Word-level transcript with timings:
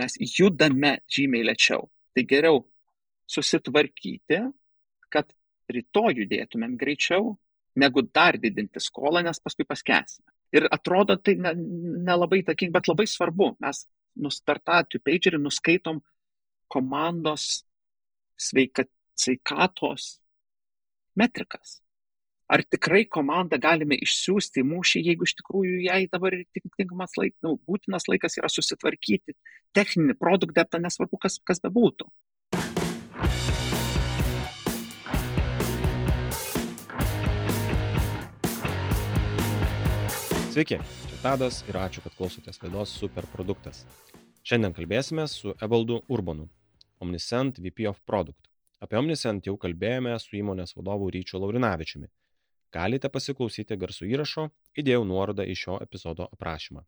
mes 0.00 0.16
judame 0.24 0.96
žymiai 1.12 1.46
lėčiau. 1.50 1.86
Tai 2.16 2.24
geriau 2.26 2.64
susitvarkyti, 3.30 4.40
kad 5.12 5.30
rytoj 5.70 6.18
judėtumėm 6.22 6.76
greičiau, 6.80 7.34
negu 7.78 8.02
dar 8.02 8.38
didinti 8.42 8.82
skolą, 8.82 9.22
nes 9.26 9.38
paskui 9.42 9.66
paskesime. 9.68 10.26
Ir 10.50 10.66
atrodo, 10.74 11.14
tai 11.16 11.36
nelabai 11.38 12.40
ne, 12.40 12.42
ne 12.42 12.46
takinga, 12.48 12.80
bet 12.80 12.88
labai 12.90 13.06
svarbu. 13.06 13.52
Mes 13.62 14.40
per 14.42 14.58
tą 14.58 14.80
two-pagerį 14.90 15.38
nuskaitom 15.38 16.00
komandos 16.70 17.62
sveika, 18.34 18.84
sveikatos 19.14 20.16
metrikas. 21.18 21.78
Ar 22.50 22.64
tikrai 22.66 23.04
komandą 23.06 23.60
galime 23.62 23.94
išsiųsti 24.02 24.64
į 24.64 24.66
mūšį, 24.66 25.00
jeigu 25.06 25.26
iš 25.28 25.36
tikrųjų 25.38 25.84
jai 25.84 26.00
dabar 26.10 26.34
tinkamas 26.74 27.12
laikas, 27.14 27.36
nu, 27.46 27.52
būtinas 27.62 28.08
laikas 28.10 28.34
yra 28.40 28.50
susitvarkyti 28.50 29.36
techninį 29.78 30.16
produktą, 30.18 30.80
nesvarbu, 30.82 31.20
kas, 31.22 31.38
kas 31.46 31.62
bebūtų. 31.62 32.10
Sveiki, 40.50 40.82
čia 40.82 41.22
Tadas 41.22 41.62
ir 41.70 41.78
ačiū, 41.78 42.02
kad 42.02 42.18
klausotės 42.18 42.58
laidos 42.64 42.98
Superproduktas. 42.98 43.84
Šiandien 44.42 44.74
kalbėsime 44.74 45.30
su 45.30 45.54
Evaldu 45.62 46.02
Urbanu, 46.10 46.50
Omniscent 46.98 47.62
VP 47.62 47.86
of 47.92 48.02
Product. 48.02 48.42
Apie 48.82 48.98
Omniscent 48.98 49.46
jau 49.46 49.54
kalbėjome 49.54 50.18
su 50.18 50.34
įmonės 50.42 50.74
vadovu 50.74 51.12
Ryčiu 51.14 51.38
Laurinavičiumi. 51.38 52.10
Galite 52.70 53.10
pasiklausyti 53.10 53.76
garsų 53.76 54.06
įrašo, 54.12 54.46
įdėjau 54.78 55.02
nuorodą 55.08 55.46
į 55.48 55.56
šio 55.58 55.78
epizodo 55.82 56.28
aprašymą. 56.30 56.84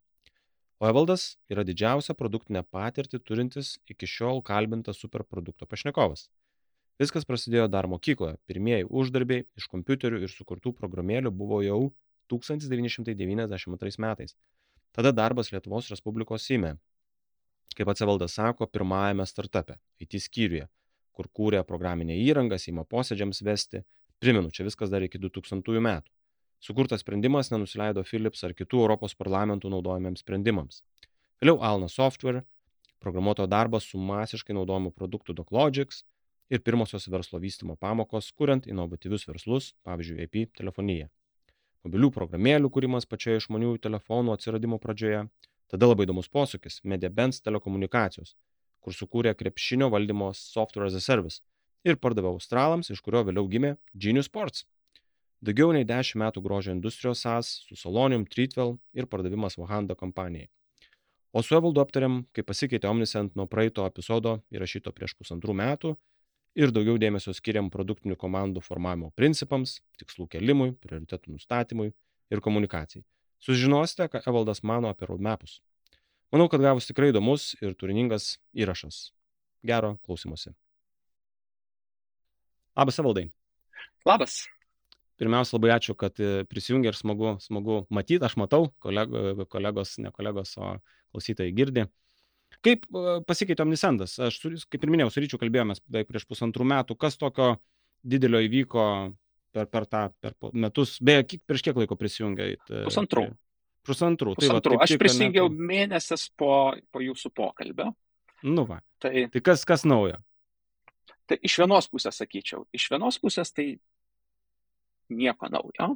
O 0.82 0.86
Evaldas 0.90 1.36
yra 1.50 1.62
didžiausia 1.66 2.14
produktinė 2.18 2.62
patirtį 2.66 3.20
turintis 3.23 3.77
iki 3.90 4.06
šiol 4.10 4.42
kalbintas 4.46 4.98
superprodukto 5.02 5.66
pašnekovas. 5.70 6.29
Viskas 7.02 7.26
prasidėjo 7.26 7.68
dar 7.70 7.88
mokykloje. 7.90 8.37
Pirmieji 8.46 8.87
uždarbiai 8.90 9.46
iš 9.59 9.68
kompiuterių 9.70 10.23
ir 10.23 10.30
sukurtų 10.30 10.74
programėlių 10.79 11.32
buvo 11.34 11.60
jau 11.66 11.80
1992 12.30 13.98
metais. 14.02 14.37
Tada 14.92 15.12
darbas 15.14 15.51
Lietuvos 15.54 15.88
Respublikos 15.90 16.46
įme, 16.52 16.76
kaip 17.74 17.88
pats 17.88 18.04
Evaldas 18.04 18.37
sako, 18.37 18.68
pirmajame 18.68 19.26
startupe, 19.26 19.79
IT 20.02 20.18
skyriuje, 20.20 20.66
kur 21.16 21.30
kūrė 21.32 21.62
programinę 21.68 22.18
įrangą 22.20 22.59
Seimo 22.60 22.85
posėdžiams 22.85 23.42
vesti. 23.46 23.82
Primenu, 24.23 24.52
čia 24.54 24.62
viskas 24.62 24.90
dar 24.92 25.02
iki 25.02 25.18
2000 25.18 25.82
metų. 25.82 26.10
Sukurtas 26.62 27.02
sprendimas 27.02 27.51
nenusileido 27.51 28.04
Philips 28.06 28.45
ar 28.46 28.52
kitų 28.54 28.84
Europos 28.84 29.16
parlamentų 29.18 29.73
naudojamiems 29.73 30.23
sprendimams. 30.23 30.84
Vėliau 31.42 31.59
Alna 31.59 31.88
Software, 31.90 32.45
programuotojo 33.02 33.48
darbas 33.51 33.88
su 33.90 33.98
masiškai 33.98 34.54
naudojamu 34.54 34.92
produktu 34.95 35.34
DocLogix 35.34 36.04
ir 36.54 36.62
pirmosios 36.62 37.09
verslo 37.10 37.42
vystimo 37.42 37.74
pamokos, 37.74 38.30
kuriant 38.30 38.70
inovatyvius 38.70 39.26
verslus, 39.26 39.73
pavyzdžiui, 39.82 40.23
IP 40.29 40.54
telefoniją 40.60 41.10
mobilių 41.82 42.12
programėlių 42.14 42.70
kūrimas 42.70 43.09
pačioje 43.10 43.42
išmaniųjų 43.42 43.80
telefonų 43.86 44.36
atsiradimo 44.36 44.79
pradžioje, 44.82 45.24
tada 45.73 45.88
labai 45.88 46.07
įdomus 46.07 46.30
posūkis- 46.30 46.80
MediaBens 46.90 47.42
telekomunikacijos, 47.42 48.36
kur 48.80 48.95
sukūrė 48.95 49.34
krepšinio 49.34 49.90
valdymo 49.90 50.32
software 50.34 50.86
as 50.86 50.95
a 50.95 51.01
service 51.01 51.40
ir 51.85 51.99
pardavė 51.99 52.33
australams, 52.33 52.91
iš 52.91 53.02
kurio 53.05 53.25
vėliau 53.27 53.49
gimė 53.51 53.77
Genius 53.95 54.30
Sports. 54.30 54.65
Daugiau 55.43 55.73
nei 55.75 55.83
10 55.83 56.21
metų 56.23 56.43
grožio 56.45 56.71
industrijos 56.71 57.25
SAS 57.25 57.49
su 57.66 57.75
Solonium, 57.75 58.23
Treatwell 58.30 58.77
ir 58.95 59.09
pardavimas 59.11 59.59
Vahanda 59.59 59.97
kompanijai. 59.99 60.49
O 61.33 61.43
su 61.43 61.57
Evaldu 61.57 61.80
aptariam, 61.83 62.21
kaip 62.37 62.47
pasikeitė 62.47 62.87
Omniscent 62.91 63.35
nuo 63.35 63.49
praeito 63.51 63.87
epizodo 63.88 64.37
įrašyto 64.53 64.93
prieš 64.94 65.16
pusantrų 65.19 65.56
metų 65.59 65.94
ir 66.55 66.71
daugiau 66.71 66.99
dėmesio 67.00 67.33
skiriam 67.34 67.72
produktinių 67.72 68.19
komandų 68.21 68.62
formavimo 68.62 69.10
principams, 69.16 69.81
tikslų 69.98 70.28
kelimui, 70.37 70.75
prioritetų 70.84 71.34
nustatymui 71.34 71.91
ir 72.31 72.44
komunikacijai. 72.44 73.03
Sužinosite, 73.42 74.06
ką 74.12 74.22
Evaldas 74.28 74.62
mano 74.62 74.92
apie 74.92 75.09
roadmapus. 75.09 75.59
Manau, 76.32 76.47
kad 76.53 76.62
gavus 76.62 76.87
tikrai 76.87 77.10
įdomus 77.10 77.56
ir 77.65 77.75
turiningas 77.75 78.37
įrašas. 78.54 79.09
Gero 79.66 79.97
klausimuose. 80.06 80.54
Labas, 82.78 82.99
Evaldai. 82.99 83.27
Labas. 84.09 84.43
Pirmiausia, 85.21 85.59
labai 85.59 85.75
ačiū, 85.75 85.94
kad 85.99 86.16
e, 86.19 86.44
prisijungi 86.49 86.88
ir 86.91 86.97
smagu, 86.97 87.37
smagu 87.44 87.83
matyti, 87.93 88.25
aš 88.27 88.38
matau, 88.41 88.71
kolego, 88.83 89.44
kolegos, 89.53 89.99
ne 90.03 90.10
kolegos, 90.15 90.55
o 90.59 90.72
klausytojai 91.12 91.53
girdi. 91.55 91.84
Kaip 92.65 92.87
pasikeitė 93.28 93.65
Omnisendas? 93.65 94.16
Aš, 94.22 94.41
kaip 94.72 94.83
ir 94.83 94.93
minėjau, 94.93 95.12
su 95.12 95.22
Ryčiu 95.22 95.41
kalbėjomės 95.41 95.83
beveik 95.84 96.10
prieš 96.10 96.27
pusantrų 96.31 96.66
metų, 96.72 96.97
kas 97.00 97.16
tokio 97.21 97.55
didelio 98.03 98.43
įvyko 98.44 98.87
per, 99.54 99.69
per 99.71 99.87
tą 99.89 100.03
per 100.22 100.37
metus, 100.53 100.97
beje, 101.04 101.28
kiek, 101.33 101.44
prieš 101.49 101.65
kiek 101.69 101.81
laiko 101.83 101.97
prisijungėt? 102.00 102.65
Pusantrų. 102.89 103.28
Pusantrų. 103.87 104.37
Pusantrų. 104.39 104.62
Tai 104.62 104.78
va, 104.78 104.87
Aš 104.87 104.97
prisijungiau 105.00 105.49
ne... 105.50 105.69
mėnesis 105.71 106.28
po, 106.39 106.72
po 106.93 107.03
jūsų 107.03 107.33
pokalbio. 107.34 107.91
Nu 108.47 108.66
va. 108.69 108.81
Tai, 109.03 109.27
tai 109.33 109.43
kas, 109.44 109.65
kas 109.69 109.87
naujo? 109.89 110.21
Tai 111.31 111.38
iš 111.44 111.59
vienos 111.62 111.88
pusės 111.93 112.19
sakyčiau. 112.21 112.66
Iš 112.75 112.88
vienos 112.93 113.19
pusės 113.22 113.55
tai 113.55 113.66
nieko 115.12 115.49
naujo. 115.53 115.94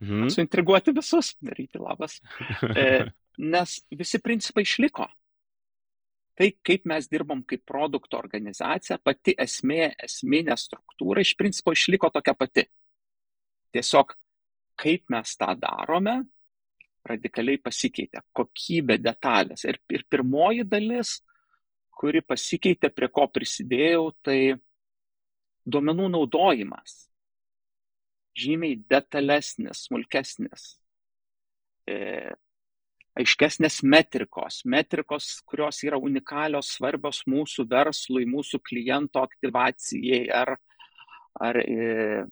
Mhm. 0.00 0.28
Suintriguoti 0.32 0.94
visus, 0.96 1.34
daryti 1.44 1.80
labas. 1.80 2.18
E, 2.74 3.10
nes 3.54 3.78
visi 3.96 4.20
principai 4.22 4.66
išliko 4.66 5.08
tai 6.40 6.54
kaip 6.64 6.86
mes 6.88 7.04
dirbam 7.12 7.42
kaip 7.44 7.66
produkto 7.68 8.16
organizacija, 8.16 8.96
pati 9.04 9.34
esmė, 9.44 9.90
esminė 10.06 10.54
struktūra 10.56 11.20
iš 11.20 11.34
principo 11.36 11.74
išliko 11.76 12.08
tokia 12.14 12.32
pati. 12.32 12.64
Tiesiog 13.76 14.14
kaip 14.80 15.12
mes 15.12 15.34
tą 15.36 15.52
darome, 15.60 16.14
radikaliai 17.04 17.60
pasikeitė. 17.60 18.22
Kokybė, 18.32 18.96
detalės. 19.04 19.66
Ir, 19.68 19.82
ir 19.92 20.06
pirmoji 20.08 20.64
dalis, 20.64 21.18
kuri 22.00 22.22
pasikeitė, 22.24 22.88
prie 22.94 23.10
ko 23.12 23.26
prisidėjau, 23.28 24.10
tai 24.24 24.56
duomenų 25.68 26.08
naudojimas. 26.14 27.06
Žymiai 28.40 28.78
detalesnis, 28.88 29.84
smulkesnis. 29.88 30.70
E, 31.90 32.32
aiškesnės 33.20 33.80
metrikos, 33.82 34.62
metrikos, 34.64 35.32
kurios 35.44 35.82
yra 35.84 35.98
unikalios, 36.00 36.70
svarbios 36.76 37.24
mūsų 37.28 37.66
verslui, 37.68 38.24
mūsų 38.30 38.62
kliento 38.64 39.20
aktivacijai 39.20 40.28
ar, 40.32 40.54
ar 41.36 41.58
e, 41.60 42.24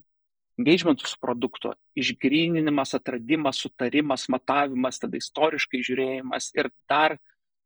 engagementų 0.58 1.06
su 1.06 1.18
produktu, 1.22 1.72
išgryninimas, 1.98 2.94
atradimas, 2.98 3.60
sutarimas, 3.62 4.28
matavimas, 4.32 5.02
tada 5.02 5.18
istoriškai 5.20 5.82
žiūrėjimas 5.86 6.52
ir 6.56 6.70
dar 6.90 7.18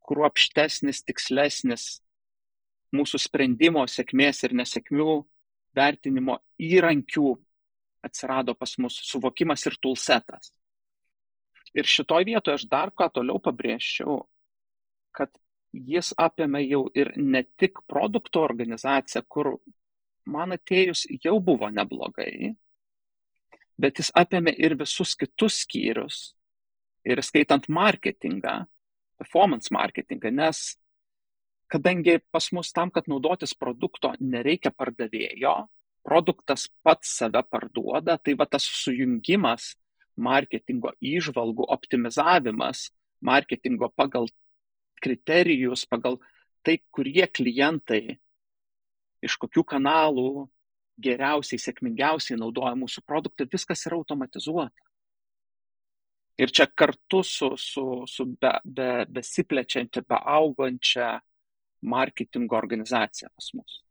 kruopštesnis, 0.08 1.02
tikslesnis 1.06 1.86
mūsų 2.92 3.20
sprendimo 3.22 3.84
sėkmės 3.88 4.42
ir 4.46 4.56
nesėkmių 4.58 5.14
vertinimo 5.76 6.38
įrankių 6.60 7.30
atsirado 8.04 8.54
pas 8.58 8.74
mus 8.82 8.98
suvokimas 9.08 9.64
ir 9.70 9.78
tulsetas. 9.80 10.50
Ir 11.72 11.88
šitoj 11.88 12.26
vietoje 12.28 12.58
aš 12.58 12.66
dar 12.68 12.92
ką 12.92 13.08
toliau 13.14 13.40
pabrėžčiau, 13.40 14.18
kad 15.16 15.32
jis 15.72 16.12
apėmė 16.20 16.60
jau 16.66 16.84
ir 16.94 17.14
ne 17.16 17.44
tik 17.56 17.80
produkto 17.88 18.42
organizaciją, 18.44 19.22
kur 19.28 19.54
man 20.28 20.52
atėjus 20.58 21.06
jau 21.24 21.38
buvo 21.40 21.70
neblogai, 21.72 22.52
bet 23.80 24.02
jis 24.02 24.12
apėmė 24.14 24.52
ir 24.58 24.76
visus 24.76 25.16
kitus 25.16 25.62
skyrius, 25.64 26.34
ir 27.08 27.22
skaitant 27.24 27.66
marketingą, 27.72 28.66
performance 29.22 29.72
marketingą, 29.74 30.32
nes 30.34 30.64
kadangi 31.72 32.18
pas 32.30 32.50
mus 32.52 32.72
tam, 32.76 32.90
kad 32.92 33.08
naudotis 33.08 33.54
produkto 33.56 34.12
nereikia 34.20 34.74
pardavėjo, 34.76 35.54
produktas 36.04 36.66
pats 36.84 37.14
save 37.22 37.40
parduoda, 37.48 38.18
tai 38.18 38.34
va 38.36 38.46
tas 38.50 38.66
sujungimas 38.82 39.72
marketingo 40.16 40.92
įžvalgų 41.00 41.68
optimizavimas, 41.72 42.90
marketingo 43.24 43.88
pagal 43.96 44.28
kriterijus, 45.02 45.86
pagal 45.88 46.18
tai, 46.62 46.78
kurie 46.94 47.24
klientai 47.26 48.18
iš 49.22 49.38
kokių 49.40 49.64
kanalų 49.72 50.46
geriausiai, 51.02 51.60
sėkmingiausiai 51.62 52.38
naudoja 52.38 52.74
mūsų 52.78 53.02
produktą, 53.06 53.46
viskas 53.50 53.86
yra 53.88 53.98
automatizuota. 53.98 54.91
Ir 56.40 56.52
čia 56.54 56.66
kartu 56.72 57.20
su, 57.26 57.52
su, 57.60 57.84
su 58.08 58.26
be, 58.40 58.54
be, 58.64 58.90
besiplečiančia, 59.12 60.04
beaugančia 60.08 61.14
marketingo 61.82 62.56
organizacija 62.56 63.28
pas 63.34 63.50
mus. 63.54 63.82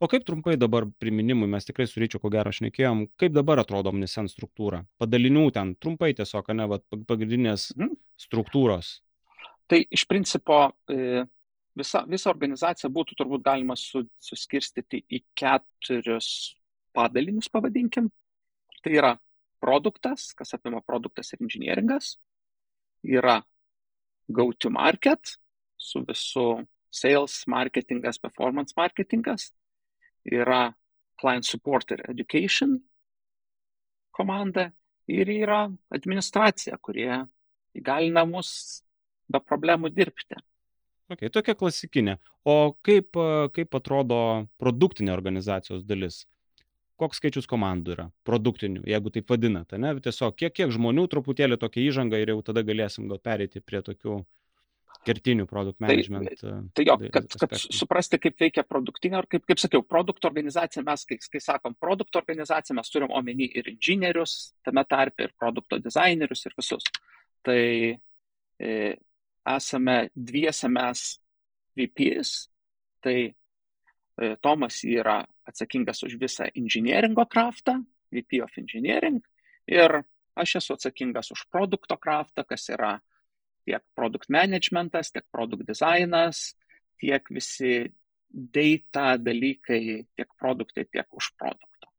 O 0.00 0.08
kaip 0.08 0.24
trumpai 0.24 0.56
dabar 0.56 0.86
priminimui, 1.00 1.48
mes 1.52 1.66
tikrai 1.68 1.86
su 1.88 2.00
Ryčiu 2.00 2.20
ko 2.22 2.30
gero 2.32 2.52
šnekėjom, 2.54 3.02
kaip 3.20 3.34
dabar 3.36 3.60
atrodo 3.60 3.92
Omniscent 3.92 4.32
struktūra? 4.32 4.80
Padalinių 5.00 5.44
ten, 5.52 5.74
trumpai 5.82 6.14
tiesiog, 6.16 6.48
ne, 6.56 6.68
va, 6.70 6.80
pagrindinės 7.08 7.70
mhm. 7.76 7.96
struktūros. 8.26 8.96
Tai 9.66 9.80
iš 9.82 10.06
principo 10.08 10.60
e, 10.88 11.26
visa, 11.76 12.04
visą 12.08 12.30
organizaciją 12.32 12.90
būtų 12.94 13.18
turbūt 13.20 13.44
galima 13.46 13.76
su, 13.78 14.04
suskirstyti 14.22 15.02
į 15.10 15.22
keturis 15.36 16.30
padalinius, 16.96 17.50
pavadinkim. 17.52 18.08
Tai 18.80 18.92
yra 18.94 19.12
produktas, 19.66 20.30
kas 20.38 20.54
apima 20.54 20.80
produktas 20.86 21.32
ir 21.34 21.42
inžinieringas, 21.42 22.14
yra 23.02 23.40
go 24.28 24.50
to 24.58 24.70
market 24.70 25.36
su 25.76 26.04
visu 26.06 26.46
sales 26.90 27.42
marketingas, 27.50 28.18
performance 28.22 28.74
marketingas, 28.76 29.50
yra 30.24 30.70
client 31.20 31.44
support 31.44 31.90
ir 31.90 32.02
education 32.10 32.78
komanda 34.16 34.70
ir 35.06 35.28
yra 35.30 35.66
administracija, 35.92 36.78
kurie 36.82 37.20
įgalina 37.76 38.24
mus 38.28 38.82
be 39.28 39.40
problemų 39.42 39.92
dirbti. 39.94 40.38
Ok, 41.12 41.28
tokia 41.30 41.54
klasikinė. 41.54 42.16
O 42.46 42.74
kaip, 42.82 43.14
kaip 43.54 43.76
atrodo 43.78 44.18
produktinė 44.58 45.12
organizacijos 45.14 45.84
dalis? 45.86 46.24
Koks 46.96 47.20
skaičius 47.20 47.48
komandų 47.50 47.92
yra 47.92 48.06
produktinių, 48.24 48.86
jeigu 48.88 49.12
taip 49.12 49.28
vadinate, 49.28 49.76
ne? 49.80 49.92
Tiesiog 50.00 50.36
kiek, 50.40 50.54
kiek 50.56 50.72
žmonių, 50.72 51.04
truputėlį 51.12 51.58
tokia 51.60 51.82
įžanga 51.90 52.20
ir 52.22 52.32
jau 52.32 52.38
tada 52.46 52.62
galėsim 52.64 53.10
gal 53.10 53.20
perėti 53.20 53.60
prie 53.60 53.82
tokių 53.84 54.22
kertinių 55.06 55.46
produkt 55.46 55.78
Tai, 55.78 55.86
management. 55.86 56.40
tai 56.74 56.86
jo, 56.86 56.96
kad, 57.12 57.28
kad 57.38 57.54
suprasti, 57.60 58.18
kaip 58.22 58.40
veikia 58.40 58.64
produktinė, 58.66 59.20
ar 59.20 59.28
kaip, 59.30 59.44
kaip 59.48 59.60
sakiau, 59.62 59.84
produkto 59.86 60.30
organizacija, 60.30 60.82
mes, 60.86 61.04
kai, 61.08 61.18
kai 61.32 61.42
sakom 61.42 61.76
produkto 61.78 62.20
organizacija, 62.22 62.76
mes 62.78 62.90
turim 62.90 63.12
omeny 63.14 63.46
ir 63.60 63.70
inžinierius, 63.70 64.36
tame 64.66 64.82
tarpe 64.88 65.28
ir 65.28 65.34
produkto 65.38 65.78
dizainerius 65.82 66.46
ir 66.48 66.56
visus. 66.58 66.88
Tai 67.46 67.60
e, 67.60 68.72
esame 69.56 69.96
dviese 70.16 70.70
mes 70.72 71.06
VPs, 71.76 72.34
tai 73.04 73.18
e, 73.28 74.34
Tomas 74.42 74.82
yra 74.88 75.20
atsakingas 75.46 76.02
už 76.06 76.16
visą 76.20 76.48
inžinieringo 76.54 77.26
kraftą, 77.30 77.78
VP 78.12 78.42
of 78.44 78.54
Engineering, 78.58 79.22
ir 79.66 80.02
aš 80.36 80.56
esu 80.60 80.76
atsakingas 80.76 81.32
už 81.34 81.46
produkto 81.50 81.96
kraftą, 81.98 82.44
kas 82.46 82.68
yra 82.70 82.96
tiek 83.66 83.82
produkt 83.98 84.30
managementas, 84.30 85.10
tiek 85.10 85.26
produkt 85.32 85.66
dizainas, 85.66 86.54
tiek 87.00 87.26
visi 87.30 87.86
data 88.30 89.16
dalykai, 89.18 90.06
tiek 90.16 90.30
produktai, 90.38 90.86
tiek 90.90 91.06
už 91.10 91.32
produkto. 91.38 91.90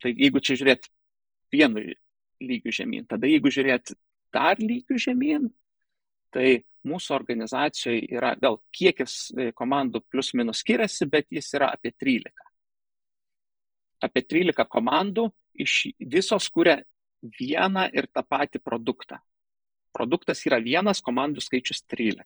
Tai 0.00 0.12
jeigu 0.16 0.40
čia 0.40 0.56
žiūrėt 0.60 0.88
vienu 1.52 1.82
lygiu 2.40 2.72
žemyn, 2.72 3.04
tada 3.08 3.28
jeigu 3.28 3.52
žiūrėt 3.52 3.92
dar 4.32 4.60
lygių 4.62 4.96
žemyn, 5.02 5.48
tai 6.32 6.62
mūsų 6.86 7.14
organizacijoje 7.16 8.06
yra, 8.14 8.32
gal 8.40 8.60
kiekis 8.72 9.16
e, 9.34 9.50
komandų 9.56 10.00
plus 10.08 10.32
minus 10.38 10.62
skiriasi, 10.62 11.08
bet 11.10 11.28
jis 11.34 11.50
yra 11.58 11.72
apie 11.74 11.92
13. 11.92 12.49
Apie 14.00 14.22
13 14.24 14.64
komandų 14.70 15.28
iš 15.60 15.90
visos 16.00 16.46
kuria 16.52 16.80
vieną 17.20 17.90
ir 17.92 18.08
tą 18.08 18.24
patį 18.24 18.62
produktą 18.64 19.20
produktas 19.94 20.44
yra 20.46 20.60
vienas, 20.62 21.02
komandų 21.04 21.42
skaičius 21.44 21.82
13. 21.90 22.24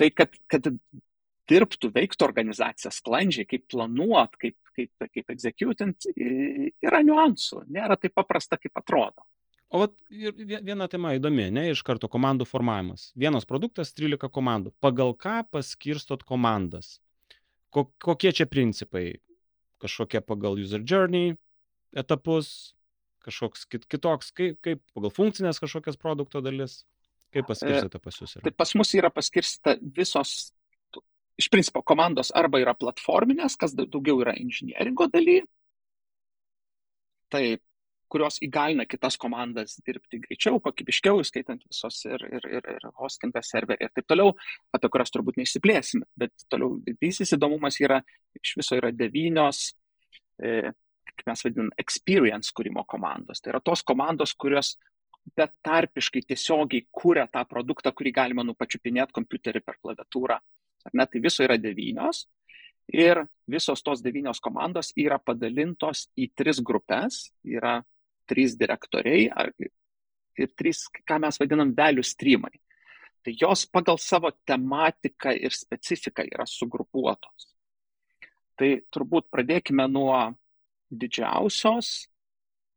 Tai 0.00 0.08
kad, 0.16 0.36
kad 0.50 0.70
dirbtų, 1.50 1.90
veiktų 1.94 2.26
organizacija 2.26 2.92
sklandžiai, 2.94 3.48
kaip 3.48 3.66
planuot, 3.72 4.36
kaip, 4.40 4.56
kaip, 4.76 5.08
kaip 5.10 5.34
executint, 5.34 6.08
yra 6.16 7.02
niuansų, 7.04 7.66
nėra 7.74 7.98
taip 8.00 8.14
paprasta, 8.16 8.58
kaip 8.60 8.80
atrodo. 8.80 9.26
O 9.70 9.84
vat, 9.84 9.92
viena 10.10 10.88
tema 10.90 11.12
įdomi, 11.14 11.46
ne, 11.54 11.68
iš 11.70 11.84
karto 11.86 12.08
komandų 12.10 12.46
formavimas. 12.48 13.10
Vienas 13.18 13.46
produktas, 13.46 13.92
13 13.94 14.32
komandų. 14.32 14.72
Pagal 14.82 15.14
ką 15.14 15.44
paskirstot 15.52 16.24
komandas? 16.26 16.96
Kokie 17.70 18.32
čia 18.34 18.48
principai? 18.50 19.20
Kažkokie 19.80 20.20
pagal 20.24 20.58
user 20.60 20.82
journey 20.84 21.34
etapus, 21.96 22.74
kažkoks 23.24 23.66
kit, 23.70 23.86
kitoks, 23.90 24.32
kaip, 24.36 24.58
kaip 24.64 24.82
pagal 24.96 25.12
funkcinės 25.14 25.60
kažkokias 25.62 25.98
produkto 26.00 26.42
dalis, 26.44 26.82
kaip 27.34 27.48
paskirstyta 27.48 28.00
pas 28.02 28.18
jūs? 28.20 28.36
Yra? 28.36 28.44
Tai 28.48 28.54
pas 28.62 28.74
mus 28.78 28.92
yra 28.96 29.10
paskirstyta 29.12 29.76
visos, 29.96 30.52
iš 31.40 31.48
principo, 31.52 31.82
komandos 31.86 32.32
arba 32.36 32.60
yra 32.62 32.76
platforminės, 32.76 33.56
kas 33.60 33.74
daugiau 33.78 34.20
yra 34.24 34.36
inžinieringo 34.40 35.08
daly, 35.12 35.40
tai 37.32 37.44
kurios 38.10 38.40
įgalina 38.44 38.86
kitas 38.90 39.16
komandas 39.20 39.78
dirbti 39.86 40.20
greičiau, 40.26 40.60
kokybiškiau, 40.64 41.22
skaitant 41.26 41.62
visos 41.68 42.02
ir, 42.08 42.24
ir, 42.26 42.48
ir, 42.58 42.68
ir 42.76 42.86
hostingą, 43.00 43.42
serverį 43.46 43.86
ir 43.86 43.94
taip 43.96 44.08
toliau, 44.10 44.34
apie 44.76 44.90
kurias 44.92 45.14
turbūt 45.14 45.40
neįsiplėsime. 45.40 46.08
Bet 46.18 46.46
toliau 46.52 46.78
didysis 46.86 47.36
įdomumas 47.38 47.80
yra, 47.82 48.02
iš 48.40 48.56
viso 48.60 48.78
yra 48.78 48.92
devynios 48.94 49.70
e, 50.42 50.72
kaip 51.20 51.26
mes 51.30 51.44
vadinam, 51.44 51.72
experience 51.80 52.54
kūrimo 52.56 52.84
komandos. 52.88 53.40
Tai 53.40 53.54
yra 53.54 53.60
tos 53.64 53.82
komandos, 53.86 54.34
kurios 54.38 54.74
betarpiškai 55.36 56.22
tiesiogiai 56.30 56.86
kūrė 56.96 57.26
tą 57.32 57.44
produktą, 57.48 57.92
kurį 57.96 58.12
galima 58.16 58.44
nupačiupinėti 58.46 59.14
kompiuterį 59.16 59.62
per 59.64 59.78
klaviatūrą. 59.82 60.38
Ar 60.88 60.96
ne, 60.96 61.06
tai 61.06 61.20
viso 61.22 61.44
yra 61.44 61.58
devynios. 61.60 62.24
Ir 62.90 63.22
visos 63.50 63.84
tos 63.86 64.00
devynios 64.02 64.40
komandos 64.42 64.94
yra 64.98 65.20
padalintos 65.22 66.08
į 66.18 66.30
tris 66.34 66.62
grupės. 66.64 67.28
Yra 67.46 67.78
trys 68.30 68.56
direktoriai 68.58 69.28
ar, 69.34 69.52
ir 70.38 70.52
trys, 70.58 70.86
ką 71.06 71.20
mes 71.24 71.40
vadinam, 71.40 71.74
velių 71.76 72.04
streamai. 72.06 72.54
Tai 73.20 73.34
jos 73.36 73.66
pagal 73.68 73.98
savo 74.00 74.30
tematiką 74.48 75.34
ir 75.36 75.52
specifiką 75.52 76.24
yra 76.24 76.46
sugrupuotos. 76.48 77.50
Tai 78.56 78.70
turbūt 78.92 79.28
pradėkime 79.32 79.84
nuo 79.90 80.16
didžiausios, 80.90 82.08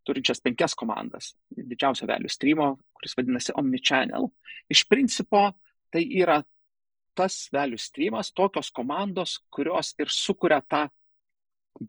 turinčias 0.07 0.41
penkias 0.43 0.75
komandas, 0.75 1.33
didžiausio 1.51 2.07
value 2.09 2.31
streamo, 2.31 2.73
kuris 2.95 3.15
vadinasi 3.17 3.55
Omnichannel. 3.59 4.27
Iš 4.71 4.83
principo 4.91 5.45
tai 5.93 6.03
yra 6.19 6.41
tas 7.15 7.47
value 7.53 7.79
streamas, 7.79 8.33
tokios 8.35 8.71
komandos, 8.73 9.37
kurios 9.53 9.93
ir 10.01 10.11
sukuria 10.11 10.59
tą 10.65 10.87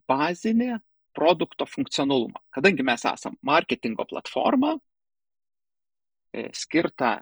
bazinį 0.08 0.76
produkto 1.14 1.66
funkcionalumą. 1.66 2.42
Kadangi 2.54 2.84
mes 2.86 3.04
esame 3.08 3.38
marketingo 3.42 4.06
platforma, 4.10 4.74
e, 6.34 6.48
skirta 6.52 7.16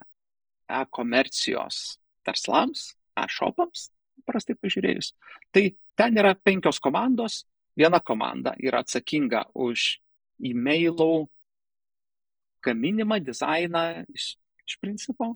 e-komercijos 0.68 1.98
verslams, 2.26 2.92
e-shopams, 3.18 3.90
prastai 4.26 4.56
pažiūrėjus, 4.56 5.12
tai 5.52 5.72
ten 5.98 6.16
yra 6.16 6.34
penkios 6.38 6.78
komandos, 6.80 7.42
Viena 7.76 8.00
komanda 8.04 8.52
yra 8.60 8.82
atsakinga 8.84 9.46
už 9.56 9.96
e-mailų 10.44 11.24
gaminimą, 12.62 13.16
dizainą 13.24 14.04
iš, 14.12 14.34
iš 14.68 14.76
principo. 14.82 15.32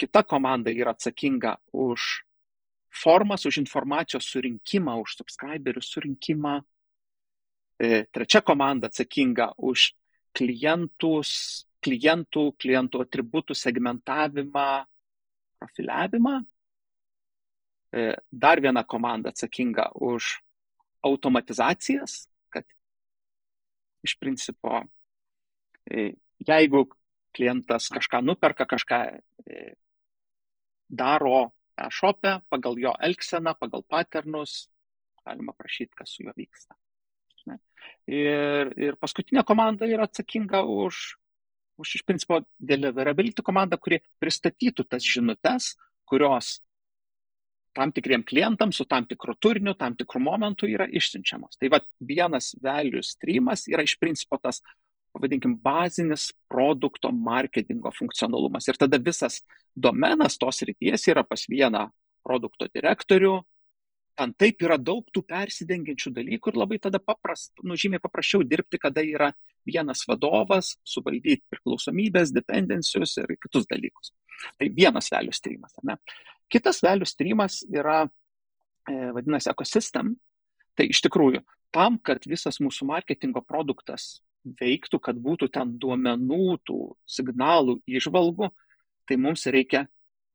Kita 0.00 0.24
komanda 0.26 0.72
yra 0.74 0.96
atsakinga 0.96 1.58
už 1.70 2.24
formas, 2.90 3.46
už 3.46 3.60
informacijos 3.62 4.26
surinkimą, 4.26 4.96
už 4.98 5.14
subscriberių 5.20 5.82
surinkimą. 5.84 6.58
E, 7.80 8.04
trečia 8.12 8.42
komanda 8.44 8.90
atsakinga 8.90 9.54
už 9.56 9.86
klientus, 10.36 11.30
klientų, 11.80 12.42
klientų 12.60 13.00
atributų 13.06 13.54
segmentavimą, 13.56 14.64
profiliavimą. 15.56 16.34
E, 17.96 18.02
dar 18.28 18.60
viena 18.60 18.82
komanda 18.84 19.32
atsakinga 19.32 19.86
už 19.96 20.34
automatizacijas, 21.08 22.26
kad 22.52 22.68
iš 24.04 24.18
principo, 24.20 24.82
e, 25.88 26.10
jeigu 26.36 26.84
klientas 27.32 27.88
kažką 27.88 28.20
nuperka, 28.26 28.68
kažką 28.68 29.00
daro 30.90 31.40
e-shop'e, 31.80 32.36
pagal 32.52 32.76
jo 32.76 32.92
elgseną, 33.08 33.56
pagal 33.56 33.88
paternus, 33.88 34.66
galima 35.24 35.56
prašyti, 35.56 35.96
kas 35.96 36.12
su 36.12 36.28
juo 36.28 36.36
vyksta. 36.36 36.79
Ir, 38.10 38.72
ir 38.80 38.96
paskutinė 39.00 39.44
komanda 39.46 39.86
yra 39.88 40.08
atsakinga 40.08 40.62
už, 40.66 40.98
už 41.80 41.94
iš 42.00 42.02
principo 42.06 42.40
deliverability 42.58 43.44
komandą, 43.46 43.78
kuri 43.80 44.00
pristatytų 44.22 44.86
tas 44.90 45.06
žinutes, 45.06 45.74
kurios 46.08 46.58
tam 47.76 47.92
tikriem 47.94 48.24
klientam 48.26 48.72
su 48.72 48.84
tam 48.84 49.06
tikru 49.06 49.36
turiniu, 49.38 49.74
tam 49.78 49.94
tikrų 49.98 50.22
momentų 50.26 50.68
yra 50.72 50.88
išsiunčiamos. 50.90 51.58
Tai 51.60 51.70
vad 51.70 51.86
vienas 52.02 52.52
value 52.62 53.02
streamas 53.06 53.66
yra 53.70 53.84
iš 53.86 53.94
principo 54.00 54.40
tas, 54.42 54.58
pavadinkim, 55.14 55.56
bazinis 55.62 56.30
produkto 56.50 57.12
marketingo 57.14 57.92
funkcionalumas. 57.94 58.68
Ir 58.68 58.78
tada 58.78 58.98
visas 58.98 59.40
domenas 59.74 60.38
tos 60.38 60.62
ryties 60.66 61.06
yra 61.10 61.24
pas 61.26 61.46
vieną 61.50 61.88
produkto 62.26 62.68
direktorių, 62.70 63.38
ten 64.18 64.32
taip 64.38 64.62
yra 64.64 64.76
daug 64.80 65.06
tų 65.14 65.22
persidengiančių 65.28 66.12
dalykų 66.16 66.52
ir 66.52 66.58
labai 66.58 66.78
tada 66.82 67.00
paprast, 67.02 67.52
nu, 67.64 67.76
žymiai 67.78 68.02
paprasčiau 68.02 68.44
dirbti, 68.46 68.80
kada 68.80 69.04
yra 69.04 69.30
vienas 69.68 70.02
vadovas, 70.08 70.74
suvaldyti 70.86 71.42
priklausomybės, 71.52 72.32
dependencijus 72.34 73.16
ir 73.22 73.36
kitus 73.40 73.68
dalykus. 73.70 74.12
Tai 74.58 74.70
vienas 74.76 75.10
value 75.12 75.36
streamas. 75.36 75.76
Ne? 75.84 75.98
Kitas 76.50 76.80
value 76.84 77.08
streamas 77.08 77.60
yra, 77.68 78.02
e, 78.88 78.96
vadinasi, 79.16 79.50
ekosystem. 79.52 80.14
Tai 80.76 80.86
iš 80.88 81.02
tikrųjų, 81.04 81.42
tam, 81.74 81.98
kad 81.98 82.24
visas 82.26 82.60
mūsų 82.62 82.88
marketingo 82.88 83.42
produktas 83.44 84.20
veiktų, 84.60 85.00
kad 85.04 85.18
būtų 85.20 85.50
ten 85.52 85.76
duomenų, 85.78 86.60
tų 86.64 86.78
signalų, 87.04 87.80
išvalgų, 87.86 88.48
tai 89.08 89.18
mums 89.20 89.44
reikia 89.52 89.84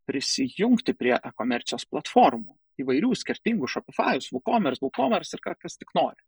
prisijungti 0.05 0.93
prie 0.93 1.15
e-komercijos 1.17 1.87
platformų 1.89 2.53
įvairių 2.81 3.11
skirtingų 3.17 3.69
Shopify'us, 3.71 4.31
WooCommerce, 4.33 4.83
WooCommerce 4.83 5.37
ir 5.37 5.43
kas 5.45 5.77
tik 5.79 5.93
nori. 5.95 6.19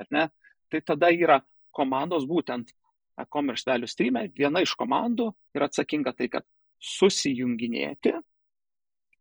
Ar 0.00 0.08
ne? 0.10 0.28
Tai 0.72 0.80
tada 0.82 1.10
yra 1.14 1.40
komandos 1.74 2.26
būtent 2.26 2.72
e-commerce 3.20 3.66
value 3.66 3.90
stream, 3.90 4.18
viena 4.34 4.62
iš 4.64 4.74
komandų 4.78 5.30
yra 5.54 5.68
atsakinga 5.70 6.14
tai, 6.18 6.30
kad 6.32 6.46
susijunginėti 6.82 8.14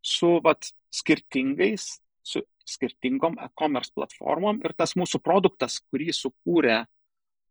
su 0.03 0.39
vat, 0.43 0.71
skirtingais, 0.93 1.99
su 2.25 2.41
skirtingom 2.69 3.37
e-commerce 3.43 3.93
platformom 3.95 4.61
ir 4.65 4.73
tas 4.77 4.95
mūsų 4.99 5.21
produktas, 5.23 5.79
kurį 5.91 6.13
sukūrė 6.15 6.83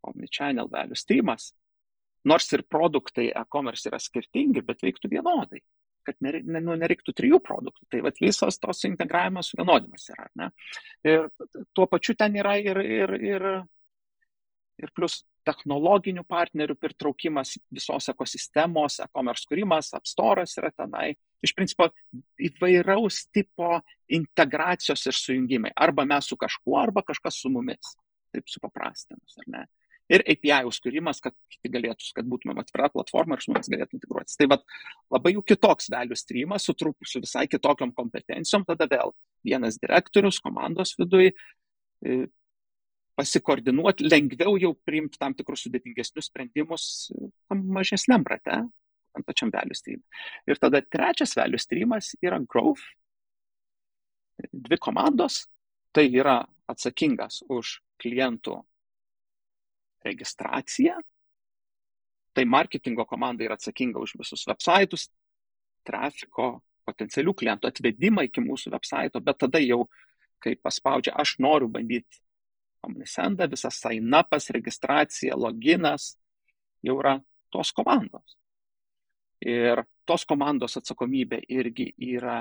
Omnichannel 0.02 0.66
value 0.70 0.98
streamas, 0.98 1.52
nors 2.26 2.48
ir 2.54 2.64
produktai 2.66 3.28
e-commerce 3.38 3.86
yra 3.86 4.00
skirtingi, 4.02 4.64
bet 4.66 4.82
veiktų 4.82 5.12
vienodai 5.12 5.62
kad 6.06 6.18
nu, 6.23 6.76
nereiktų 6.78 7.14
trijų 7.16 7.40
produktų. 7.44 7.87
Tai 7.92 8.02
vat, 8.06 8.21
visos 8.23 8.59
tos 8.62 8.85
integravimas 8.88 9.52
suvienodimas 9.52 10.09
yra. 10.14 10.28
Ne? 10.40 10.50
Ir 11.06 11.28
tuo 11.76 11.88
pačiu 11.90 12.16
ten 12.18 12.37
yra 12.40 12.56
ir, 12.61 12.80
ir, 12.82 13.14
ir, 13.32 13.47
ir 14.82 14.94
plus 14.97 15.23
technologinių 15.47 16.23
partnerių 16.28 16.76
pritraukimas 16.78 17.56
visos 17.73 18.09
ekosistemos, 18.12 19.00
e-commerce 19.02 19.49
kūrimas, 19.50 19.90
apstoras 19.99 20.54
yra 20.61 20.71
tenai. 20.75 21.12
Iš 21.42 21.54
principo 21.59 21.88
įvairaus 22.38 23.25
tipo 23.35 23.80
integracijos 24.14 25.02
ir 25.11 25.18
sujungimai. 25.18 25.73
Arba 25.75 26.06
mes 26.06 26.30
su 26.30 26.38
kažkuo, 26.38 26.78
arba 26.78 27.02
kažkas 27.06 27.40
su 27.42 27.50
mumis. 27.50 27.97
Taip 28.32 28.49
supaprastinus, 28.49 29.40
ar 29.42 29.50
ne? 29.50 29.64
Ir 30.11 30.25
API 30.26 30.62
užkūrimas, 30.68 31.23
kad 31.23 31.35
kiti 31.52 31.71
galėtų, 31.73 32.11
kad 32.16 32.28
būtumėm 32.28 32.61
atvira 32.62 32.90
platforma 32.92 33.37
ir 33.37 33.44
žmonės 33.44 33.71
galėtų 33.73 33.99
integruotis. 33.99 34.37
Tai 34.40 34.49
vat, 34.54 34.64
labai 35.12 35.35
jau 35.37 35.44
kitoks 35.47 35.90
value 35.92 36.18
streamas 36.18 36.66
su, 36.66 36.75
trup, 36.78 36.99
su 37.06 37.23
visai 37.23 37.47
kitokiam 37.50 37.94
kompetencijom, 37.97 38.66
tada 38.68 38.88
vėl 38.90 39.14
vienas 39.47 39.78
direktorius 39.82 40.40
komandos 40.42 40.97
viduje 40.99 41.35
pasikoordinuoti, 43.18 44.09
lengviau 44.09 44.56
jau 44.61 44.73
priimti 44.87 45.21
tam 45.21 45.37
tikrus 45.37 45.66
sudėtingesnius 45.66 46.30
sprendimus 46.30 46.87
mažesniam 47.52 48.25
rate, 48.28 48.62
ant 49.12 49.28
pačiam 49.28 49.52
value 49.52 49.76
stream. 49.76 50.00
Ir 50.49 50.61
tada 50.61 50.80
trečias 50.82 51.37
value 51.37 51.61
streamas 51.61 52.14
yra 52.25 52.40
growth. 52.40 52.85
Dvi 54.52 54.78
komandos, 54.80 55.44
tai 55.92 56.09
yra 56.09 56.40
atsakingas 56.73 57.42
už 57.52 57.76
klientų 58.00 58.56
registraciją. 60.04 60.99
Tai 62.32 62.44
marketingo 62.49 63.04
komanda 63.09 63.44
yra 63.44 63.59
atsakinga 63.59 64.00
už 64.00 64.16
visus 64.21 64.47
websaitus, 64.49 65.11
trafiko, 65.85 66.62
potencialių 66.88 67.35
klientų 67.38 67.68
atvedimą 67.68 68.26
iki 68.28 68.42
mūsų 68.42 68.73
websaito, 68.73 69.21
bet 69.21 69.38
tada 69.44 69.61
jau, 69.62 69.85
kai 70.42 70.56
paspaudžia, 70.59 71.14
aš 71.18 71.37
noriu 71.44 71.68
bandyti 71.71 72.23
Omnisendą, 72.82 73.47
visas 73.47 73.76
sign-upas, 73.78 74.49
registracija, 74.50 75.37
loginas, 75.38 76.16
jau 76.82 76.97
yra 76.99 77.21
tos 77.54 77.71
komandos. 77.76 78.35
Ir 79.42 79.85
tos 80.06 80.25
komandos 80.26 80.75
atsakomybė 80.80 81.44
irgi 81.54 81.92
yra 82.02 82.40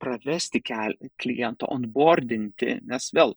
pravesti 0.00 0.60
klientą, 0.60 1.70
onboardinti, 1.72 2.82
nes 2.84 3.08
vėl 3.16 3.32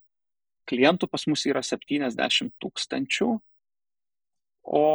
klientų 0.69 1.09
pas 1.09 1.25
mus 1.29 1.45
yra 1.49 1.63
70 1.65 2.53
tūkstančių, 2.61 3.29
o 4.69 4.85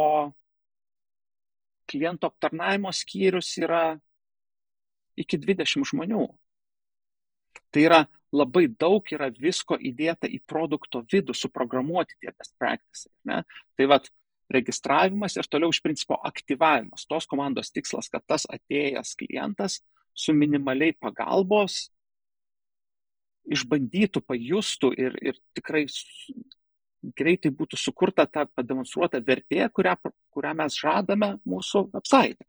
kliento 1.89 2.31
aptarnaimo 2.31 2.91
skyrius 2.95 3.51
yra 3.61 3.99
iki 5.19 5.39
20 5.39 5.85
žmonių. 5.91 6.27
Tai 7.71 7.81
yra 7.83 8.03
labai 8.35 8.67
daug 8.67 9.07
yra 9.11 9.29
visko 9.31 9.77
įdėta 9.79 10.27
į 10.31 10.41
produkto 10.47 11.03
vidų, 11.11 11.35
suprogramuoti 11.35 12.17
tie 12.19 12.31
best 12.31 12.55
practices. 12.59 13.11
Ne? 13.27 13.43
Tai 13.77 13.87
vad, 13.91 14.09
registravimas 14.51 15.37
ir 15.37 15.47
toliau 15.49 15.73
iš 15.73 15.81
principo 15.83 16.17
aktyvavimas. 16.29 17.07
Tos 17.09 17.27
komandos 17.29 17.71
tikslas, 17.73 18.09
kad 18.11 18.25
tas 18.27 18.45
atėjęs 18.51 19.15
klientas 19.19 19.79
su 20.15 20.35
minimaliai 20.35 20.95
pagalbos 20.99 21.89
išbandytų, 23.51 24.21
pajustų 24.25 24.91
ir, 24.97 25.15
ir 25.21 25.39
tikrai 25.57 25.85
greitai 27.15 27.51
būtų 27.53 27.77
sukurta 27.77 28.25
ta 28.25 28.45
pademonstruota 28.49 29.21
vertė, 29.21 29.67
kurią, 29.69 29.95
kurią 30.33 30.53
mes 30.57 30.77
žadame 30.79 31.35
mūsų 31.45 31.85
website. 31.93 32.47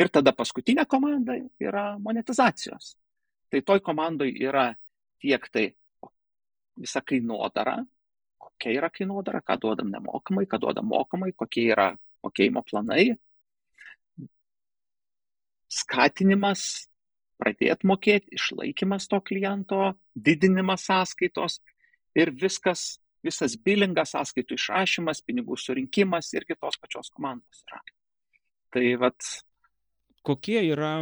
Ir 0.00 0.08
tada 0.12 0.32
paskutinė 0.36 0.86
komanda 0.88 1.36
yra 1.60 1.94
monetizacijos. 2.00 2.94
Tai 3.50 3.60
toj 3.66 3.80
komandai 3.84 4.30
yra 4.36 4.70
tiek 5.20 5.46
tai 5.52 5.66
visa 6.80 7.02
kainodara, 7.04 7.80
kokia 8.40 8.76
yra 8.76 8.90
kainodara, 8.92 9.40
ką 9.44 9.58
duodam 9.60 9.90
nemokamai, 9.92 10.46
ką 10.48 10.60
duodam 10.60 10.88
mokamai, 10.88 11.32
kokie 11.36 11.66
yra 11.72 11.90
mokėjimo 12.24 12.62
planai, 12.68 13.10
skatinimas 15.70 16.89
pradėt 17.40 17.84
mokėt, 17.88 18.28
išlaikymas 18.34 19.08
to 19.10 19.20
kliento, 19.24 19.94
didinimas 20.14 20.84
sąskaitos 20.88 21.60
ir 22.18 22.32
viskas, 22.36 22.98
visas 23.24 23.56
bilingas, 23.56 24.14
sąskaitų 24.14 24.58
išrašymas, 24.58 25.24
pinigų 25.26 25.58
surinkimas 25.60 26.32
irgi 26.36 26.58
tos 26.60 26.78
pačios 26.80 27.10
komandos 27.14 27.64
yra. 27.66 27.80
Tai 28.70 28.84
vat. 29.02 29.32
Kokie 30.26 30.60
yra 30.68 31.00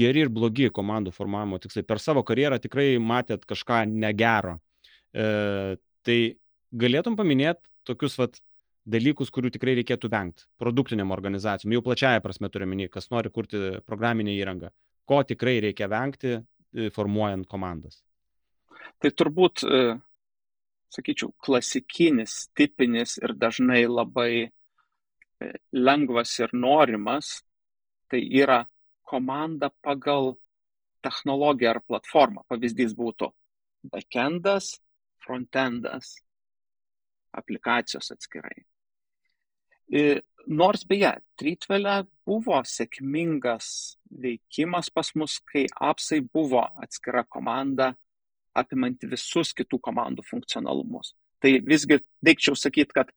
geri 0.00 0.24
ir 0.24 0.32
blogi 0.32 0.70
komandų 0.72 1.12
formavimo 1.14 1.60
tikslai? 1.60 1.84
Per 1.86 2.00
savo 2.00 2.24
karjerą 2.26 2.58
tikrai 2.62 2.94
matėt 2.98 3.44
kažką 3.48 3.84
negero. 3.92 4.56
E, 5.12 5.76
tai 6.06 6.18
galėtum 6.72 7.18
paminėti 7.18 7.62
tokius 7.86 8.16
vat, 8.18 8.40
dalykus, 8.86 9.32
kurių 9.34 9.50
tikrai 9.54 9.74
reikėtų 9.80 10.10
vengti 10.10 10.46
produktiniam 10.62 11.12
organizacijom, 11.14 11.74
jau 11.74 11.82
plačiaja 11.84 12.22
prasme 12.22 12.50
turiu 12.52 12.68
minį, 12.70 12.88
kas 12.92 13.10
nori 13.10 13.32
kurti 13.34 13.80
programinę 13.86 14.34
įrangą 14.36 14.70
ko 15.06 15.22
tikrai 15.24 15.60
reikia 15.64 15.88
vengti 15.90 16.34
e, 16.34 16.90
formuojant 16.94 17.46
komandas? 17.48 18.02
Tai 19.00 19.10
turbūt, 19.12 19.64
e, 19.64 19.82
sakyčiau, 20.94 21.32
klasikinis, 21.42 22.46
tipinis 22.56 23.16
ir 23.22 23.36
dažnai 23.38 23.84
labai 23.86 24.32
e, 24.46 24.50
lengvas 25.72 26.34
ir 26.42 26.54
norimas, 26.54 27.40
tai 28.10 28.22
yra 28.42 28.64
komanda 29.06 29.70
pagal 29.82 30.34
technologiją 31.06 31.76
ar 31.76 31.82
platformą. 31.86 32.46
Pavyzdys 32.50 32.94
būtų 32.98 33.30
backendas, 33.92 34.74
frontendas, 35.22 36.16
aplikacijos 37.36 38.10
atskirai. 38.14 38.64
Nors 40.46 40.84
beje, 40.86 41.10
Tritvelė 41.38 42.00
buvo 42.26 42.58
sėkmingas 42.62 43.68
veikimas 44.22 44.90
pas 44.94 45.10
mus, 45.18 45.40
kai 45.42 45.66
apsai 45.82 46.20
buvo 46.22 46.62
atskira 46.82 47.24
komanda 47.26 47.92
apimanti 48.56 49.08
visus 49.10 49.52
kitų 49.56 49.80
komandų 49.82 50.24
funkcionalumus. 50.26 51.14
Tai 51.42 51.52
visgi 51.66 51.98
reikčiau 52.24 52.56
sakyti, 52.56 52.94
kad 52.96 53.10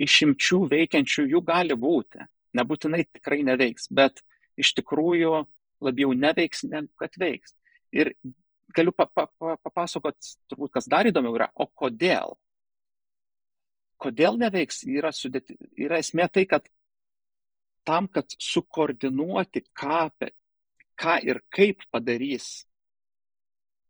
išimčių 0.00 0.60
veikiančių 0.70 1.26
jų 1.34 1.42
gali 1.44 1.76
būti. 1.76 2.22
Nebūtinai 2.56 3.04
tikrai 3.06 3.42
neveiks, 3.46 3.90
bet 3.92 4.22
iš 4.58 4.72
tikrųjų 4.78 5.42
labiau 5.84 6.14
neveiks, 6.16 6.64
negu 6.70 6.88
kad 7.00 7.14
veiks. 7.20 7.54
Ir 7.92 8.14
galiu 8.74 8.94
pa, 8.96 9.06
pa, 9.06 9.26
pa, 9.38 9.56
papasakot, 9.60 10.16
turbūt 10.50 10.72
kas 10.78 10.88
dar 10.90 11.08
įdomiau 11.10 11.36
yra, 11.36 11.50
o 11.54 11.66
kodėl 11.66 12.38
kodėl 14.00 14.38
neveiks, 14.40 14.82
yra, 14.88 15.12
sudėti, 15.14 15.56
yra 15.78 16.00
esmė 16.00 16.26
tai, 16.32 16.46
kad 16.48 16.66
tam, 17.86 18.08
kad 18.12 18.32
sukoordinuoti, 18.38 19.64
ką, 19.76 20.02
ką 21.00 21.16
ir 21.26 21.42
kaip 21.52 21.84
padarys 21.92 22.66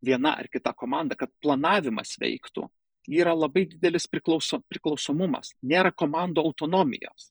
viena 0.05 0.37
ar 0.41 0.49
kita 0.49 0.73
komanda, 0.77 1.17
kad 1.19 1.33
planavimas 1.43 2.17
veiktų, 2.21 2.67
yra 3.11 3.35
labai 3.37 3.67
didelis 3.69 4.07
priklauso, 4.11 4.61
priklausomumas, 4.71 5.55
nėra 5.63 5.93
komandų 5.93 6.45
autonomijos. 6.45 7.31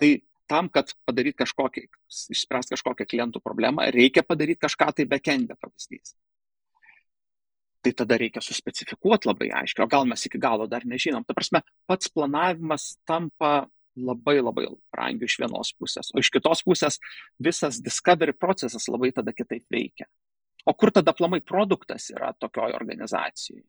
Tai 0.00 0.10
tam, 0.50 0.68
kad 0.72 0.92
padaryti 1.06 1.40
kažkokį, 1.40 1.86
išspręsti 2.34 2.76
kažkokią 2.76 3.06
klientų 3.08 3.40
problemą, 3.44 3.86
reikia 3.94 4.24
padaryti 4.26 4.64
kažką 4.66 4.90
tai 4.98 5.08
backendė 5.08 5.56
pavyzdys. 5.60 6.14
Tai 7.84 7.92
tada 7.92 8.16
reikia 8.20 8.40
suspecifikuoti 8.44 9.28
labai 9.28 9.50
aiškiai, 9.60 9.84
o 9.84 9.90
gal 9.92 10.08
mes 10.08 10.24
iki 10.26 10.40
galo 10.40 10.66
dar 10.70 10.86
nežinom. 10.88 11.24
Ta 11.28 11.36
prasme, 11.36 11.60
pats 11.88 12.08
planavimas 12.12 12.94
tampa 13.08 13.66
labai 13.94 14.40
labai 14.40 14.66
brangiu 14.92 15.28
iš 15.28 15.36
vienos 15.42 15.72
pusės, 15.78 16.10
o 16.14 16.22
iš 16.22 16.30
kitos 16.34 16.64
pusės 16.66 16.98
visas 17.38 17.80
discovery 17.84 18.34
procesas 18.34 18.88
labai 18.90 19.12
tada 19.14 19.34
kitaip 19.36 19.66
veikia. 19.70 20.08
O 20.64 20.72
kur 20.74 20.90
tada 20.90 21.12
plamai 21.12 21.42
produktas 21.44 22.08
yra 22.10 22.32
tokioj 22.40 22.74
organizacijai? 22.74 23.62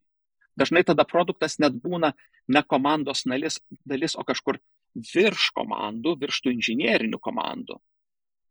Dažnai 0.56 0.82
tada 0.88 1.04
produktas 1.04 1.58
net 1.60 1.76
būna 1.76 2.14
ne 2.48 2.62
komandos 2.64 3.26
dalis, 3.28 3.60
dalis 3.84 4.16
o 4.16 4.24
kažkur 4.24 4.58
virš 4.96 5.50
komandų, 5.58 6.16
virš 6.22 6.40
tų 6.44 6.54
inžinierinių 6.56 7.20
komandų. 7.20 7.76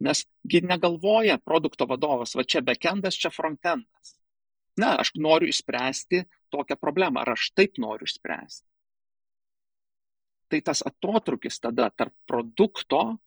Nesgi 0.06 0.62
negalvoja 0.62 1.40
produkto 1.42 1.88
vadovas, 1.90 2.36
va 2.38 2.46
čia 2.46 2.62
backendas, 2.62 3.18
čia 3.18 3.32
frontendas. 3.34 4.14
Na, 4.80 4.96
aš 5.00 5.14
noriu 5.16 5.48
išspręsti 5.50 6.26
tokią 6.52 6.76
problemą, 6.80 7.24
ar 7.24 7.36
aš 7.36 7.52
taip 7.56 7.80
noriu 7.80 8.08
išspręsti. 8.08 8.68
Tai 10.52 10.60
tas 10.62 10.84
atotrukis 10.86 11.58
tada 11.64 11.88
tarp 11.90 12.14
produkto 12.28 13.18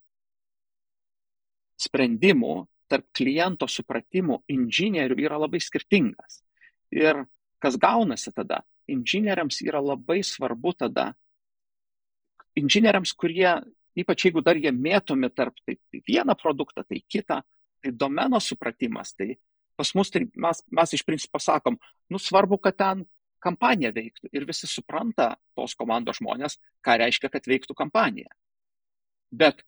sprendimų, 1.78 2.66
tarp 2.88 3.06
kliento 3.16 3.68
supratimų 3.68 4.42
inžinierių 4.50 5.18
yra 5.24 5.38
labai 5.40 5.60
skirtingas. 5.60 6.42
Ir 6.94 7.24
kas 7.62 7.76
gaunasi 7.80 8.32
tada? 8.34 8.62
Inžinieriams 8.88 9.60
yra 9.66 9.80
labai 9.84 10.22
svarbu 10.24 10.72
tada, 10.78 11.10
inžinieriams, 12.58 13.12
kurie, 13.18 13.50
ypač 13.98 14.26
jeigu 14.26 14.42
dar 14.44 14.58
jie 14.58 14.72
mėtomi 14.72 15.30
tarp 15.34 15.58
tai 15.66 15.76
vieną 15.92 16.36
produktą, 16.38 16.84
tai 16.86 17.02
kitą, 17.04 17.42
tai 17.82 17.92
domeno 17.92 18.40
supratimas, 18.40 19.12
tai 19.14 19.36
pas 19.78 19.94
mus 19.94 20.10
tai 20.14 20.24
mes, 20.34 20.64
mes 20.74 20.96
iš 20.96 21.04
principo 21.06 21.40
sakom, 21.42 21.78
nu 22.10 22.20
svarbu, 22.22 22.58
kad 22.62 22.76
ten 22.78 23.06
kampanija 23.44 23.92
veiktų 23.94 24.32
ir 24.34 24.46
visi 24.48 24.66
supranta 24.66 25.30
tos 25.56 25.76
komandos 25.78 26.18
žmonės, 26.18 26.58
ką 26.84 26.98
reiškia, 27.04 27.30
kad 27.30 27.46
veiktų 27.46 27.76
kampanija. 27.78 28.32
Bet 29.30 29.62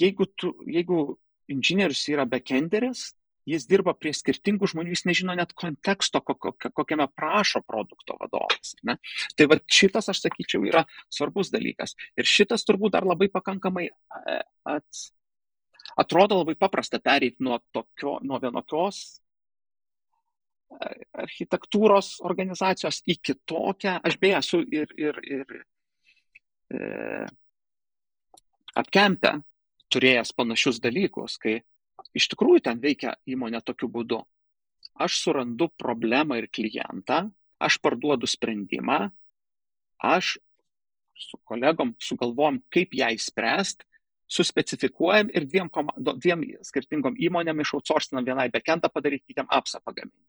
jeigu, 0.00 0.28
tu, 0.38 0.52
jeigu 0.70 1.18
inžinierius 1.50 2.06
yra 2.12 2.26
backenderis, 2.28 3.10
jis 3.48 3.66
dirba 3.68 3.92
prie 3.96 4.12
skirtingų 4.16 4.70
žmonių, 4.72 4.94
jis 4.94 5.04
nežino 5.08 5.34
net 5.36 5.52
konteksto, 5.58 6.22
kokiame 6.24 7.06
prašo 7.12 7.60
produkto 7.66 8.16
vadovas. 8.20 8.72
Ne? 8.88 8.96
Tai 9.36 9.48
va 9.52 9.58
šitas, 9.68 10.08
aš 10.12 10.22
sakyčiau, 10.24 10.64
yra 10.68 10.84
svarbus 11.12 11.52
dalykas. 11.52 11.92
Ir 12.16 12.28
šitas 12.28 12.64
turbūt 12.68 12.96
dar 12.96 13.04
labai 13.08 13.28
pakankamai 13.32 13.90
e, 13.90 14.38
ats, 14.76 15.10
atrodo 15.96 16.40
labai 16.40 16.56
paprasta 16.58 17.00
pereiti 17.02 17.44
nuo, 17.44 17.58
tokio, 17.72 18.18
nuo 18.22 18.40
vienokios 18.42 19.00
e, 20.80 20.90
architektūros 21.24 22.18
organizacijos 22.24 23.02
į 23.06 23.18
kitokią. 23.22 23.98
Aš 24.04 24.18
beje 24.22 24.38
esu 24.40 24.62
ir, 24.74 24.94
ir, 24.98 25.20
ir 25.38 25.56
e, 26.74 27.26
apkempę 28.74 29.36
turėjęs 29.94 30.34
panašius 30.34 30.80
dalykus, 30.82 31.38
kai 31.38 31.60
iš 32.16 32.30
tikrųjų 32.32 32.64
ten 32.68 32.80
veikia 32.82 33.14
įmonė 33.30 33.62
tokiu 33.64 33.90
būdu. 33.92 34.22
Aš 34.94 35.18
surandu 35.24 35.68
problemą 35.78 36.38
ir 36.38 36.48
klientą, 36.54 37.24
aš 37.58 37.78
parduodu 37.82 38.28
sprendimą, 38.30 39.08
aš 39.98 40.36
su 41.18 41.38
kolegom 41.46 41.94
sugalvom, 42.02 42.60
kaip 42.74 42.94
ją 42.98 43.10
įspręsti, 43.14 43.86
suspecifikuojam 44.30 45.30
ir 45.34 45.48
dviem, 45.48 45.68
komando, 45.72 46.14
dviem 46.16 46.46
skirtingom 46.64 47.18
įmonėm 47.20 47.60
išoutsourcinam 47.64 48.24
vienai 48.26 48.48
backentą 48.52 48.90
padaryti, 48.92 49.32
kitiem 49.32 49.50
apsą 49.52 49.82
pagaminti. 49.84 50.24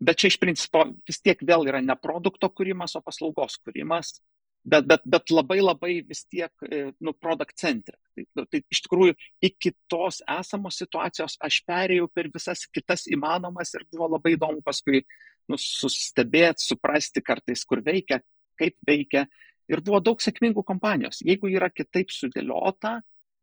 Bet 0.00 0.16
čia 0.20 0.30
iš 0.32 0.38
principo 0.40 0.86
vis 1.06 1.20
tiek 1.20 1.40
vėl 1.44 1.68
yra 1.68 1.82
ne 1.84 1.96
produkto 2.00 2.48
kūrimas, 2.48 2.96
o 2.96 3.04
paslaugos 3.04 3.58
kūrimas 3.60 4.16
bet, 4.64 4.86
bet, 4.86 5.02
bet 5.04 5.30
labai 5.32 5.60
labai 5.60 5.92
vis 6.06 6.24
tiek, 6.28 6.52
e, 6.68 6.90
nu, 7.00 7.12
product 7.12 7.56
centric. 7.58 7.98
Tai, 8.14 8.24
nu, 8.36 8.46
tai 8.50 8.62
iš 8.72 8.82
tikrųjų 8.86 9.16
iki 9.50 9.72
tos 9.90 10.20
esamos 10.38 10.78
situacijos 10.80 11.38
aš 11.40 11.60
perėjau 11.68 12.08
per 12.12 12.30
visas 12.32 12.66
kitas 12.74 13.06
įmanomas 13.10 13.74
ir 13.76 13.86
buvo 13.90 14.10
labai 14.16 14.36
įdomu 14.36 14.64
paskui 14.66 15.02
nu, 15.50 15.58
sustebėti, 15.58 16.66
suprasti 16.66 17.22
kartais, 17.24 17.64
kur 17.64 17.82
veikia, 17.84 18.20
kaip 18.60 18.76
veikia. 18.86 19.26
Ir 19.70 19.82
buvo 19.86 20.00
daug 20.02 20.22
sėkmingų 20.22 20.64
kompanijos. 20.66 21.20
Jeigu 21.26 21.50
yra 21.52 21.70
kitaip 21.70 22.10
sudėliota, 22.10 22.98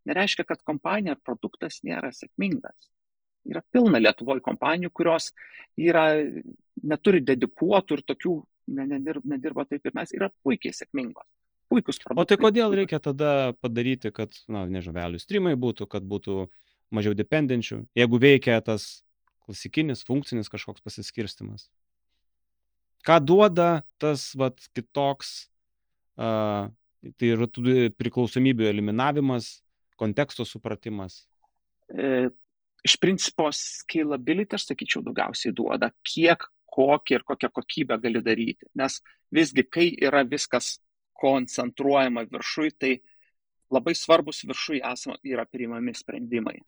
nereiškia, 0.08 0.46
kad 0.48 0.64
kompanija 0.68 1.16
ar 1.16 1.24
produktas 1.24 1.82
nėra 1.88 2.12
sėkmingas. 2.16 2.92
Yra 3.48 3.64
pilna 3.72 4.02
Lietuvoje 4.02 4.44
kompanijų, 4.44 4.92
kurios 4.92 5.32
yra, 5.80 6.10
neturi 6.84 7.24
dedikuotų 7.24 8.00
ir 8.00 8.04
tokių 8.12 8.36
nedirba, 8.68 9.66
taip 9.66 9.88
ir 9.88 9.96
mes, 9.96 10.12
yra 10.16 10.30
puikiai 10.44 10.76
sėkmingos. 10.76 11.28
Puikus 11.72 12.00
produktai. 12.00 12.24
O 12.24 12.28
tai 12.28 12.38
kodėl 12.40 12.76
reikia 12.76 13.00
tada 13.04 13.54
padaryti, 13.64 14.12
kad, 14.16 14.36
na, 14.52 14.66
nežinau, 14.72 14.96
value 15.00 15.20
streamai 15.20 15.56
būtų, 15.60 15.88
kad 15.92 16.06
būtų 16.08 16.48
mažiau 16.96 17.16
dependenčių, 17.18 17.82
jeigu 17.98 18.20
veikia 18.24 18.60
tas 18.64 19.02
klasikinis, 19.48 20.04
funkcinis 20.08 20.52
kažkoks 20.52 20.84
pasiskirstimas? 20.84 21.68
Ką 23.08 23.20
duoda 23.24 23.84
tas, 24.02 24.34
vat, 24.40 24.60
kitoks, 24.76 25.48
tai 26.18 27.32
yra 27.32 27.48
priklausomybių 27.94 28.68
eliminavimas, 28.72 29.52
konteksto 29.98 30.46
supratimas? 30.46 31.22
E, 31.94 32.28
iš 32.86 32.98
principo, 33.02 33.50
scalability, 33.54 34.58
aš 34.58 34.72
sakyčiau, 34.72 35.04
daugiausiai 35.06 35.56
duoda, 35.56 35.92
kiek 36.06 36.48
kokį 36.78 37.18
ir 37.18 37.26
kokią 37.28 37.52
kokybę 37.54 37.98
gali 38.02 38.22
daryti. 38.26 38.68
Nes 38.78 39.00
visgi, 39.34 39.66
kai 39.66 39.90
yra 39.98 40.24
viskas 40.28 40.78
koncentruojama 41.18 42.28
viršui, 42.30 42.74
tai 42.78 42.98
labai 43.74 43.96
svarbus 43.98 44.44
viršui 44.48 44.82
esama, 44.86 45.18
yra 45.26 45.48
priimami 45.50 45.96
sprendimai. 45.98 46.60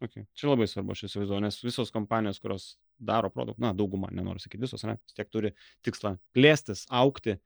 Okay. 0.00 0.24
Čia 0.32 0.48
labai 0.48 0.64
svarbu, 0.68 0.94
aš 0.94 1.10
įsivaizduoju, 1.10 1.42
nes 1.44 1.58
visos 1.60 1.90
kompanijos, 1.92 2.38
kurios 2.40 2.70
daro 2.96 3.28
produktą, 3.32 3.66
na, 3.66 3.74
dauguma, 3.76 4.08
nenoriu 4.16 4.40
sakyti 4.40 4.64
visos, 4.64 4.84
ne, 4.88 4.96
vis 5.04 5.16
tiek 5.16 5.28
turi 5.28 5.50
tikslą 5.84 6.14
plėstis, 6.36 6.86
aukti 6.88 7.36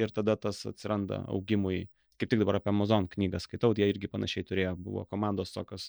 ir 0.00 0.14
tada 0.14 0.36
tas 0.40 0.64
atsiranda 0.70 1.24
augimui. 1.32 1.84
Kaip 2.14 2.30
tik 2.30 2.38
dabar 2.44 2.60
apie 2.60 2.70
Amazon 2.70 3.08
knygą 3.10 3.40
skaitau, 3.42 3.72
jie 3.74 3.88
irgi 3.90 4.06
panašiai 4.06 4.46
turėjo, 4.46 4.76
buvo 4.78 5.02
komandos 5.10 5.50
tokios 5.50 5.88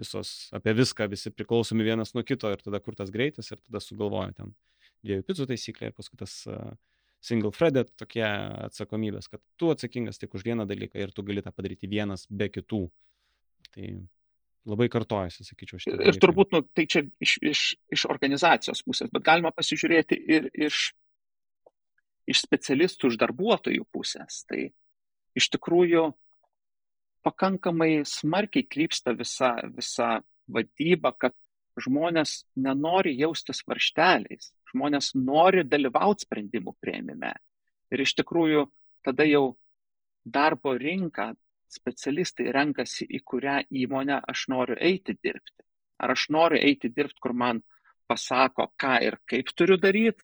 visos 0.00 0.48
apie 0.56 0.72
viską, 0.76 1.04
visi 1.12 1.32
priklausomi 1.34 1.84
vienas 1.84 2.14
nuo 2.16 2.24
kito 2.24 2.48
ir 2.52 2.62
tada 2.64 2.80
kur 2.80 2.96
tas 2.96 3.12
greitis 3.12 3.52
ir 3.52 3.60
tada 3.60 3.82
sugalvoja 3.84 4.32
ten 4.38 4.54
dviejų 5.04 5.26
picų 5.28 5.46
taisyklė 5.50 5.90
ir 5.90 5.96
paskui 5.96 6.16
tas 6.22 6.38
uh, 6.48 6.72
single 7.26 7.52
threaded 7.54 7.90
tokie 7.98 8.24
atsakomybės, 8.24 9.30
kad 9.32 9.42
tu 9.60 9.70
atsakingas 9.72 10.20
tik 10.20 10.34
už 10.36 10.44
vieną 10.46 10.66
dalyką 10.68 11.00
ir 11.00 11.14
tu 11.14 11.24
gali 11.26 11.44
tą 11.44 11.52
padaryti 11.54 11.90
vienas 11.90 12.26
be 12.30 12.48
kitų. 12.52 12.84
Tai 13.74 13.88
labai 14.66 14.88
kartojasi, 14.92 15.46
sakyčiau, 15.46 15.80
šitą. 15.82 15.96
Ir, 16.00 16.12
ir 16.12 16.20
turbūt, 16.22 16.52
nu, 16.54 16.62
tai 16.76 16.86
čia 16.90 17.04
iš, 17.22 17.36
iš, 17.52 17.64
iš 17.94 18.06
organizacijos 18.10 18.82
pusės, 18.86 19.10
bet 19.14 19.26
galima 19.26 19.52
pasižiūrėti 19.54 20.18
ir 20.36 20.48
iš, 20.68 20.90
iš 22.26 22.42
specialistų, 22.46 23.12
iš 23.12 23.18
darbuotojų 23.22 23.86
pusės. 23.92 24.42
Tai 24.48 24.68
iš 25.38 25.50
tikrųjų 25.54 26.08
pakankamai 27.26 28.04
smarkiai 28.06 28.66
krypsta 28.66 29.14
visa, 29.18 29.56
visa 29.74 30.20
vadyba, 30.46 31.12
kad 31.18 31.34
žmonės 31.82 32.44
nenori 32.56 33.16
jaustis 33.18 33.62
varšteliais, 33.68 34.52
žmonės 34.72 35.12
nori 35.18 35.64
dalyvauti 35.66 36.26
sprendimų 36.26 36.76
prieimime. 36.80 37.34
Ir 37.92 38.02
iš 38.02 38.14
tikrųjų 38.20 38.66
tada 39.06 39.26
jau 39.28 39.56
darbo 40.24 40.74
rinka, 40.78 41.32
specialistai 41.70 42.50
renkasi, 42.54 43.06
į 43.06 43.20
kurią 43.26 43.58
įmonę 43.82 44.20
aš 44.30 44.46
noriu 44.52 44.76
eiti 44.78 45.16
dirbti. 45.22 45.62
Ar 46.02 46.12
aš 46.14 46.28
noriu 46.34 46.60
eiti 46.62 46.90
dirbti, 46.92 47.20
kur 47.22 47.34
man 47.34 47.62
pasako, 48.06 48.70
ką 48.78 48.98
ir 49.02 49.18
kaip 49.26 49.50
turiu 49.58 49.78
daryti, 49.82 50.22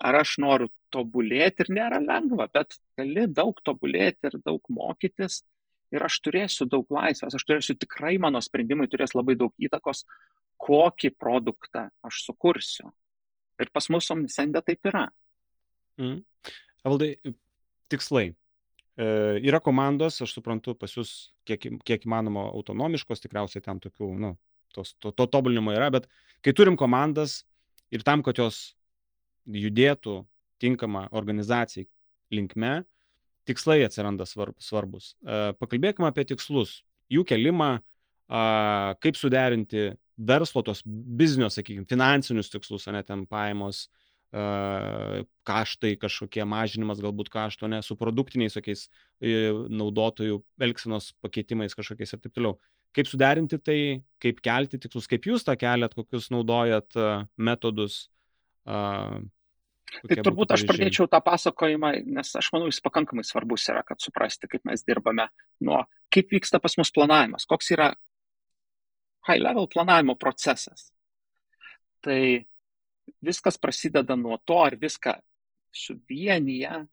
ar 0.00 0.20
aš 0.22 0.38
noriu 0.42 0.70
tobulėti 0.94 1.64
ir 1.64 1.72
nėra 1.78 2.00
lengva, 2.02 2.48
bet 2.52 2.78
gali 2.98 3.26
daug 3.30 3.58
tobulėti 3.64 4.30
ir 4.30 4.38
daug 4.44 4.62
mokytis 4.72 5.42
ir 5.94 6.04
aš 6.04 6.18
turėsiu 6.24 6.68
daug 6.68 6.88
laisvės, 6.92 7.36
aš 7.36 7.44
turėsiu 7.48 7.76
tikrai 7.80 8.16
mano 8.20 8.40
sprendimai 8.44 8.88
turės 8.92 9.14
labai 9.16 9.36
daug 9.40 9.54
įtakos, 9.56 10.04
kokį 10.60 11.12
produktą 11.16 11.88
aš 12.04 12.24
sukursiu. 12.26 12.90
Ir 13.58 13.70
pas 13.74 13.88
mus 13.90 14.10
omnisendė 14.14 14.62
taip 14.66 14.86
yra. 14.86 15.06
Mm. 15.98 16.20
Valdai, 16.86 17.14
tikslai. 17.90 18.30
E, 18.98 19.06
yra 19.46 19.60
komandos, 19.62 20.20
aš 20.22 20.36
suprantu, 20.36 20.74
pas 20.78 20.92
jūs 20.94 21.32
kiek, 21.48 21.66
kiek 21.86 22.06
įmanoma 22.06 22.48
autonomiškos, 22.52 23.22
tikriausiai 23.24 23.64
ten 23.64 23.80
tokių, 23.82 24.12
nu, 24.22 24.32
tos, 24.74 24.94
to, 25.02 25.12
to 25.14 25.26
tobulinimo 25.30 25.74
yra, 25.74 25.90
bet 25.94 26.08
kai 26.44 26.54
turim 26.54 26.78
komandas 26.78 27.42
ir 27.94 28.04
tam, 28.06 28.22
kad 28.26 28.38
jos 28.38 28.60
judėtų 29.48 30.20
tinkamą 30.62 31.06
organizacijai 31.16 31.86
linkme, 32.34 32.82
tikslai 33.48 33.80
atsiranda 33.86 34.26
svarbus. 34.28 35.14
E, 35.24 35.38
pakalbėkime 35.60 36.10
apie 36.10 36.26
tikslus, 36.28 36.82
jų 37.12 37.24
kelimą, 37.28 37.78
kaip 38.28 39.16
suderinti 39.16 39.88
verslo, 40.18 40.62
tos 40.66 40.82
biznio, 40.84 41.48
sakykime, 41.52 41.86
finansinius 41.88 42.50
tikslus, 42.52 42.86
o 42.88 42.92
ne 42.92 43.02
ten 43.06 43.24
pajamos, 43.30 43.86
uh, 44.34 45.22
kaštai 45.48 45.94
kažkokie 46.00 46.44
mažinimas, 46.48 47.00
galbūt 47.00 47.30
kašto, 47.32 47.70
ne 47.70 47.80
su 47.86 47.96
produktiniais 47.96 48.58
tokiais 48.58 48.88
uh, 48.88 49.62
naudotojų 49.70 50.42
elgsenos 50.66 51.12
pakeitimais 51.24 51.76
kažkokiais 51.78 52.12
ir 52.12 52.22
taip 52.24 52.34
toliau. 52.34 52.58
Kaip 52.96 53.08
suderinti 53.08 53.60
tai, 53.62 53.80
kaip 54.20 54.42
kelti 54.42 54.80
tikslus, 54.80 55.06
kaip 55.08 55.28
jūs 55.28 55.44
tą 55.46 55.54
keliat, 55.60 55.94
kokius 55.94 56.30
naudojat 56.32 56.96
metodus. 57.36 58.06
Tai 59.88 60.18
turbūt 60.20 60.52
aš 60.52 60.64
pradėčiau 60.68 61.08
tą 61.10 61.20
pasakojimą, 61.24 61.92
nes 62.12 62.34
aš 62.36 62.50
manau, 62.54 62.68
jis 62.68 62.82
pakankamai 62.84 63.24
svarbus 63.26 63.64
yra, 63.72 63.82
kad 63.86 64.02
suprasti, 64.04 64.50
kaip 64.50 64.66
mes 64.68 64.84
dirbame 64.86 65.28
nuo, 65.64 65.80
kaip 66.12 66.34
vyksta 66.34 66.60
pas 66.62 66.76
mus 66.80 66.92
planavimas, 66.94 67.48
koks 67.48 67.72
yra 67.76 67.88
high 69.28 69.40
level 69.40 69.68
planavimo 69.70 70.16
procesas. 70.20 70.90
Tai 72.04 72.20
viskas 73.24 73.58
prasideda 73.58 74.16
nuo 74.16 74.38
to, 74.44 74.60
ar 74.64 74.76
viską 74.78 75.16
suvienyje, 75.74 76.84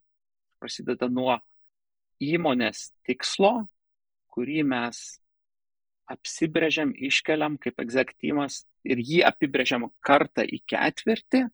prasideda 0.60 1.10
nuo 1.12 1.38
įmonės 2.24 2.90
tikslo, 3.06 3.68
kurį 4.32 4.64
mes 4.68 5.04
apsibrėžiam, 6.12 6.92
iškeliam 6.94 7.58
kaip 7.62 7.80
egzektyvas 7.82 8.64
ir 8.86 9.02
jį 9.02 9.22
apibrėžiam 9.28 9.88
kartą 10.06 10.46
į 10.46 10.62
ketvirtį 10.70 11.46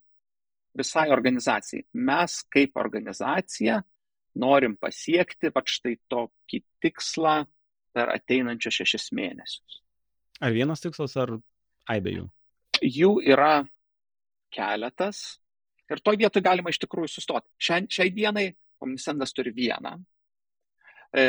visai 0.78 1.10
organizacijai. 1.12 1.86
Mes 1.94 2.38
kaip 2.52 2.78
organizacija 2.80 3.82
norim 4.42 4.78
pasiekti 4.80 5.52
pat 5.52 5.68
štai 5.68 5.98
tokį 6.12 6.62
tikslą 6.84 7.42
per 7.92 8.14
ateinančius 8.14 8.82
šešis 8.82 9.10
mėnesius. 9.18 9.82
Ar 10.42 10.56
vienas 10.56 10.82
tikslas, 10.84 11.18
ar 11.20 11.36
aibėjų? 11.92 12.30
Jų 12.82 13.12
yra 13.28 13.62
keletas 14.52 15.42
ir 15.92 16.00
to 16.00 16.16
vietoj 16.18 16.44
galima 16.44 16.72
iš 16.72 16.80
tikrųjų 16.82 17.12
sustoti. 17.12 17.52
Šiai, 17.62 17.86
šiai 17.92 18.14
dienai 18.16 18.48
Omnisendas 18.82 19.30
turi 19.38 19.52
vieną. 19.54 19.92
E, 21.14 21.24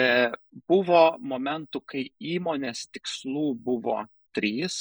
buvo 0.70 1.02
momentų, 1.20 1.83
kai 1.85 2.07
įmonės 2.33 2.87
tikslų 2.94 3.50
buvo 3.61 3.98
trys, 4.33 4.78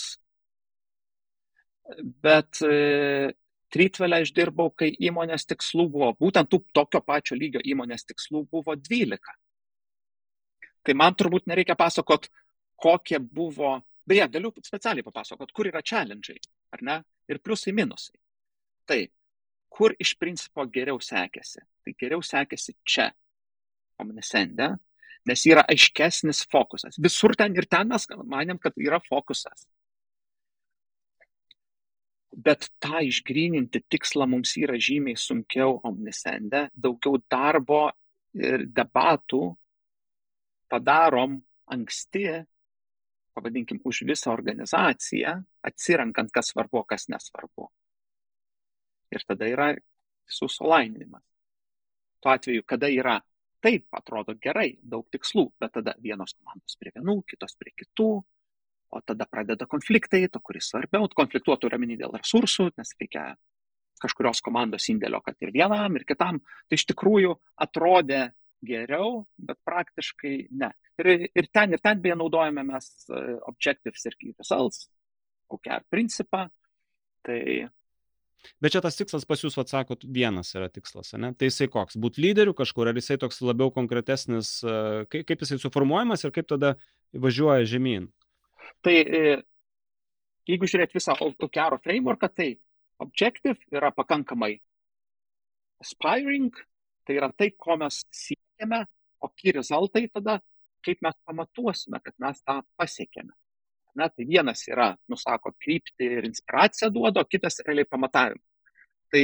bet 2.24 2.62
e, 2.64 3.34
Tritvelę 3.72 4.20
aš 4.22 4.34
dirbau, 4.36 4.68
kai 4.76 4.90
įmonės 5.00 5.48
tikslų 5.48 5.86
buvo, 5.94 6.10
būtent 6.20 6.50
tų 6.52 6.60
tokio 6.76 7.00
pačio 7.08 7.38
lygio 7.40 7.62
įmonės 7.64 8.04
tikslų 8.10 8.44
buvo 8.52 8.76
12. 8.76 9.36
Tai 10.84 10.96
man 10.98 11.16
turbūt 11.16 11.48
nereikia 11.48 11.78
pasakot, 11.80 12.28
kokie 12.82 13.20
buvo, 13.22 13.78
beje, 14.08 14.28
galiu 14.34 14.52
specialiai 14.66 15.06
papasakot, 15.08 15.54
kur 15.56 15.70
yra 15.72 15.84
challenge, 15.86 16.36
ar 16.76 16.84
ne, 16.84 17.00
ir 17.32 17.40
pliusai 17.40 17.72
minusai. 17.78 18.18
Tai, 18.90 19.00
kur 19.72 19.96
iš 20.04 20.18
principo 20.20 20.66
geriau 20.68 21.00
sekėsi? 21.00 21.64
Tai 21.86 21.96
geriau 22.02 22.26
sekėsi 22.26 22.76
čia, 22.84 23.08
omnisende, 24.02 24.74
nes 25.30 25.46
yra 25.48 25.64
aiškesnis 25.70 26.44
fokusas. 26.52 27.00
Visur 27.00 27.38
ten 27.40 27.56
ir 27.56 27.70
ten 27.72 27.88
mes 27.88 28.10
manėm, 28.26 28.60
kad 28.60 28.76
yra 28.76 29.00
fokusas 29.06 29.70
bet 32.32 32.70
tą 32.80 33.02
išgryninti 33.04 33.84
tikslą 33.92 34.28
mums 34.30 34.56
yra 34.60 34.78
žymiai 34.80 35.20
sunkiau 35.20 35.80
omnisende, 35.88 36.70
daugiau 36.74 37.20
darbo 37.30 37.90
ir 38.38 38.66
debatų 38.72 39.42
padarom 40.72 41.42
anksti, 41.72 42.26
pavadinkim, 43.36 43.80
už 43.84 44.04
visą 44.08 44.32
organizaciją, 44.32 45.36
atsirenkant, 45.68 46.32
kas 46.32 46.52
svarbu, 46.52 46.84
kas 46.88 47.08
nesvarbu. 47.12 47.68
Ir 49.12 49.24
tada 49.28 49.48
yra 49.48 49.72
visų 49.76 50.48
sulaininimas. 50.52 51.24
Tuo 52.22 52.32
atveju, 52.32 52.64
kada 52.68 52.88
yra 52.92 53.18
taip, 53.62 53.88
atrodo 53.96 54.36
gerai, 54.42 54.76
daug 54.82 55.08
tikslų, 55.12 55.48
bet 55.60 55.74
tada 55.78 55.96
vienos 56.02 56.36
komandos 56.38 56.78
prie 56.80 56.94
vienų, 56.96 57.22
kitos 57.28 57.58
prie 57.60 57.74
kitų, 57.78 58.12
o 58.92 59.02
tada 59.06 59.28
pradeda 59.30 59.68
konfliktai, 59.70 60.26
to 60.32 60.42
kuris 60.44 60.72
svarbiau, 60.72 61.08
konfliktuotų 61.16 61.72
ramenį 61.72 61.98
dėl 62.04 62.16
resursų, 62.18 62.70
nes 62.78 62.94
reikia 63.00 63.32
kažkurios 64.02 64.42
komandos 64.44 64.88
indėlio, 64.92 65.22
kad 65.24 65.38
ir 65.44 65.54
vienam, 65.56 65.96
ir 65.98 66.06
kitam. 66.10 66.42
Tai 66.68 66.80
iš 66.80 66.88
tikrųjų 66.90 67.36
atrodė 67.66 68.32
geriau, 68.66 69.26
bet 69.42 69.60
praktiškai 69.66 70.36
ne. 70.62 70.72
Ir, 71.02 71.28
ir 71.34 71.52
ten, 71.54 71.74
ir 71.74 71.82
ten 71.82 72.02
beje 72.02 72.18
naudojame 72.18 72.66
mes 72.68 72.90
e, 73.10 73.22
objectives 73.50 74.04
ir 74.06 74.18
key 74.20 74.34
results, 74.38 74.88
kokią 75.50 75.80
principą. 75.90 76.48
Tai 77.26 77.42
Bet 78.62 78.74
čia 78.74 78.82
tas 78.82 78.98
tikslas 78.98 79.26
pas 79.30 79.42
jūs, 79.44 79.54
atsakot, 79.62 80.02
vienas 80.10 80.50
yra 80.58 80.70
tikslas, 80.74 81.14
ne? 81.22 81.30
Tai 81.38 81.50
jisai 81.50 81.68
koks? 81.70 81.98
Būti 82.02 82.24
lyderiu 82.24 82.56
kažkur, 82.58 82.90
ar 82.90 82.98
jisai 82.98 83.20
toks 83.22 83.38
labiau 83.46 83.70
konkretesnis, 83.74 84.56
e, 84.66 85.06
kaip, 85.12 85.28
kaip 85.30 85.46
jisai 85.46 85.60
suformuojamas 85.62 86.26
ir 86.26 86.34
kaip 86.34 86.50
tada 86.50 86.74
važiuoja 87.14 87.68
žemyn? 87.70 88.10
Tai 88.82 88.94
e, 88.98 89.22
jeigu 90.50 90.70
žiūrėt 90.70 90.96
visą 90.98 91.16
OKR 91.22 91.78
frameworką, 91.84 92.30
tai 92.34 92.50
objective 93.02 93.60
yra 93.74 93.92
pakankamai 93.94 94.56
aspiring, 95.82 96.54
tai 97.06 97.18
yra 97.20 97.32
tai, 97.34 97.52
ko 97.58 97.78
mes 97.82 98.02
siekiame, 98.14 98.84
o 99.22 99.30
key 99.38 99.54
rezultai 99.58 100.08
tada, 100.14 100.40
kaip 100.86 101.02
mes 101.06 101.18
pamatuosime, 101.26 102.02
kad 102.02 102.18
mes 102.22 102.42
tą 102.46 102.62
pasiekėme. 102.80 103.34
Na, 103.98 104.08
tai 104.08 104.26
vienas 104.26 104.64
yra, 104.70 104.94
nusako, 105.12 105.52
krypti 105.60 106.08
ir 106.18 106.28
inspiraciją 106.30 106.90
duoda, 106.94 107.22
o 107.22 107.28
kitas 107.28 107.60
realiai 107.66 107.90
pamatavimas. 107.90 108.46
Tai 109.12 109.24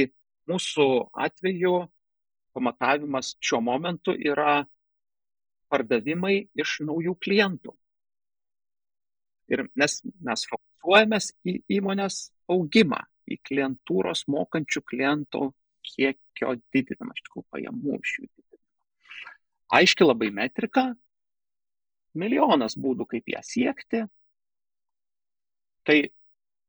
mūsų 0.50 0.88
atveju 1.24 1.78
pamatavimas 2.56 3.32
šiuo 3.40 3.62
momentu 3.64 4.12
yra 4.12 4.60
pardavimai 5.72 6.36
iš 6.58 6.78
naujų 6.84 7.14
klientų. 7.24 7.77
Ir 9.48 9.64
mes, 9.78 10.00
mes 10.24 10.44
fokusuojamės 10.50 11.30
į 11.48 11.54
įmonės 11.78 12.20
augimą, 12.52 13.00
į 13.28 13.38
klientūros 13.48 14.26
mokančių 14.28 14.82
klientų 14.88 15.48
kiekio 15.88 16.54
didinimą, 16.74 17.14
iš 17.16 17.24
tikrųjų 17.26 17.46
pajamų 17.54 17.98
iš 18.02 18.14
jų 18.18 18.26
didinimą. 18.26 18.62
Aiški 19.78 20.06
labai 20.06 20.30
metrika, 20.34 20.84
milijonas 22.18 22.76
būdų, 22.80 23.08
kaip 23.08 23.28
ją 23.32 23.42
siekti. 23.44 24.04
Tai 25.88 25.98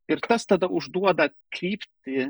ir 0.09 0.23
tas 0.25 0.47
tada 0.47 0.69
užduoda 0.71 1.29
krypti 1.53 2.29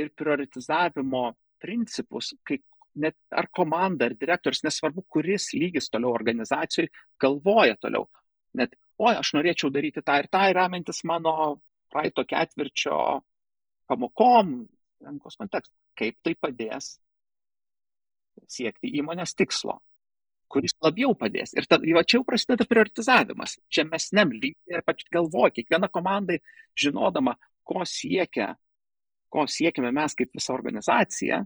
ir 0.00 0.12
prioritizavimo 0.16 1.30
principus, 1.60 2.32
kai 2.46 2.60
net 3.00 3.16
ar 3.30 3.48
komanda, 3.54 4.08
ar 4.08 4.16
direktorius, 4.18 4.64
nesvarbu, 4.66 5.04
kuris 5.08 5.50
lygis 5.54 5.90
toliau 5.92 6.14
organizacijai, 6.14 6.90
galvoja 7.20 7.76
toliau. 7.80 8.08
Net 8.58 8.74
oi, 9.00 9.14
aš 9.16 9.34
norėčiau 9.36 9.72
daryti 9.72 10.02
tą 10.04 10.18
ir 10.20 10.28
tą, 10.32 10.46
ir 10.50 10.58
remiantis 10.58 11.02
mano 11.08 11.34
praeito 11.92 12.24
ketvirčio 12.28 12.96
pamokom, 13.90 14.54
rinkos 15.06 15.38
kontekstą, 15.40 15.74
kaip 15.98 16.18
tai 16.24 16.34
padės 16.38 16.94
siekti 18.50 18.90
įmonės 19.00 19.34
tikslo, 19.38 19.78
kuris 20.50 20.74
labiau 20.84 21.14
padės. 21.18 21.54
Ir 21.58 21.66
tada, 21.70 21.86
va, 21.96 22.04
čia 22.04 22.20
jau 22.20 22.26
prasideda 22.26 22.66
prioritizavimas, 22.68 23.58
žemesniam 23.72 24.32
lygiai 24.34 24.78
ir 24.78 24.84
pačiu 24.86 25.08
galvoju, 25.16 25.56
kiekviena 25.58 25.90
komandai 25.92 26.40
žinodama, 26.78 27.36
ko 27.66 27.84
siekia, 27.86 28.54
ko 29.30 29.46
siekime 29.46 29.92
mes 29.94 30.16
kaip 30.18 30.32
visa 30.34 30.54
organizacija, 30.54 31.42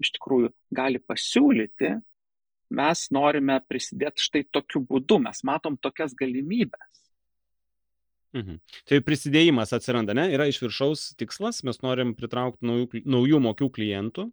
iš 0.00 0.14
tikrųjų 0.16 0.52
gali 0.74 1.02
pasiūlyti 1.02 1.94
mes 2.70 3.04
norime 3.14 3.58
prisidėti 3.68 4.24
štai 4.24 4.44
tokiu 4.54 4.82
būdu, 4.86 5.20
mes 5.26 5.42
matom 5.46 5.76
tokias 5.80 6.14
galimybės. 6.18 7.04
Mhm. 8.36 8.60
Tai 8.86 9.00
prisidėjimas 9.02 9.74
atsiranda, 9.74 10.14
ne? 10.14 10.28
Yra 10.30 10.46
iš 10.46 10.60
viršaus 10.62 11.08
tikslas, 11.18 11.64
mes 11.66 11.80
norim 11.82 12.14
pritraukti 12.14 12.66
naujų, 12.66 13.02
naujų 13.02 13.40
mokių 13.42 13.70
klientų 13.74 14.28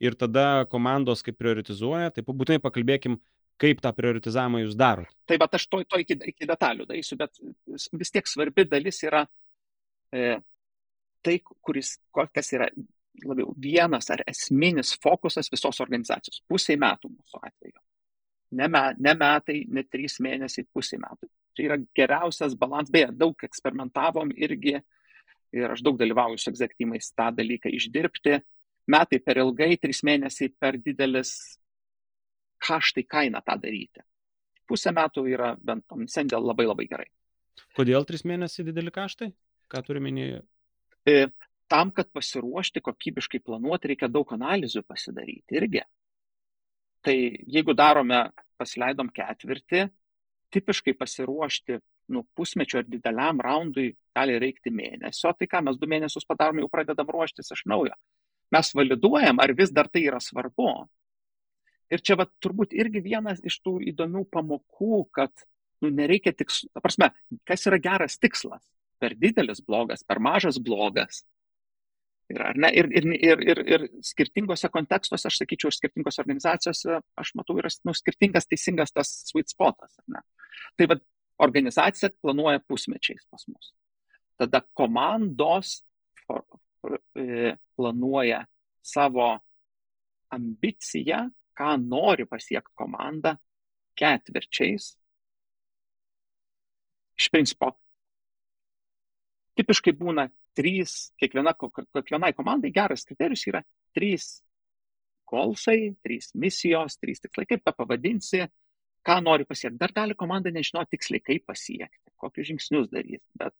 ir 0.00 0.16
tada 0.16 0.64
komandos 0.72 1.22
kaip 1.24 1.36
prioritizuoja, 1.40 2.14
tai 2.16 2.24
būtinai 2.24 2.60
pakalbėkim, 2.64 3.18
kaip 3.60 3.80
tą 3.84 3.92
prioritizavimą 3.96 4.62
jūs 4.64 4.76
darot. 4.76 5.08
Taip, 5.28 5.40
bet 5.40 5.56
aš 5.56 5.68
to, 5.68 5.82
to 5.88 6.00
iki, 6.00 6.16
iki 6.32 6.48
detalių 6.48 6.88
darysiu, 6.88 7.16
bet 7.20 7.36
vis 7.96 8.12
tiek 8.12 8.28
svarbi 8.28 8.66
dalis 8.68 9.00
yra 9.04 9.24
e, 10.12 10.36
tai, 11.24 11.38
kuris, 11.64 11.96
kas 12.12 12.52
yra 12.56 12.68
labiau 13.24 13.54
vienas 13.62 14.10
ar 14.10 14.22
esminis 14.28 14.94
fokusas 15.02 15.50
visos 15.52 15.80
organizacijos. 15.84 16.42
Pusiai 16.48 16.78
metų 16.80 17.10
mūsų 17.12 17.40
atveju. 17.42 17.80
Ne, 18.56 18.68
me, 18.68 18.82
ne 19.02 19.14
metai, 19.18 19.62
ne 19.68 19.82
trys 19.84 20.20
mėnesiai, 20.22 20.66
pusiai 20.72 21.00
metų. 21.02 21.28
Tai 21.56 21.64
yra 21.66 21.78
geriausias 21.96 22.54
balans. 22.58 22.92
Beje, 22.92 23.10
daug 23.16 23.42
eksperimentavom 23.48 24.30
irgi 24.36 24.76
ir 25.56 25.72
aš 25.72 25.82
daug 25.84 25.98
dalyvauju 25.98 26.38
su 26.40 26.50
egzektimais 26.52 27.10
tą 27.16 27.30
dalyką 27.34 27.72
išdirbti. 27.74 28.40
Metai 28.92 29.18
per 29.24 29.40
ilgai, 29.42 29.72
trys 29.82 30.04
mėnesiai 30.06 30.52
per 30.60 30.78
didelis 30.78 31.32
kaštai 32.62 33.06
kaina 33.08 33.42
tą 33.44 33.56
daryti. 33.62 34.04
Pusę 34.66 34.92
metų 34.94 35.26
yra 35.30 35.54
bent 35.62 35.84
omnisendė 35.94 36.38
labai 36.42 36.66
labai 36.66 36.86
gerai. 36.90 37.08
Kodėl 37.76 38.06
trys 38.06 38.24
mėnesiai 38.26 38.66
dideli 38.66 38.92
kaštai? 38.94 39.30
Ką 39.72 39.82
turi 39.86 40.02
minėti? 40.02 40.44
Tam, 41.70 41.90
kad 41.90 42.08
pasiruošti 42.14 42.82
kokybiškai 42.84 43.40
planuoti, 43.42 43.90
reikia 43.92 44.08
daug 44.12 44.30
analizių 44.36 44.84
pasidaryti 44.86 45.58
irgi. 45.58 45.82
Tai 47.02 47.16
jeigu 47.56 47.74
darome, 47.74 48.28
pasileidom 48.58 49.10
ketvirtį, 49.14 49.88
tipiškai 50.54 50.94
pasiruošti 50.98 51.80
nu, 52.14 52.22
pusmečio 52.38 52.80
ar 52.80 52.86
dideliam 52.86 53.40
raundui 53.42 53.90
gali 54.14 54.38
reikti 54.38 54.70
mėnesio, 54.70 55.32
tai 55.34 55.48
ką 55.50 55.64
mes 55.66 55.78
du 55.80 55.88
mėnesius 55.90 56.26
padarom, 56.28 56.60
jau 56.62 56.70
pradedam 56.70 57.10
ruoštis 57.10 57.50
iš 57.54 57.64
naujo. 57.66 57.96
Mes 58.54 58.70
validuojam, 58.78 59.42
ar 59.42 59.52
vis 59.58 59.72
dar 59.74 59.90
tai 59.90 60.04
yra 60.06 60.20
svarbu. 60.22 60.70
Ir 61.90 62.02
čia 62.02 62.16
va, 62.18 62.26
turbūt 62.42 62.74
irgi 62.78 63.02
vienas 63.02 63.42
iš 63.46 63.58
tų 63.62 63.78
įdomių 63.92 64.24
pamokų, 64.30 65.00
kad 65.14 65.32
nu, 65.82 65.90
nereikia 65.90 66.32
tik, 66.34 66.50
ta 66.74 66.82
prasme, 66.82 67.10
kas 67.46 67.66
yra 67.70 67.78
geras 67.82 68.18
tikslas. 68.22 68.62
Per 69.02 69.12
didelis 69.18 69.60
blogas, 69.60 70.02
per 70.06 70.22
mažas 70.22 70.56
blogas. 70.62 71.20
Ir, 72.26 72.42
ne, 72.58 72.70
ir, 72.74 72.88
ir, 72.90 73.04
ir, 73.14 73.42
ir, 73.52 73.58
ir 73.70 73.82
skirtingose 74.02 74.66
kontekstuose, 74.74 75.28
aš 75.30 75.36
sakyčiau, 75.38 75.70
ir 75.70 75.76
skirtingose 75.76 76.22
organizacijose, 76.24 76.98
aš 77.22 77.30
matau, 77.38 77.54
yra 77.60 77.70
nu, 77.86 77.94
skirtingas 77.94 78.48
teisingas 78.50 78.90
tas 78.94 79.12
sweet 79.28 79.52
spotas. 79.52 79.94
Tai 80.76 80.88
vad, 80.90 81.04
organizacija 81.38 82.10
planuoja 82.22 82.60
pusmečiais 82.66 83.26
pas 83.30 83.46
mus. 83.48 83.70
Tada 84.36 84.60
komandos 84.74 85.84
e, 87.14 87.54
planuoja 87.76 88.42
savo 88.82 89.28
ambiciją, 90.34 91.28
ką 91.56 91.76
nori 91.80 92.26
pasiekti 92.26 92.74
komanda 92.74 93.36
ketvirčiais. 93.96 94.96
Iš 97.16 97.30
principo, 97.32 97.70
tipiškai 99.56 99.94
būna 99.96 100.26
trys, 100.56 100.96
kiekviena, 101.20 101.54
kiekvienai 101.56 102.32
komandai 102.36 102.72
geras 102.74 103.04
kriterijus 103.08 103.46
yra 103.50 103.62
trys 103.96 104.28
golsai, 105.26 105.94
trys 106.04 106.30
misijos, 106.38 106.98
trys 107.02 107.22
tikslai, 107.22 107.46
kaip 107.50 107.64
tą 107.66 107.74
pavadinsi, 107.76 108.46
ką 109.06 109.20
nori 109.22 109.46
pasiekti. 109.46 109.78
Dar 109.80 109.94
gali 109.94 110.16
komanda 110.18 110.52
nežinoti 110.54 110.96
tiksliai, 110.96 111.22
kaip 111.24 111.46
pasiekti, 111.50 112.12
kokius 112.20 112.50
žingsnius 112.50 112.90
daryti, 112.92 113.24
bet 113.38 113.54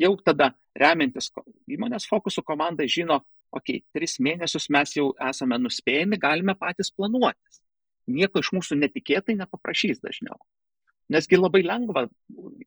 jau 0.00 0.14
tada 0.26 0.52
remiantis 0.78 1.30
įmonės 1.70 2.08
fokusų 2.10 2.44
komanda 2.46 2.86
žino, 2.90 3.20
okei, 3.54 3.80
okay, 3.80 3.84
tris 3.94 4.18
mėnesius 4.22 4.68
mes 4.74 4.96
jau 4.96 5.12
esame 5.28 5.58
nuspėjami, 5.62 6.18
galime 6.20 6.56
patys 6.58 6.90
planuotis. 6.94 7.62
Nieko 8.10 8.42
iš 8.42 8.50
mūsų 8.52 8.76
netikėtai 8.82 9.38
nepaprašys 9.38 10.02
dažniau. 10.02 10.36
Nesgi 11.14 11.38
labai 11.38 11.62
lengva, 11.64 12.06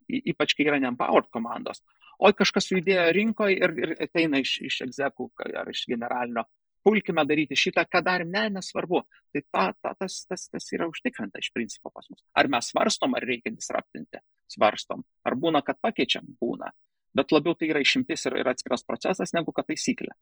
ypač 0.07 0.55
kai 0.55 0.67
yra 0.67 0.79
neempowered 0.83 1.29
komandos, 1.33 1.83
oi 2.19 2.33
kažkas 2.37 2.71
judėjo 2.71 3.09
rinkoje 3.15 3.57
ir, 3.59 3.75
ir 3.83 3.93
ateina 4.07 4.41
iš, 4.43 4.57
iš 4.69 4.81
egzekų 4.87 5.29
ar 5.59 5.69
iš 5.73 5.85
generalinio, 5.91 6.45
pulkime 6.87 7.25
daryti 7.27 7.57
šitą, 7.59 7.83
ką 7.91 8.01
darėm, 8.05 8.31
ne, 8.31 8.45
nesvarbu. 8.57 9.01
Tai 9.35 9.41
ta, 9.51 9.65
ta, 9.83 9.93
tas, 9.99 10.21
tas, 10.29 10.47
tas 10.53 10.67
yra 10.75 10.87
užtikrinta 10.87 11.41
iš 11.41 11.51
principo 11.55 11.91
pas 11.91 12.07
mus. 12.11 12.23
Ar 12.37 12.47
mes 12.51 12.69
svarstom, 12.71 13.17
ar 13.17 13.25
reikia 13.27 13.51
disruptinti? 13.51 14.21
Svarstom. 14.53 15.03
Ar 15.27 15.35
būna, 15.35 15.63
kad 15.67 15.81
pakeičiam? 15.83 16.29
Būna. 16.39 16.71
Bet 17.17 17.33
labiau 17.35 17.57
tai 17.57 17.71
yra 17.73 17.81
išimtis 17.83 18.27
ir, 18.29 18.37
ir 18.39 18.51
atskiras 18.53 18.85
procesas 18.87 19.33
negu 19.35 19.51
kad 19.55 19.67
taisyklė. 19.67 20.13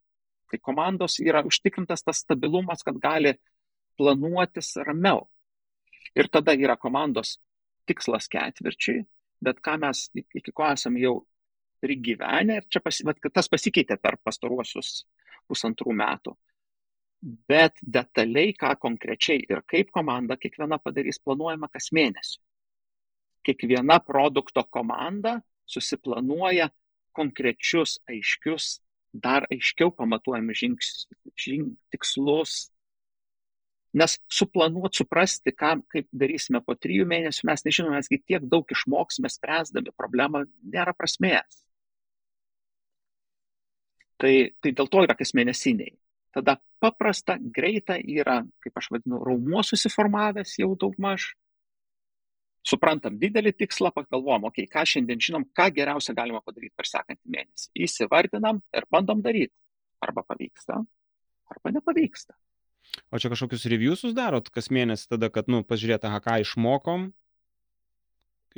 Tai 0.49 0.61
komandos 0.63 1.19
yra 1.21 1.43
užtikrintas 1.45 2.05
tas 2.05 2.23
stabilumas, 2.23 2.81
kad 2.85 2.97
gali 3.01 3.35
planuotis 3.99 4.73
ramiau. 4.87 5.25
Ir 6.15 6.29
tada 6.31 6.55
yra 6.57 6.77
komandos 6.79 7.37
tikslas 7.85 8.29
ketvirčiai, 8.31 9.03
bet 9.45 9.61
ką 9.65 9.77
mes 9.83 10.07
iki 10.15 10.51
ko 10.51 10.67
esame 10.71 11.03
jau 11.03 11.19
prigyvenę 11.83 12.59
ir 12.59 12.67
čia 12.71 12.81
pasi, 12.81 13.05
bet, 13.07 13.21
tas 13.33 13.49
pasikeitė 13.51 13.97
per 14.01 14.17
pastaruosius 14.23 15.05
pusantrų 15.49 15.93
metų. 16.01 16.35
Bet 17.49 17.79
detaliai, 17.81 18.53
ką 18.53 18.75
konkrečiai 18.81 19.45
ir 19.49 19.63
kaip 19.69 19.91
komanda 19.93 20.37
kiekviena 20.37 20.77
padarys, 20.81 21.21
planuojama 21.21 21.69
kas 21.73 21.89
mėnesį. 21.95 22.39
Kiekviena 23.45 23.99
produkto 24.05 24.63
komanda 24.73 25.39
susiplanuoja 25.69 26.69
konkrečius, 27.15 27.99
aiškius, 28.09 28.79
dar 29.13 29.47
aiškiau 29.53 29.93
pamatuojami 29.95 30.55
žingsnius, 30.57 31.07
žing, 31.39 31.73
tikslus. 31.93 32.69
Nes 33.95 34.17
suplanuoti, 34.27 34.99
suprasti, 34.99 35.53
ką, 35.55 35.77
kaip 35.91 36.07
darysime 36.11 36.59
po 36.65 36.75
trijų 36.75 37.05
mėnesių, 37.07 37.45
mes 37.47 37.63
nežinome, 37.63 37.95
mesgi 37.95 38.19
tiek 38.19 38.43
daug 38.51 38.67
išmoksime 38.75 39.31
spręsdami 39.31 39.93
problemą, 39.95 40.43
nėra 40.73 40.91
prasmės. 40.97 41.61
Tai, 44.19 44.33
tai 44.59 44.73
dėl 44.75 44.89
to 44.91 45.03
yra 45.05 45.15
kasmėnesiniai. 45.15 45.95
Tada 46.35 46.57
paprasta, 46.83 47.37
greita 47.39 47.95
yra, 47.95 48.41
kaip 48.63 48.79
aš 48.79 48.89
vadinu, 48.91 49.21
raumuo 49.23 49.63
susiformavęs 49.63 50.57
jau 50.59 50.73
daug 50.79 50.95
maž. 50.99 51.29
Suprantam 52.65 53.15
didelį 53.21 53.53
tikslą, 53.55 53.91
pagalvom, 53.95 54.49
okei, 54.49 54.65
okay, 54.65 54.73
ką 54.73 54.83
šiandien 54.91 55.21
žinom, 55.21 55.45
ką 55.55 55.69
geriausia 55.75 56.15
galima 56.17 56.41
padaryti 56.43 56.73
per 56.75 56.89
sekantį 56.89 57.31
mėnesį. 57.37 57.69
Įsivardinam 57.87 58.59
ir 58.75 58.87
bandom 58.91 59.21
daryti. 59.23 59.53
Arba 60.03 60.25
pavyksta, 60.27 60.81
arba 61.53 61.71
nepavyksta. 61.77 62.35
O 63.11 63.19
čia 63.19 63.31
kažkokius 63.31 63.67
reviewsus 63.71 64.15
darot 64.15 64.49
kas 64.53 64.69
mėnesį 64.73 65.15
tada, 65.15 65.29
kad, 65.33 65.49
nu, 65.51 65.61
pažiūrėt, 65.67 66.05
aha, 66.07 66.21
ką 66.23 66.39
išmokom 66.43 67.09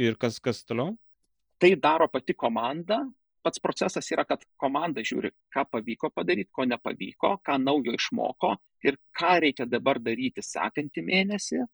ir 0.02 0.17
kas, 0.21 0.39
kas 0.43 0.63
toliau? 0.67 0.95
Tai 1.62 1.71
daro 1.82 2.08
pati 2.12 2.36
komanda, 2.38 3.02
pats 3.45 3.62
procesas 3.63 4.10
yra, 4.13 4.28
kad 4.30 4.43
komanda 4.62 5.02
žiūri, 5.06 5.32
ką 5.54 5.65
pavyko 5.71 6.12
padaryti, 6.13 6.52
ko 6.54 6.67
nepavyko, 6.69 7.34
ką 7.45 7.58
naujo 7.63 7.95
išmoko 7.97 8.54
ir 8.86 9.00
ką 9.17 9.38
reikia 9.45 9.65
dabar 9.69 10.02
daryti 10.04 10.43
sekantį 10.45 11.04
mėnesį, 11.10 11.65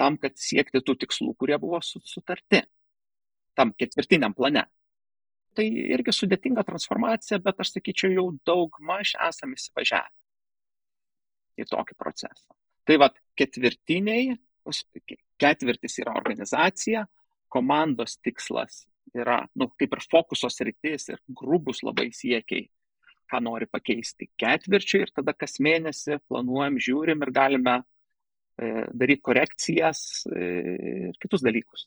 tam, 0.00 0.18
kad 0.18 0.38
siekti 0.40 0.82
tų 0.82 0.96
tikslų, 1.04 1.34
kurie 1.38 1.58
buvo 1.62 1.78
sutarti, 1.84 2.64
tam 3.54 3.74
ketvirtiniam 3.78 4.34
plane. 4.34 4.64
Tai 5.54 5.66
irgi 5.66 6.14
sudėtinga 6.14 6.62
transformacija, 6.66 7.40
bet 7.42 7.62
aš 7.62 7.74
sakyčiau, 7.76 8.14
jau 8.14 8.26
daug 8.46 8.76
maž 8.86 9.16
esame 9.28 9.58
įsivažiavę 9.58 10.19
į 11.62 11.68
tokį 11.70 11.96
procesą. 11.98 12.56
Tai 12.88 12.96
vad 13.02 13.16
ketvirtiniai, 13.38 14.34
ketvirtis 15.40 15.98
yra 16.02 16.14
organizacija, 16.18 17.04
komandos 17.50 18.16
tikslas 18.24 18.84
yra, 19.16 19.40
nu, 19.58 19.70
kaip 19.78 19.96
ir 19.96 20.04
fokusos 20.10 20.60
rytis 20.66 21.08
ir 21.10 21.20
grubus 21.36 21.82
labai 21.86 22.10
siekiai, 22.14 22.68
ką 23.30 23.40
nori 23.46 23.68
pakeisti 23.70 24.30
ketvirčiai 24.40 25.06
ir 25.06 25.14
tada 25.14 25.34
kas 25.38 25.58
mėnesį 25.62 26.18
planuojam, 26.30 26.78
žiūrim 26.82 27.22
ir 27.24 27.32
galime 27.34 27.76
e, 27.78 28.86
daryti 28.90 29.24
korekcijas 29.28 30.04
e, 30.26 30.50
ir 31.10 31.18
kitus 31.22 31.44
dalykus. 31.46 31.86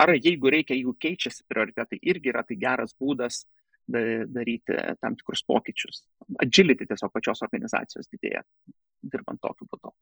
Ar 0.00 0.10
jeigu 0.16 0.50
reikia, 0.50 0.74
jeigu 0.74 0.96
keičiasi 0.98 1.44
prioritetai, 1.48 2.00
irgi 2.02 2.32
yra 2.32 2.42
tai 2.46 2.56
geras 2.58 2.96
būdas 3.00 3.44
daryti 3.86 4.76
tam 5.00 5.16
tikrus 5.18 5.42
pokyčius. 5.44 6.00
Agility 6.40 6.86
tiesiog 6.88 7.12
pačios 7.12 7.42
organizacijos 7.44 8.08
didėja, 8.08 8.40
dirbant 9.02 9.40
tokiu 9.42 9.68
būdu. 9.70 9.92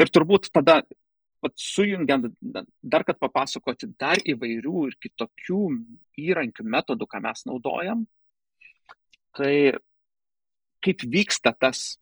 Ir 0.00 0.10
turbūt 0.12 0.50
tada 0.54 0.80
vat 1.40 1.54
sujungiant 1.56 2.28
dar 2.82 3.04
kad 3.08 3.18
papasakoti 3.20 3.88
dar 3.98 4.20
įvairių 4.28 4.86
ir 4.90 4.96
kitokių 5.00 5.60
įrankių, 6.20 6.66
metodų, 6.74 7.08
ką 7.08 7.22
mes 7.24 7.46
naudojam, 7.48 8.04
tai 9.36 9.72
kaip 10.84 11.04
vyksta 11.08 11.54
tas 11.56 11.96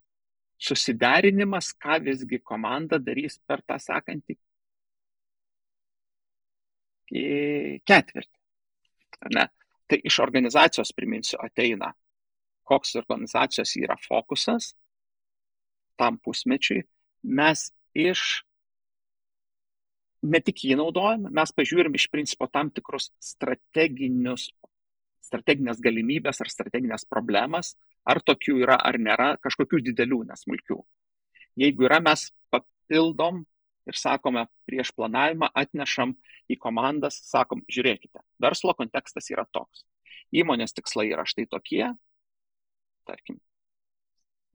susiderinimas, 0.59 1.71
ką 1.79 2.01
visgi 2.03 2.41
komanda 2.43 2.99
darys 2.99 3.39
per 3.47 3.63
tą 3.63 3.79
sekantį 3.79 4.39
ketvirtį. 7.09 8.35
Ne? 9.35 9.47
Tai 9.89 9.99
iš 10.05 10.19
organizacijos, 10.21 10.93
priminsiu, 10.93 11.39
ateina, 11.41 11.93
koks 12.69 12.99
organizacijos 13.01 13.73
yra 13.81 13.97
fokusas 14.03 14.75
tam 15.99 16.19
pusmečiui. 16.23 16.85
Mes 17.27 17.69
iš 17.99 18.45
ne 20.23 20.41
tik 20.43 20.65
jį 20.67 20.79
naudojame, 20.79 21.31
mes 21.35 21.53
pažiūrim 21.55 21.95
iš 21.95 22.09
principo 22.13 22.49
tam 22.51 22.73
tikrus 22.75 23.11
strateginius, 23.23 24.49
strateginės 25.29 25.83
galimybės 25.85 26.41
ar 26.43 26.51
strateginės 26.51 27.07
problemas, 27.11 27.75
ar 28.09 28.21
tokių 28.25 28.59
yra 28.65 28.79
ar 28.81 28.99
nėra, 28.99 29.35
kažkokių 29.45 29.83
didelių, 29.91 30.25
nesmulkių. 30.31 30.79
Jeigu 31.59 31.87
yra, 31.89 32.01
mes 32.03 32.29
papildom 32.55 33.43
ir 33.89 33.99
sakome 33.99 34.47
prieš 34.69 34.93
planavimą, 34.97 35.51
atnešam 35.55 36.15
į 36.49 36.59
komandas, 36.61 37.21
sakom, 37.29 37.63
žiūrėkite, 37.71 38.23
verslo 38.43 38.75
kontekstas 38.79 39.31
yra 39.33 39.47
toks. 39.53 39.85
Įmonės 40.35 40.75
tikslai 40.77 41.09
yra 41.13 41.25
štai 41.29 41.47
tokie, 41.49 41.85
tarkim, 43.09 43.39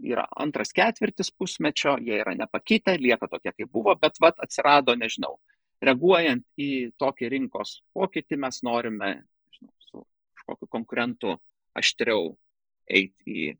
yra 0.01 0.25
antras 0.39 0.73
ketvirtis 0.75 1.31
pusmečio, 1.31 1.97
jie 2.01 2.17
yra 2.21 2.33
nepakitę, 2.37 2.97
lieka 2.99 3.27
tokie, 3.31 3.53
kaip 3.53 3.71
buvo, 3.71 3.95
bet 3.99 4.17
vat 4.21 4.39
atsirado, 4.43 4.95
nežinau, 4.99 5.37
reaguojant 5.83 6.45
į 6.59 6.69
tokį 6.99 7.29
rinkos 7.35 7.81
pokytį 7.95 8.39
mes 8.41 8.61
norime 8.65 9.13
žinau, 9.53 9.73
su 9.83 10.05
kažkokiu 10.37 10.71
konkurentu 10.71 11.35
aštriau 11.77 12.33
eiti 12.89 13.37
į 13.47 13.51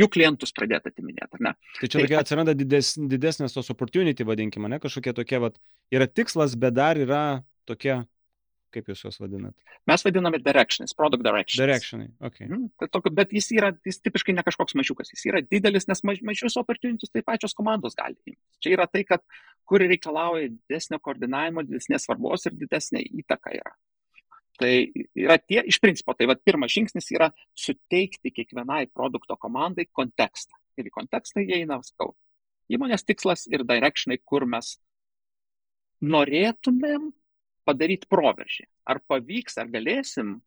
jų 0.00 0.08
klientus 0.12 0.54
pradėti 0.56 0.92
atiminėti, 0.92 1.36
ar 1.36 1.44
ne? 1.48 1.52
Tai 1.80 1.88
čia 1.90 2.02
tokia 2.04 2.20
atsiranda 2.22 2.54
dides, 2.56 2.94
didesnės 3.10 3.56
tos 3.56 3.70
opportunity, 3.74 4.24
vadinkime, 4.26 4.70
ne 4.70 4.78
kažkokie 4.82 5.14
tokie, 5.16 5.40
vat, 5.42 5.58
yra 5.92 6.06
tikslas, 6.08 6.56
bet 6.60 6.76
dar 6.78 7.00
yra 7.00 7.22
tokie, 7.68 8.00
kaip 8.74 8.88
jūs 8.90 9.04
juos 9.04 9.18
vadinat? 9.20 9.54
Mes 9.90 10.04
vadiname 10.06 10.40
directionais, 10.42 10.94
product 10.96 11.24
directionais. 11.26 11.62
Directionai, 11.62 12.08
ok. 12.28 12.40
Mm, 12.46 12.66
tai 12.80 12.88
tokio, 12.92 13.12
bet 13.14 13.34
jis 13.34 13.50
yra, 13.56 13.70
jis 13.86 14.00
tipiškai 14.04 14.34
ne 14.36 14.44
kažkoks 14.46 14.76
mažiukas, 14.78 15.12
jis 15.14 15.26
yra 15.30 15.42
didelis, 15.44 15.88
nes 15.90 16.02
maž, 16.06 16.22
mažius 16.26 16.58
opportunities 16.60 17.12
tai 17.12 17.24
pačios 17.26 17.56
komandos 17.58 17.98
gali 17.98 18.18
imti. 18.18 18.38
Čia 18.62 18.74
yra 18.78 18.88
tai, 18.90 19.04
kad 19.08 19.24
kur 19.68 19.82
reikalauja 19.84 20.50
didesnio 20.52 21.00
koordinavimo, 21.02 21.66
didesnės 21.66 22.08
svarbos 22.08 22.48
ir 22.48 22.58
didesnė 22.58 23.04
įtaka 23.22 23.54
yra. 23.58 23.74
Tai 24.60 24.72
yra 25.16 25.38
tie, 25.40 25.62
iš 25.64 25.78
principo, 25.80 26.12
tai 26.12 26.28
va, 26.28 26.36
pirmas 26.36 26.72
žingsnis 26.74 27.08
yra 27.14 27.30
suteikti 27.56 28.32
kiekvienai 28.34 28.84
produkto 28.92 29.38
komandai 29.40 29.86
kontekstą. 29.88 30.58
Ir 30.76 30.90
į 30.90 30.92
kontekstą 30.92 31.40
įeina, 31.44 31.80
sakau, 31.84 32.12
įmonės 32.72 33.06
tikslas 33.08 33.46
ir 33.50 33.64
directionai, 33.68 34.20
kur 34.20 34.44
mes 34.48 34.74
norėtumėm 36.00 37.10
padaryti 37.70 38.10
proveržį. 38.10 38.66
Ar 38.90 39.00
pavyks, 39.06 39.58
ar 39.62 39.70
galėsim, 39.70 40.38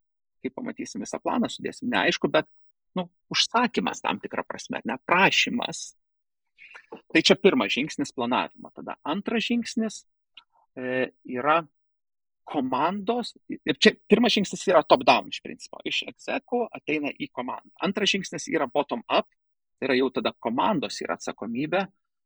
kai 0.44 0.52
pamatysim 0.52 1.04
visą 1.04 1.20
planą, 1.24 1.50
sudėsim, 1.52 1.88
neaišku, 1.94 2.30
bet 2.32 2.50
nu, 2.98 3.08
užsakymas 3.34 4.04
tam 4.04 4.20
tikrą 4.24 4.46
prasme, 4.48 4.84
ne 4.86 5.00
prašymas. 5.08 5.94
Tai 7.14 7.22
čia 7.26 7.38
pirmas 7.40 7.74
žingsnis 7.74 8.14
planavimo. 8.14 8.70
Tada 8.76 8.98
antras 9.08 9.48
žingsnis 9.48 10.04
e, 10.78 11.10
yra 11.34 11.64
komandos, 12.44 13.32
ir 13.50 13.80
čia 13.80 13.94
pirmas 14.10 14.36
žingsnis 14.36 14.68
yra 14.68 14.84
top-down 14.86 15.32
iš 15.32 15.40
principo, 15.46 15.80
iš 15.88 16.04
exeko 16.12 16.66
ateina 16.76 17.14
į 17.16 17.30
komandą. 17.32 17.72
Antras 17.86 18.12
žingsnis 18.12 18.50
yra 18.52 18.68
bottom-up, 18.70 19.30
tai 19.80 19.90
yra 19.90 19.98
jau 20.02 20.10
tada 20.20 20.34
komandos 20.44 21.00
yra 21.02 21.18
atsakomybė 21.18 21.86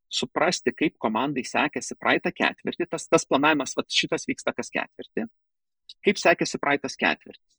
suprasti, 0.10 0.72
kaip 0.76 0.96
komandai 1.02 1.43
sekėsi 1.48 1.98
praeitą 2.00 2.32
ketvirtį, 2.36 2.88
tas, 2.89 3.08
tas 3.12 3.28
planavimas, 3.28 3.76
va, 3.78 3.84
šitas 3.91 4.28
vyksta 4.30 4.54
kas 4.56 4.72
ketvirtį, 4.74 5.28
kaip 6.06 6.22
sekėsi 6.22 6.60
praeitas 6.63 6.96
ketvirtis. 7.00 7.58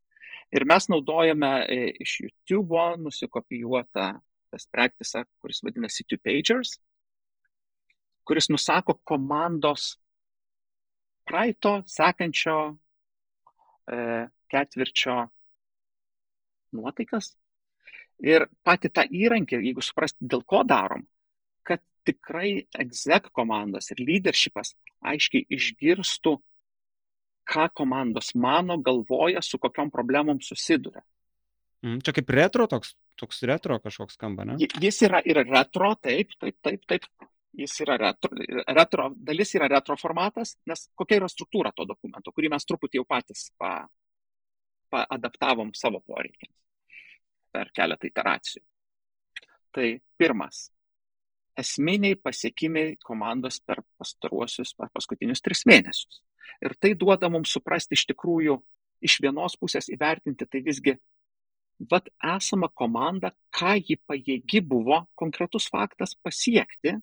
Ir 0.55 0.65
mes 0.65 0.89
naudojame 0.89 1.51
e, 1.69 1.81
iš 2.01 2.15
YouTube 2.25 2.85
nusikopijuotą 3.03 4.11
tas 4.49 4.65
praktisą, 4.73 5.27
kuris 5.43 5.61
vadinasi 5.65 6.07
Two 6.09 6.17
Pagers, 6.25 6.79
kuris 8.25 8.49
nusako 8.49 8.97
komandos 9.05 9.99
praeito, 11.29 11.83
sekančio 11.85 12.57
e, 13.93 13.99
ketvirčio 14.49 15.19
nuotaikas. 16.73 17.35
Ir 18.25 18.49
pati 18.65 18.89
tą 18.91 19.05
įrankį, 19.05 19.61
jeigu 19.69 19.85
suprasti, 19.85 20.25
dėl 20.33 20.43
ko 20.49 20.65
darom, 20.67 21.05
tikrai 22.09 22.51
exec 22.85 23.29
komandos 23.37 23.93
ir 23.93 24.03
leadershipas 24.03 24.75
aiškiai 25.13 25.47
išgirstų, 25.55 26.35
ką 27.49 27.69
komandos 27.81 28.35
mano, 28.37 28.77
galvoja, 28.85 29.43
su 29.45 29.61
kokiam 29.61 29.93
problemom 29.93 30.43
susiduria. 30.45 31.05
Mm, 31.85 32.01
čia 32.05 32.13
kaip 32.17 32.31
retro 32.35 32.67
toks, 32.69 32.97
toks 33.19 33.45
retro 33.47 33.79
kažkoks 33.81 34.19
skamba, 34.19 34.45
ne? 34.49 34.59
Jis 34.59 35.03
yra 35.07 35.23
ir 35.25 35.39
retro, 35.47 35.93
taip, 36.03 36.35
taip, 36.41 36.59
taip, 36.65 36.83
taip 36.91 37.07
jis 37.59 37.81
yra 37.85 37.97
retro, 38.01 38.31
retro, 38.75 39.09
dalis 39.17 39.55
yra 39.59 39.69
retro 39.71 39.97
formatas, 39.99 40.57
nes 40.69 40.89
kokia 40.99 41.23
yra 41.23 41.29
struktūra 41.31 41.73
to 41.77 41.87
dokumento, 41.89 42.35
kurį 42.35 42.53
mes 42.55 42.67
truputį 42.69 43.01
jau 43.01 43.07
patys 43.09 43.49
pa, 43.59 43.73
paadaptavom 44.93 45.73
savo 45.77 46.03
poreikiams 46.07 46.55
per 47.53 47.71
keletą 47.75 48.11
iteracijų. 48.11 48.63
Tai 49.75 49.87
pirmas. 50.21 50.69
Esminiai 51.59 52.17
pasiekimai 52.23 52.97
komandos 53.03 53.59
per 53.67 53.83
pastaruosius, 53.99 54.75
per 54.79 54.93
paskutinius 54.95 55.43
tris 55.43 55.65
mėnesius. 55.67 56.21
Ir 56.63 56.75
tai 56.79 56.95
duoda 56.99 57.31
mums 57.33 57.53
suprasti 57.55 57.99
iš 57.99 58.07
tikrųjų, 58.13 58.59
iš 59.05 59.19
vienos 59.23 59.57
pusės 59.59 59.91
įvertinti, 59.91 60.47
tai 60.47 60.63
visgi, 60.67 60.95
vad 61.91 62.09
esama 62.35 62.71
komanda, 62.75 63.33
ką 63.55 63.77
ji 63.79 63.99
pajėgi 64.07 64.63
buvo 64.67 65.05
konkretus 65.19 65.69
faktas 65.71 66.15
pasiekti 66.23 66.97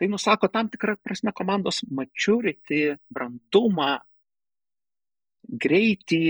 Tai 0.00 0.08
nusako 0.08 0.48
tam 0.48 0.68
tikrą 0.72 0.94
prasme 0.96 1.28
komandos 1.36 1.82
maturity, 1.92 2.94
brandumą, 3.12 3.98
greitį, 5.64 6.20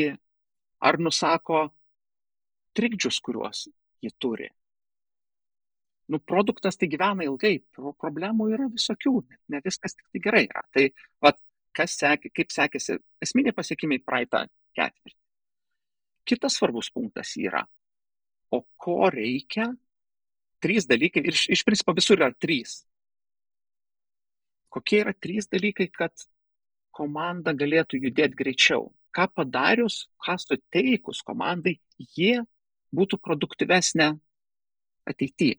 ar 0.83 0.98
nusako 0.98 1.61
trikdžius, 2.74 3.20
kuriuos 3.22 3.68
ji 4.02 4.11
turi. 4.18 4.48
Nu, 6.11 6.18
produktas 6.18 6.79
tai 6.79 6.88
gyvena 6.90 7.23
ilgai, 7.27 7.61
problemų 7.77 8.49
yra 8.57 8.66
visokių, 8.73 9.14
ne 9.55 9.61
viskas 9.64 9.94
tik 9.94 10.09
tai 10.11 10.23
gerai 10.25 10.44
yra. 10.49 10.64
Tai, 10.75 10.88
vat, 11.23 11.38
kas 11.77 11.94
sekė, 12.01 12.33
kaip 12.35 12.51
sekėsi 12.51 12.99
esminiai 13.23 13.55
pasiekimai 13.55 14.01
praeitą 14.03 14.42
ketvirtį. 14.75 15.18
Kitas 16.27 16.59
svarbus 16.59 16.90
punktas 16.94 17.31
yra, 17.38 17.62
o 18.51 18.64
ko 18.79 19.07
reikia, 19.14 19.68
trys 20.62 20.90
dalykai, 20.90 21.23
ir 21.25 21.37
iš, 21.37 21.46
iš 21.55 21.62
principo 21.66 21.94
visur 21.96 22.18
yra 22.18 22.33
trys 22.35 22.81
kokie 24.70 25.03
yra 25.03 25.12
trys 25.12 25.51
dalykai, 25.51 25.88
kad 25.92 26.14
komanda 26.94 27.55
galėtų 27.57 28.01
judėti 28.07 28.38
greičiau. 28.38 28.88
Ką 29.14 29.27
padarius, 29.35 30.05
ką 30.23 30.37
suteikus 30.38 31.25
komandai, 31.27 31.77
jie 32.14 32.38
būtų 32.94 33.18
produktyvesnė 33.23 34.12
ateityje. 35.11 35.59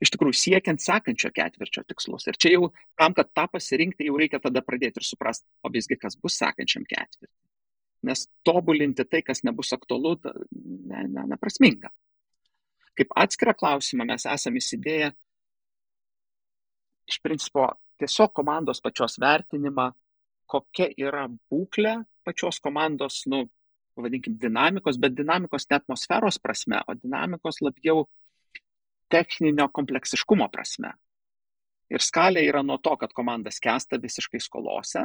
Iš 0.00 0.14
tikrųjų, 0.14 0.36
siekiant 0.40 0.80
sekančio 0.80 1.28
ketvirčio 1.36 1.84
tikslus. 1.88 2.24
Ir 2.30 2.38
čia 2.40 2.54
jau 2.54 2.70
tam, 2.98 3.12
kad 3.16 3.28
tą 3.36 3.44
pasirinkti, 3.52 4.06
jau 4.08 4.16
reikia 4.20 4.40
tada 4.40 4.62
pradėti 4.64 5.02
ir 5.02 5.06
suprasti, 5.06 5.44
o 5.60 5.72
visgi 5.72 5.98
kas 6.00 6.16
bus 6.16 6.38
sekančiam 6.40 6.86
ketvirtį. 6.88 7.32
Nes 8.08 8.24
tobulinti 8.48 9.04
tai, 9.04 9.20
kas 9.26 9.44
nebus 9.44 9.74
aktualu, 9.76 10.14
ne, 10.24 11.02
ne, 11.04 11.26
neprasminga. 11.34 11.92
Kaip 12.96 13.12
atskirą 13.22 13.52
klausimą 13.60 14.06
mes 14.08 14.24
esame 14.24 14.62
įsidėję 14.62 15.12
iš 17.10 17.20
principo 17.20 17.68
tiesiog 18.00 18.32
komandos 18.32 18.80
pačios 18.80 19.18
vertinimą, 19.20 19.90
kokia 20.50 20.88
yra 20.96 21.26
būklė 21.28 21.98
pačios 22.26 22.60
komandos, 22.62 23.22
nu, 23.30 23.44
vadinkim, 24.00 24.36
dinamikos, 24.40 24.98
bet 25.00 25.14
dinamikos 25.18 25.68
ne 25.70 25.78
atmosferos 25.78 26.40
prasme, 26.42 26.80
o 26.88 26.96
dinamikos 26.96 27.60
labiau 27.64 28.06
techninio 29.10 29.68
kompleksiškumo 29.74 30.48
prasme. 30.52 30.92
Ir 31.90 32.02
skalė 32.04 32.44
yra 32.46 32.62
nuo 32.62 32.78
to, 32.78 32.94
kad 32.96 33.12
komanda 33.16 33.50
skęsta 33.50 33.98
visiškai 34.02 34.40
skolose. 34.42 35.02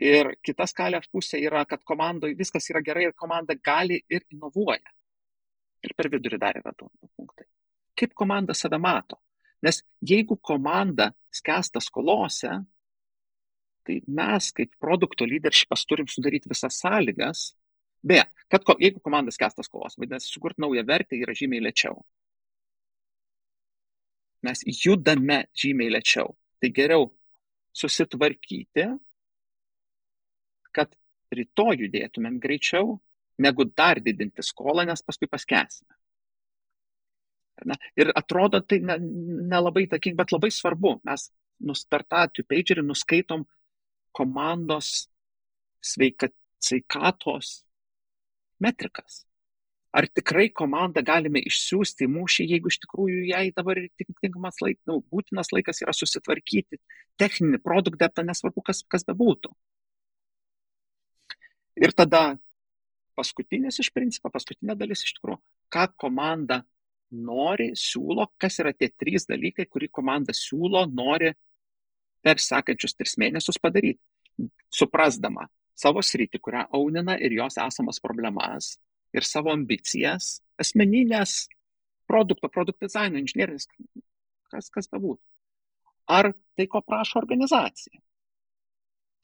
Ir 0.00 0.32
kita 0.44 0.66
skalės 0.68 1.08
pusė 1.12 1.40
yra, 1.44 1.64
kad 1.68 1.84
komandoje 1.84 2.36
viskas 2.36 2.68
yra 2.72 2.82
gerai 2.84 3.08
ir 3.08 3.16
komanda 3.16 3.56
gali 3.56 4.00
ir 4.12 4.24
inovuoja. 4.32 4.92
Ir 5.84 5.92
per 5.96 6.08
vidurį 6.12 6.40
dar 6.40 6.56
yra 6.58 6.72
du 6.76 6.88
punktai. 7.16 7.46
Kaip 7.96 8.12
komanda 8.16 8.56
save 8.56 8.80
mato? 8.80 9.20
Nes 9.64 9.80
jeigu 10.04 10.36
komanda 10.36 11.10
skęsta 11.32 11.80
skolose, 11.80 12.52
tai 13.86 14.00
mes 14.08 14.50
kaip 14.52 14.72
produkto 14.82 15.24
leadershipas 15.28 15.86
turim 15.88 16.08
sudaryti 16.10 16.50
visas 16.50 16.80
sąlygas. 16.82 17.52
Beje, 18.02 18.24
kad 18.52 18.64
ko, 18.64 18.76
jeigu 18.80 19.00
komanda 19.04 19.32
skęsta 19.34 19.64
skolos, 19.66 19.96
vadinasi, 19.98 20.28
sukurti 20.30 20.62
naują 20.62 20.84
vertę 20.86 21.18
yra 21.18 21.34
žymiai 21.36 21.64
lėčiau. 21.64 21.98
Mes 24.46 24.62
judame 24.84 25.46
žymiai 25.56 25.90
lėčiau. 25.96 26.36
Tai 26.60 26.70
geriau 26.72 27.08
susitvarkyti, 27.76 28.86
kad 30.76 30.94
rytoj 31.34 31.82
judėtumėm 31.84 32.38
greičiau, 32.40 32.96
negu 33.42 33.66
dar 33.76 34.00
didinti 34.00 34.44
skolą, 34.44 34.86
nes 34.88 35.02
paskui 35.04 35.28
paskesime. 35.28 35.92
Ne? 37.66 37.76
Ir 37.96 38.12
atrodo 38.16 38.60
tai 38.60 38.78
nelabai 38.84 39.84
ne, 39.84 39.88
ne 39.88 39.92
takinga, 39.96 40.22
bet 40.22 40.32
labai 40.34 40.50
svarbu. 40.52 40.98
Mes 41.08 41.84
per 41.88 42.04
tą 42.04 42.26
two-pagerį 42.36 42.84
nuskaitom 42.84 43.46
komandos 44.16 45.08
sveika, 45.84 46.28
sveikatos 46.60 47.65
metrikas. 48.62 49.24
Ar 49.96 50.04
tikrai 50.12 50.50
komandą 50.52 51.00
galime 51.06 51.40
išsiųsti 51.48 52.04
į 52.04 52.10
mūšį, 52.12 52.46
jeigu 52.52 52.68
iš 52.68 52.80
tikrųjų 52.82 53.22
jai 53.30 53.46
dabar 53.56 53.78
tinkamas 54.20 54.60
laikas, 54.60 54.82
nu, 54.90 54.98
būtinas 55.12 55.52
laikas 55.54 55.80
yra 55.84 55.94
susitvarkyti 55.96 56.80
techninį 57.16 57.62
produktą, 57.64 58.10
nesvarbu, 58.26 58.64
kas, 58.66 58.82
kas 58.92 59.06
bebūtų. 59.08 59.54
Ir 61.80 61.92
tada 61.96 62.36
paskutinis 63.16 63.80
iš 63.80 63.88
principo, 63.96 64.28
paskutinė 64.32 64.76
dalis 64.76 65.04
iš 65.06 65.16
tikrųjų, 65.16 65.40
ką 65.72 65.86
komanda 66.04 66.62
nori, 67.10 67.70
siūlo, 67.78 68.28
kas 68.40 68.60
yra 68.60 68.72
tie 68.76 68.90
trys 68.92 69.28
dalykai, 69.30 69.64
kurį 69.70 69.88
komanda 69.92 70.34
siūlo, 70.36 70.84
nori 70.90 71.32
per 72.24 72.42
sekančius 72.42 72.96
tris 72.98 73.16
mėnesius 73.20 73.60
padaryti. 73.62 74.02
Suprasdama, 74.72 75.46
savo 75.76 76.02
sritį, 76.04 76.40
kurią 76.42 76.64
aunina 76.76 77.16
ir 77.20 77.34
jos 77.36 77.58
esamas 77.60 78.00
problemas 78.02 78.76
ir 79.16 79.24
savo 79.24 79.52
ambicijas, 79.52 80.40
asmeninės 80.60 81.46
produkto, 82.08 82.50
produkto 82.52 82.86
dizaino, 82.86 83.20
inžinierinis, 83.20 83.68
kas, 84.52 84.70
kas 84.72 84.88
bebūtų. 84.92 85.22
Ar 86.16 86.30
tai, 86.56 86.68
ko 86.70 86.82
prašo 86.86 87.18
organizacija. 87.18 87.98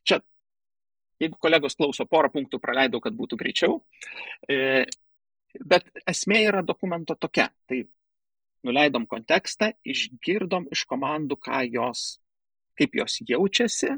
Čia, 0.09 0.18
jeigu 1.22 1.38
kolegos 1.42 1.78
klauso, 1.78 2.07
porą 2.11 2.32
punktų 2.34 2.59
praleidau, 2.62 3.00
kad 3.05 3.14
būtų 3.14 3.38
greičiau. 3.38 3.78
E, 4.50 4.84
bet 5.61 5.86
esmė 6.11 6.40
yra 6.48 6.62
dokumento 6.66 7.14
tokia. 7.14 7.46
Tai 7.70 7.84
nuleidom 8.66 9.07
kontekstą, 9.11 9.72
išgirdom 9.86 10.68
iš 10.74 10.84
komandų, 10.90 11.38
jos, 11.70 12.18
kaip 12.78 12.98
jos 12.98 13.20
jaučiasi 13.28 13.94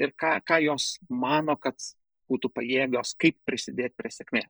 ir 0.00 0.14
ką, 0.18 0.38
ką 0.46 0.60
jos 0.64 0.94
mano, 1.08 1.56
kad 1.60 1.76
būtų 2.30 2.50
pajėgios, 2.54 3.14
kaip 3.20 3.38
prisidėti 3.46 3.96
prie 3.98 4.12
sėkmės. 4.14 4.48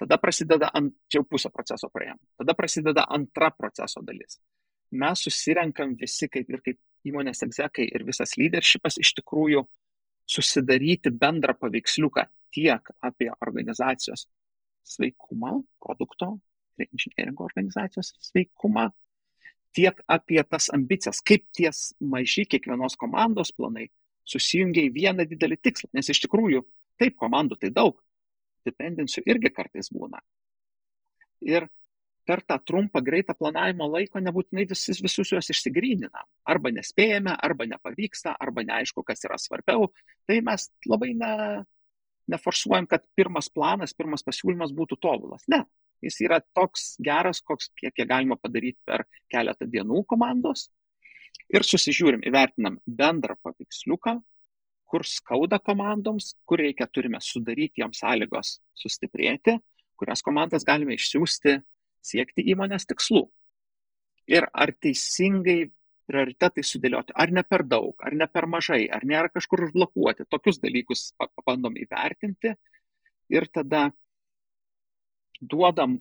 Tada 0.00 0.18
prasideda, 0.18 0.72
ant, 0.74 0.94
čia 1.06 1.20
jau 1.20 1.28
pusę 1.30 1.50
proceso 1.54 1.88
praėjom, 1.92 2.18
tada 2.40 2.54
prasideda 2.58 3.04
antra 3.14 3.52
proceso 3.54 4.02
dalis. 4.02 4.40
Mes 4.94 5.22
susirenkam 5.26 5.94
visi, 5.98 6.26
kaip 6.30 6.50
ir 6.50 6.62
kaip 6.64 6.80
įmonės 7.06 7.44
egzekai 7.46 7.86
ir 7.94 8.04
visas 8.06 8.34
leadershipas 8.38 8.98
iš 9.02 9.12
tikrųjų 9.20 9.62
susidaryti 10.30 11.12
bendrą 11.14 11.54
paveiksliuką 11.60 12.24
tiek 12.54 12.90
apie 13.04 13.30
organizacijos 13.44 14.26
sveikumą, 14.84 15.60
produkto 15.82 16.34
inžinieringo 16.78 17.44
organizacijos 17.46 18.12
sveikumą, 18.20 18.88
tiek 19.74 20.00
apie 20.10 20.42
tas 20.42 20.70
ambicijas, 20.74 21.20
kaip 21.22 21.46
ties 21.54 21.92
maži 22.00 22.46
kiekvienos 22.50 22.96
komandos 22.98 23.52
planai 23.54 23.88
susijungia 24.28 24.86
į 24.88 24.92
vieną 24.94 25.26
didelį 25.28 25.58
tikslą. 25.62 25.90
Nes 25.96 26.10
iš 26.12 26.22
tikrųjų, 26.24 26.64
taip, 27.00 27.16
komandų 27.20 27.58
tai 27.60 27.70
daug, 27.74 27.98
dependencijų 28.68 29.24
irgi 29.28 29.52
kartais 29.52 29.90
būna. 29.92 30.20
Ir 31.44 31.68
per 32.24 32.40
tą 32.48 32.56
trumpą, 32.64 33.02
greitą 33.04 33.34
planavimo 33.36 33.86
laiką 33.92 34.22
nebūtinai 34.24 34.64
visus, 34.70 35.00
visus 35.04 35.32
juos 35.34 35.50
išsigryninam. 35.52 36.24
Arba 36.48 36.72
nespėjame, 36.72 37.34
arba 37.36 37.66
nepavyksta, 37.68 38.32
arba 38.40 38.64
neaišku, 38.64 39.04
kas 39.04 39.26
yra 39.28 39.36
svarbiau. 39.40 39.90
Tai 40.28 40.38
mes 40.46 40.68
labai 40.88 41.12
ne, 41.20 41.32
neforsuojam, 42.32 42.88
kad 42.88 43.04
pirmas 43.18 43.50
planas, 43.52 43.92
pirmas 43.96 44.24
pasiūlymas 44.24 44.72
būtų 44.76 44.98
tobulas. 45.04 45.44
Ne, 45.52 45.64
jis 46.04 46.22
yra 46.24 46.40
toks 46.56 46.94
geras, 47.04 47.42
koks 47.44 47.70
kiek 47.76 48.06
galima 48.08 48.40
padaryti 48.40 48.80
per 48.88 49.04
keletą 49.32 49.68
dienų 49.68 50.06
komandos 50.08 50.70
ir 51.54 51.66
susižiūrim, 51.66 52.24
įvertinam 52.28 52.78
bendrą 52.86 53.36
paveiksliuką, 53.42 54.16
kur 54.90 55.04
skauda 55.08 55.58
komandoms, 55.58 56.34
kur 56.46 56.62
reikia 56.62 56.86
turime 56.86 57.20
sudaryti 57.22 57.82
joms 57.82 58.02
sąlygos 58.02 58.58
sustiprėti, 58.78 59.56
kurias 59.98 60.22
komandas 60.22 60.66
galime 60.66 60.96
išsiųsti 60.98 61.56
siekti 62.04 62.44
įmonės 62.52 62.86
tikslų. 62.90 63.24
Ir 64.30 64.46
ar 64.52 64.72
teisingai 64.80 65.64
prioritetai 66.08 66.64
sudėlioti, 66.64 67.14
ar 67.16 67.32
ne 67.32 67.42
per 67.48 67.64
daug, 67.64 67.94
ar 68.04 68.14
ne 68.16 68.26
per 68.28 68.46
mažai, 68.50 68.84
ar 68.92 69.04
nėra 69.08 69.30
kažkur 69.32 69.66
užblokuoti, 69.68 70.28
tokius 70.30 70.60
dalykus 70.60 71.12
pabandom 71.18 71.76
įvertinti 71.80 72.52
ir 73.32 73.48
tada 73.52 73.86
duodam 75.40 75.98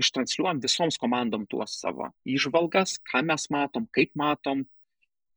ištransliuojam 0.00 0.62
visoms 0.62 0.98
komandom 1.00 1.46
tuos 1.50 1.76
savo 1.82 2.10
įžvalgas, 2.28 2.98
ką 3.06 3.22
mes 3.28 3.46
matom, 3.52 3.86
kaip 3.94 4.12
matom 4.18 4.64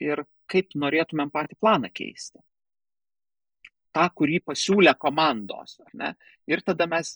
ir 0.03 0.23
kaip 0.49 0.73
norėtumėm 0.79 1.31
patį 1.33 1.57
planą 1.59 1.91
keisti. 1.93 2.41
Ta, 3.93 4.07
kurį 4.09 4.39
pasiūlė 4.47 4.95
komandos. 4.99 5.77
Ir 6.49 6.63
tada 6.65 6.87
mes 6.89 7.13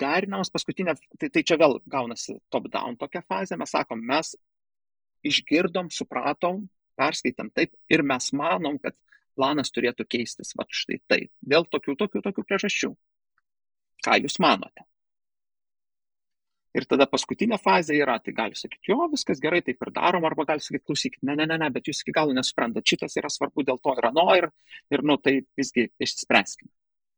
derinamos 0.00 0.50
paskutinė, 0.52 0.96
tai, 1.18 1.30
tai 1.32 1.42
čia 1.46 1.56
vėl 1.60 1.78
gaunasi 1.90 2.36
top-down 2.52 2.98
tokia 3.00 3.22
fazė, 3.24 3.56
mes 3.60 3.72
sakom, 3.72 4.02
mes 4.04 4.34
išgirdom, 5.24 5.88
supratom, 5.94 6.66
perskaitam 6.98 7.50
taip 7.54 7.72
ir 7.90 8.04
mes 8.06 8.30
manom, 8.36 8.78
kad 8.82 8.96
planas 9.34 9.72
turėtų 9.74 10.06
keistis, 10.10 10.52
va 10.58 10.66
štai 10.68 11.00
taip, 11.10 11.30
dėl 11.40 11.66
tokių, 11.70 11.96
tokių, 12.04 12.22
tokių 12.26 12.44
priežasčių. 12.48 12.90
Ką 14.04 14.18
jūs 14.20 14.36
manote? 14.42 14.84
Ir 16.74 16.86
tada 16.90 17.06
paskutinė 17.06 17.54
fazė 17.62 17.94
yra, 18.00 18.16
tai 18.18 18.32
gali 18.34 18.56
sakyti, 18.58 18.90
jo, 18.90 19.04
viskas 19.12 19.38
gerai, 19.42 19.60
taip 19.62 19.82
ir 19.86 19.92
darom, 19.94 20.24
arba 20.26 20.46
gali 20.48 20.62
sakyti, 20.64 20.82
klausykit, 20.88 21.20
ne, 21.22 21.36
ne, 21.38 21.46
ne, 21.46 21.58
ne, 21.62 21.68
bet 21.70 21.86
jūs 21.86 22.00
iki 22.02 22.14
galo 22.16 22.34
nesuprantate, 22.34 22.90
šitas 22.90 23.14
yra 23.20 23.30
svarbu 23.30 23.62
dėl 23.68 23.78
to 23.84 23.94
ir 23.94 24.08
ano, 24.10 24.24
ir, 24.34 24.48
ir 24.90 25.04
nu, 25.06 25.14
tai 25.22 25.36
visgi 25.60 25.86
išspręskime. 26.02 26.72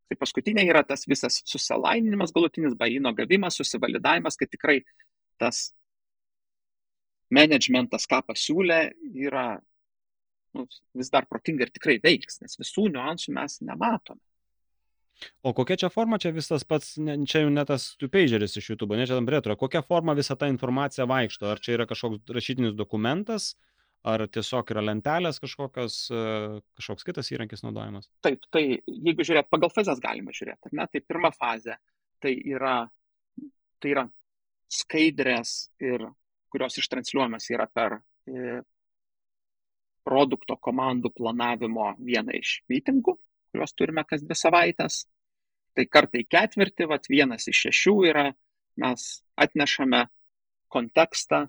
Tai 0.07 0.19
paskutinė 0.21 0.67
yra 0.69 0.85
tas 0.87 1.09
visas 1.09 1.41
susilaininimas, 1.49 2.35
galutinis 2.37 2.77
baino 2.79 3.15
gavimas, 3.17 3.57
susivalidavimas, 3.59 4.37
kad 4.39 4.53
tikrai 4.53 4.77
tas 5.41 5.71
managementas, 7.33 8.07
ką 8.07 8.21
pasiūlė, 8.29 8.81
yra 9.25 9.49
nu, 10.57 10.67
vis 10.97 11.11
dar 11.13 11.27
protinga 11.31 11.67
ir 11.67 11.73
tikrai 11.75 11.99
veiks, 12.05 12.41
nes 12.45 12.61
visų 12.61 12.91
niuansų 12.93 13.35
mes 13.37 13.61
nematome. 13.67 14.21
O 15.43 15.53
kokia 15.57 15.79
čia 15.81 15.91
forma, 15.93 16.19
čia 16.21 16.33
visas 16.37 16.65
pats, 16.69 16.97
ne, 17.01 17.17
čia 17.29 17.45
jau 17.45 17.53
ne 17.53 17.65
tas 17.69 17.89
two-pageris 18.01 18.59
iš 18.61 18.71
YouTube, 18.73 18.99
ne 18.99 19.07
čia 19.09 19.17
tam 19.17 19.29
retro, 19.33 19.57
kokia 19.59 19.83
forma 19.87 20.15
visa 20.19 20.37
ta 20.37 20.49
informacija 20.51 21.07
vaikšto? 21.09 21.49
Ar 21.55 21.63
čia 21.63 21.77
yra 21.79 21.87
kažkoks 21.89 22.35
rašytinis 22.37 22.77
dokumentas, 22.77 23.55
ar 24.07 24.27
tiesiog 24.31 24.71
yra 24.75 24.85
lentelės 24.85 25.41
kažkokios, 25.43 25.99
e, 26.13 26.21
kažkoks 26.79 27.09
kitas 27.09 27.33
įrankis 27.33 27.65
naudojamas? 27.65 28.11
Taip, 28.27 28.45
tai 28.53 28.65
jeigu 28.77 29.27
žiūrėt, 29.27 29.49
pagal 29.53 29.73
fazės 29.73 30.03
galima 30.05 30.37
žiūrėti, 30.37 30.71
ar 30.71 30.79
ne? 30.81 30.89
Tai 30.93 31.05
pirma 31.09 31.33
fazė, 31.35 31.79
tai 32.23 32.37
yra, 32.53 32.77
tai 33.83 33.95
yra 33.97 34.07
skaidrės 34.73 35.59
ir 35.83 36.09
kurios 36.53 36.77
ištransliuojamas 36.83 37.49
yra 37.55 37.67
per 37.73 37.99
e, 37.99 38.61
produkto 40.07 40.57
komandų 40.63 41.11
planavimo 41.17 41.95
vieną 41.99 42.37
iš 42.37 42.61
mitingų 42.71 43.17
kuriuos 43.57 43.73
turime 43.73 44.05
kas 44.05 44.25
dvi 44.25 44.37
savaitės. 44.37 45.07
Tai 45.77 45.85
kartai 45.93 46.25
ketvirtį, 46.29 46.89
vat 46.89 47.09
vienas 47.09 47.49
iš 47.49 47.67
šešių 47.67 47.95
yra, 48.11 48.27
mes 48.81 49.07
atnešame 49.37 50.07
kontekstą 50.73 51.47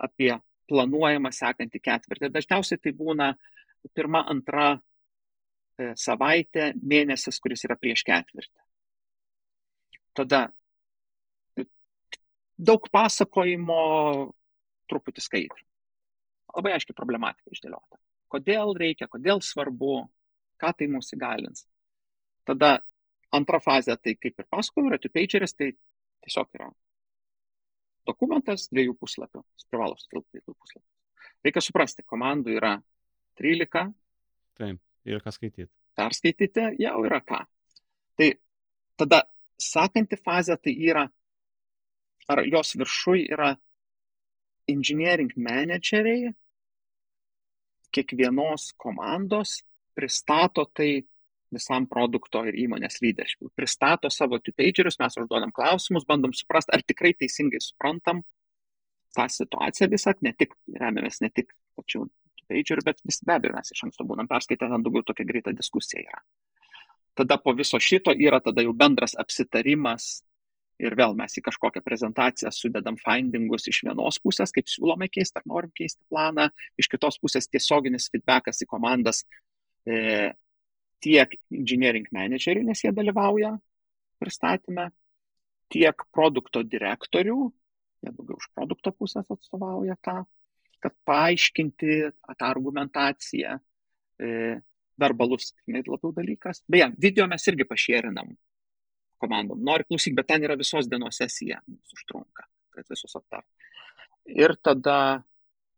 apie 0.00 0.34
planuojamą 0.68 1.32
sekantį 1.32 1.80
ketvirtį. 1.80 2.30
Dažniausiai 2.34 2.80
tai 2.82 2.92
būna 2.96 3.30
pirma, 3.94 4.24
antra 4.28 4.74
e, 4.74 5.92
savaitė, 5.96 6.72
mėnesis, 6.82 7.38
kuris 7.40 7.64
yra 7.68 7.76
prieš 7.80 8.02
ketvirtį. 8.08 8.64
Tada 10.16 10.42
e, 11.56 11.68
daug 12.56 12.88
pasakojimo, 12.92 13.78
truputį 14.90 15.24
skaidrų. 15.24 15.62
Labai 16.56 16.76
aiškiai 16.76 16.96
problematika 16.96 17.52
išdėliota. 17.52 18.00
Kodėl 18.32 18.72
reikia, 18.74 19.06
kodėl 19.12 19.42
svarbu, 19.44 20.06
ką 20.60 20.72
tai 20.78 20.88
mums 20.90 21.12
įgalins. 21.16 21.66
Tada 22.46 22.78
antra 23.34 23.60
fazė, 23.62 23.96
tai 24.00 24.16
kaip 24.20 24.38
ir 24.38 24.48
pasakoju, 24.50 24.90
yra 24.90 24.98
two-pageris, 25.02 25.54
tai 25.58 25.72
tiesiog 26.24 26.50
yra 26.58 26.70
dokumentas 28.06 28.68
dviejų 28.70 28.94
puslapių. 29.00 29.42
Jis 29.58 29.68
privalo 29.70 29.98
sutilpti 29.98 30.38
dviejų 30.38 30.54
puslapių. 30.54 30.86
Reikia 31.46 31.62
suprasti, 31.64 32.04
komandų 32.06 32.54
yra 32.56 32.76
13. 33.40 33.90
Taip, 34.56 34.80
ir 35.06 35.22
ką 35.24 35.34
skaityti. 35.34 35.70
Perskaityti 35.96 36.66
jau 36.82 36.96
yra 37.08 37.20
ką. 37.24 37.42
Tai 38.16 38.30
tada 39.00 39.22
sekanti 39.60 40.18
fazė 40.20 40.56
tai 40.62 40.74
yra, 40.88 41.06
ar 42.30 42.42
jos 42.46 42.74
viršui 42.78 43.26
yra 43.32 43.54
engineering 44.70 45.32
manageriai 45.36 46.32
kiekvienos 47.94 48.72
komandos 48.82 49.60
pristato 49.96 50.66
tai 50.76 50.90
visam 51.54 51.86
produkto 51.88 52.42
ir 52.48 52.58
įmonės 52.66 53.00
leadershipui. 53.02 53.52
Pristato 53.56 54.10
savo 54.12 54.38
two-pagerius, 54.42 54.98
mes 55.00 55.18
užduodam 55.20 55.54
klausimus, 55.54 56.06
bandom 56.08 56.34
suprasti, 56.36 56.74
ar 56.74 56.84
tikrai 56.86 57.14
teisingai 57.18 57.62
suprantam 57.62 58.22
tą 59.16 59.28
situaciją 59.32 59.88
visą, 59.92 60.14
ne 60.26 60.34
tik 60.36 60.52
remiamės 60.76 61.22
ne 61.24 61.30
tik 61.32 61.54
pačių 61.78 62.04
two-pagerių, 62.06 62.84
bet 62.86 63.00
vis 63.06 63.22
be 63.24 63.36
abejo 63.38 63.56
mes 63.56 63.72
iš 63.72 63.86
anksto 63.88 64.06
būnam 64.08 64.28
perskaitę, 64.30 64.68
ten 64.68 64.84
daugiau 64.84 65.06
tokia 65.06 65.26
greita 65.28 65.54
diskusija 65.56 66.04
yra. 66.04 66.22
Tada 67.16 67.38
po 67.40 67.54
viso 67.56 67.80
šito 67.80 68.12
yra 68.12 68.42
tada 68.44 68.64
jau 68.64 68.74
bendras 68.76 69.16
apsitarimas 69.16 70.18
ir 70.82 70.92
vėl 70.98 71.14
mes 71.16 71.32
į 71.38 71.42
kažkokią 71.46 71.80
prezentaciją 71.84 72.50
sudedam 72.52 72.98
findingus 73.00 73.64
iš 73.70 73.80
vienos 73.86 74.18
pusės, 74.20 74.52
kaip 74.52 74.68
siūlome 74.68 75.08
keisti, 75.08 75.40
ar 75.40 75.46
norim 75.48 75.72
keisti 75.76 76.02
planą, 76.10 76.50
iš 76.76 76.90
kitos 76.92 77.16
pusės 77.22 77.48
tiesioginis 77.48 78.10
feedbackas 78.12 78.60
į 78.60 78.68
komandas, 78.68 79.22
tiek 79.86 81.36
engineering 81.54 82.08
managerių, 82.14 82.64
nes 82.66 82.82
jie 82.82 82.92
dalyvauja 82.94 83.52
pristatymę, 84.22 84.88
tiek 85.72 86.06
produkto 86.14 86.62
direktorių, 86.66 87.36
jie 88.04 88.12
daugiau 88.14 88.38
už 88.38 88.48
produkto 88.54 88.92
pusės 88.94 89.28
atstovauja 89.32 89.96
tą, 90.04 90.22
kad 90.82 90.94
paaiškinti 91.08 91.98
tą 92.38 92.48
argumentaciją, 92.48 93.58
e, 94.20 94.58
verbalus 95.00 95.52
tai 95.58 95.82
labiau 95.84 96.12
dalykas. 96.16 96.62
Beje, 96.70 96.90
video 97.02 97.26
mes 97.28 97.44
irgi 97.50 97.66
pašėrinam 97.68 98.32
komandom. 99.20 99.60
Nori 99.64 99.86
klausyk, 99.88 100.14
bet 100.16 100.28
ten 100.30 100.44
yra 100.44 100.56
visos 100.58 100.88
dienos 100.90 101.18
sesija, 101.20 101.60
mums 101.68 101.96
užtrunka, 101.96 102.46
kad 102.74 102.92
visus 102.92 103.16
aptar. 103.18 103.44
Ir 104.26 104.56
tada, 104.64 105.22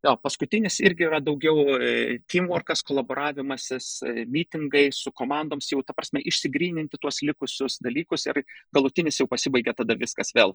jo, 0.05 0.15
paskutinis 0.23 0.79
irgi 0.85 1.07
yra 1.09 1.21
daugiau 1.25 1.77
e, 1.77 2.19
teamworkas, 2.31 2.83
kolaboravimasis, 2.87 3.91
e, 4.07 4.25
meetingai 4.31 4.89
su 4.95 5.13
komandoms, 5.13 5.71
jau 5.73 5.83
ta 5.87 5.97
prasme 5.97 6.23
išsigryninti 6.31 7.01
tuos 7.01 7.23
likusius 7.27 7.79
dalykus 7.85 8.29
ir 8.31 8.43
galutinis 8.75 9.19
jau 9.21 9.29
pasibaigia 9.31 9.75
tada 9.79 9.97
viskas 9.99 10.33
vėl. 10.37 10.55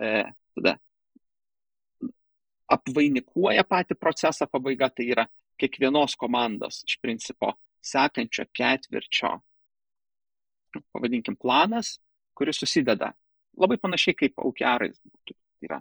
E, 0.00 0.24
tada 0.56 0.76
apvainikuoja 2.72 3.64
patį 3.68 3.94
procesą 4.00 4.48
pabaiga, 4.50 4.88
tai 4.90 5.10
yra 5.14 5.26
kiekvienos 5.60 6.16
komandos 6.18 6.82
iš 6.88 6.98
principo 7.00 7.52
sekančio 7.86 8.44
ketvirčio, 8.56 9.36
pavadinkim, 10.92 11.36
planas, 11.38 11.96
kuris 12.36 12.58
susideda 12.60 13.12
labai 13.56 13.78
panašiai 13.80 14.16
kaip 14.18 14.42
aukiarais 14.42 14.98
būtų. 14.98 15.36
Tai 15.36 15.68
yra 15.68 15.78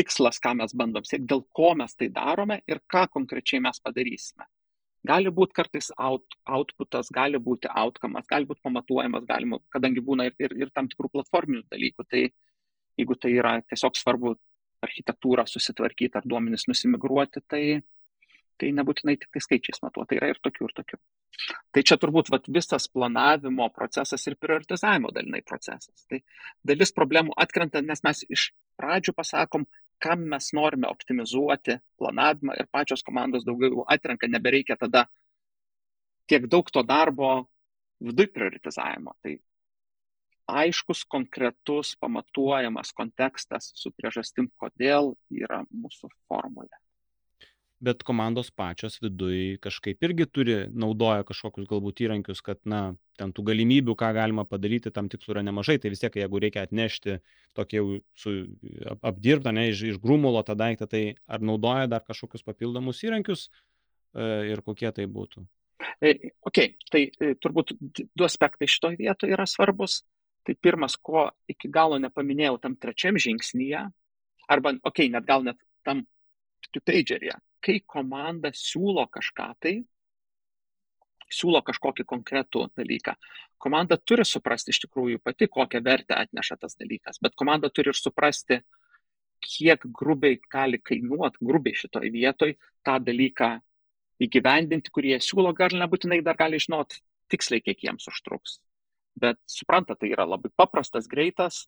tikslas, 0.00 0.40
ką 0.42 0.56
mes 0.62 0.74
bandom 0.76 1.04
siekti, 1.06 1.28
dėl 1.30 1.44
ko 1.56 1.74
mes 1.78 1.94
tai 1.98 2.08
darome 2.16 2.60
ir 2.70 2.82
ką 2.90 3.06
konkrečiai 3.12 3.62
mes 3.66 3.80
padarysime. 3.84 4.48
Gali 5.06 5.30
būti 5.32 5.56
kartais 5.56 5.88
out, 5.96 6.36
outputas, 6.44 7.08
gali 7.14 7.38
būti 7.40 7.70
outcomas, 7.82 8.26
gali 8.28 8.48
būti 8.48 8.60
pamatuojamas, 8.66 9.24
galima, 9.28 9.58
kadangi 9.72 10.02
būna 10.04 10.28
ir, 10.28 10.34
ir, 10.42 10.56
ir 10.60 10.72
tam 10.76 10.90
tikrų 10.92 11.08
platforminių 11.14 11.64
dalykų, 11.72 12.04
tai 12.10 12.26
jeigu 13.00 13.16
tai 13.16 13.32
yra 13.38 13.54
tiesiog 13.64 13.96
svarbu 13.96 14.34
architektūrą 14.84 15.46
susitvarkyti 15.48 16.20
ar 16.20 16.28
duomenis 16.28 16.66
nusimigruoti, 16.68 17.40
tai, 17.48 17.62
tai 18.60 18.72
nebūtinai 18.76 19.16
tik 19.20 19.32
tai 19.32 19.42
skaičiais 19.44 19.80
matuoti, 19.84 20.12
tai 20.12 20.20
yra 20.20 20.30
ir 20.34 20.40
tokių, 20.44 20.68
ir 20.68 20.76
tokių. 20.82 21.00
Tai 21.72 21.82
čia 21.86 21.96
turbūt 22.00 22.28
vat, 22.32 22.48
visas 22.52 22.88
planavimo 22.92 23.70
procesas 23.72 24.26
ir 24.28 24.36
prioritizavimo 24.40 25.12
dalinai 25.16 25.40
procesas. 25.46 26.04
Tai 26.10 26.20
dalis 26.66 26.92
problemų 26.96 27.36
atkrenta, 27.40 27.80
nes 27.84 28.04
mes 28.04 28.24
iš 28.28 28.50
pradžių 28.80 29.16
pasakom, 29.16 29.64
kam 30.00 30.24
mes 30.32 30.50
norime 30.56 30.88
optimizuoti 30.88 31.76
planavimą 32.00 32.56
ir 32.58 32.68
pačios 32.72 33.04
komandos 33.06 33.44
daugiau 33.46 33.84
atrenka, 33.88 34.28
nebereikia 34.28 34.76
tada 34.80 35.06
tiek 36.30 36.46
daug 36.50 36.70
to 36.70 36.82
darbo 36.86 37.30
viduj 38.00 38.30
prioritizavimo. 38.34 39.14
Tai 39.22 39.36
aiškus, 40.60 41.04
konkretus, 41.04 41.94
pamatuojamas 42.00 42.94
kontekstas 42.96 43.70
su 43.78 43.92
priežastim, 43.94 44.50
kodėl 44.58 45.14
yra 45.30 45.62
mūsų 45.70 46.10
formulė. 46.28 46.74
Bet 47.80 48.02
komandos 48.04 48.50
pačios 48.52 48.98
viduj 49.00 49.56
kažkaip 49.64 50.02
irgi 50.04 50.26
turi, 50.28 50.56
naudoja 50.68 51.24
kažkokius 51.24 51.64
galbūt 51.70 52.02
įrankius, 52.04 52.42
kad, 52.44 52.58
na, 52.68 52.80
ten 53.16 53.32
tų 53.32 53.46
galimybių, 53.48 53.94
ką 53.96 54.10
galima 54.18 54.44
padaryti, 54.48 54.92
tam 54.92 55.08
tikslų 55.08 55.38
yra 55.38 55.44
nemažai. 55.46 55.78
Tai 55.80 55.92
vis 55.94 56.02
tiek, 56.02 56.18
jeigu 56.20 56.42
reikia 56.44 56.66
atnešti 56.68 57.16
tokį 57.56 57.80
jau 57.80 57.86
su, 58.20 58.34
apdirbtą, 59.00 59.54
ne, 59.56 59.70
iš, 59.72 59.86
iš 59.94 60.02
grumulo 60.02 60.44
tą 60.44 60.58
daiktą, 60.60 60.90
tai 60.92 61.02
ar 61.24 61.40
naudoja 61.40 61.88
dar 61.88 62.04
kažkokius 62.04 62.44
papildomus 62.44 63.00
įrankius 63.06 63.46
e, 63.48 64.52
ir 64.52 64.60
kokie 64.66 64.92
tai 65.00 65.08
būtų? 65.08 65.46
E, 66.04 66.34
ok, 66.44 66.62
tai 66.92 67.06
e, 67.08 67.34
turbūt 67.40 67.74
du 67.80 68.28
aspektai 68.28 68.68
šitoje 68.68 69.00
vietoje 69.00 69.36
yra 69.36 69.48
svarbus. 69.48 70.02
Tai 70.44 70.56
pirmas, 70.56 70.96
ko 70.96 71.30
iki 71.52 71.68
galo 71.68 71.98
nepaminėjau 72.00 72.60
tam 72.60 72.76
trečiam 72.80 73.16
žingsnyje, 73.20 73.86
arba, 74.50 74.72
okay, 74.88 75.08
net 75.12 75.26
gal 75.28 75.44
net 75.46 75.60
tam 75.86 76.04
two-pagerėje, 76.74 77.36
kai 77.64 77.80
komanda 77.86 78.52
siūlo 78.56 79.06
kažką 79.12 79.48
tai, 79.60 79.74
siūlo 81.30 81.62
kažkokį 81.66 82.06
konkretų 82.10 82.66
dalyką, 82.78 83.14
komanda 83.62 83.98
turi 83.98 84.24
suprasti 84.26 84.74
iš 84.74 84.82
tikrųjų 84.86 85.20
pati, 85.22 85.48
kokią 85.48 85.82
vertę 85.84 86.16
atneša 86.18 86.58
tas 86.64 86.76
dalykas, 86.80 87.20
bet 87.22 87.36
komanda 87.38 87.70
turi 87.70 87.92
ir 87.92 87.98
suprasti, 87.98 88.60
kiek 89.40 89.86
grubiai 89.96 90.40
gali 90.52 90.80
kainuoti, 90.82 91.40
grubiai 91.44 91.78
šitoj 91.78 92.10
vietoj 92.12 92.56
tą 92.84 92.98
dalyką 93.04 93.54
įgyvendinti, 94.20 94.92
kurie 94.92 95.16
siūlo, 95.22 95.54
gal 95.56 95.72
nebūtinai 95.80 96.20
dar 96.24 96.36
gali 96.36 96.60
žinot 96.60 96.98
tiksliai, 97.32 97.62
kiek 97.64 97.86
jiems 97.86 98.08
užtruks. 98.10 98.58
Bet 99.20 99.38
supranta, 99.48 99.96
tai 99.96 100.12
yra 100.12 100.26
labai 100.28 100.50
paprastas, 100.56 101.08
greitas, 101.10 101.64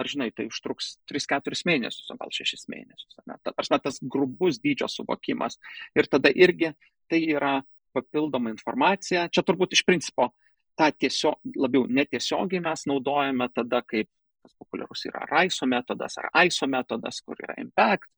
ar 0.00 0.08
žinai, 0.08 0.30
tai 0.34 0.46
užtruks 0.48 0.94
3-4 1.10 1.66
mėnesius, 1.68 2.08
o 2.12 2.16
gal 2.20 2.32
6 2.34 2.68
mėnesius. 2.72 3.18
Ne? 3.28 3.36
Ta 3.44 3.52
prasme, 3.56 3.78
tas 3.84 4.00
grubus 4.00 4.60
dydžio 4.62 4.88
suvokimas. 4.90 5.58
Ir 5.98 6.08
tada 6.10 6.32
irgi 6.32 6.72
tai 7.10 7.20
yra 7.34 7.58
papildoma 7.94 8.52
informacija. 8.52 9.26
Čia 9.32 9.44
turbūt 9.46 9.74
iš 9.76 9.84
principo 9.86 10.30
tą 10.78 10.88
tiesiog, 10.96 11.40
labiau 11.60 11.84
netiesiogiai 11.90 12.62
mes 12.64 12.86
naudojame 12.88 13.50
tada, 13.54 13.82
kaip 13.84 14.08
tas 14.40 14.54
populiarus 14.56 15.04
yra 15.10 15.26
RAISO 15.28 15.68
metodas 15.68 16.16
ar 16.20 16.30
AISO 16.40 16.68
metodas, 16.70 17.20
kur 17.24 17.36
yra 17.44 17.58
impact, 17.60 18.08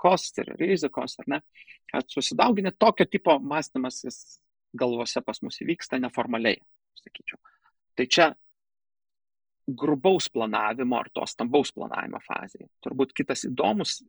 cost 0.00 0.38
ir 0.42 0.52
rizikos, 0.60 1.16
ar 1.22 1.30
ne. 1.34 1.40
Kad 1.90 2.08
susidauginė 2.12 2.74
tokio 2.78 3.06
tipo 3.08 3.38
mąstymas 3.40 4.02
jis 4.04 4.20
galvose 4.76 5.22
pas 5.24 5.40
mus 5.42 5.60
įvyksta 5.64 5.98
neformaliai, 6.02 6.60
sakyčiau. 7.00 7.40
Tai 7.96 8.06
čia 8.06 8.28
grubaus 9.66 10.28
planavimo 10.32 10.98
ar 10.98 11.10
to 11.14 11.26
stambaus 11.28 11.72
planavimo 11.74 12.20
fazėje. 12.24 12.68
Turbūt 12.84 13.12
kitas 13.16 13.44
įdomus, 13.48 14.00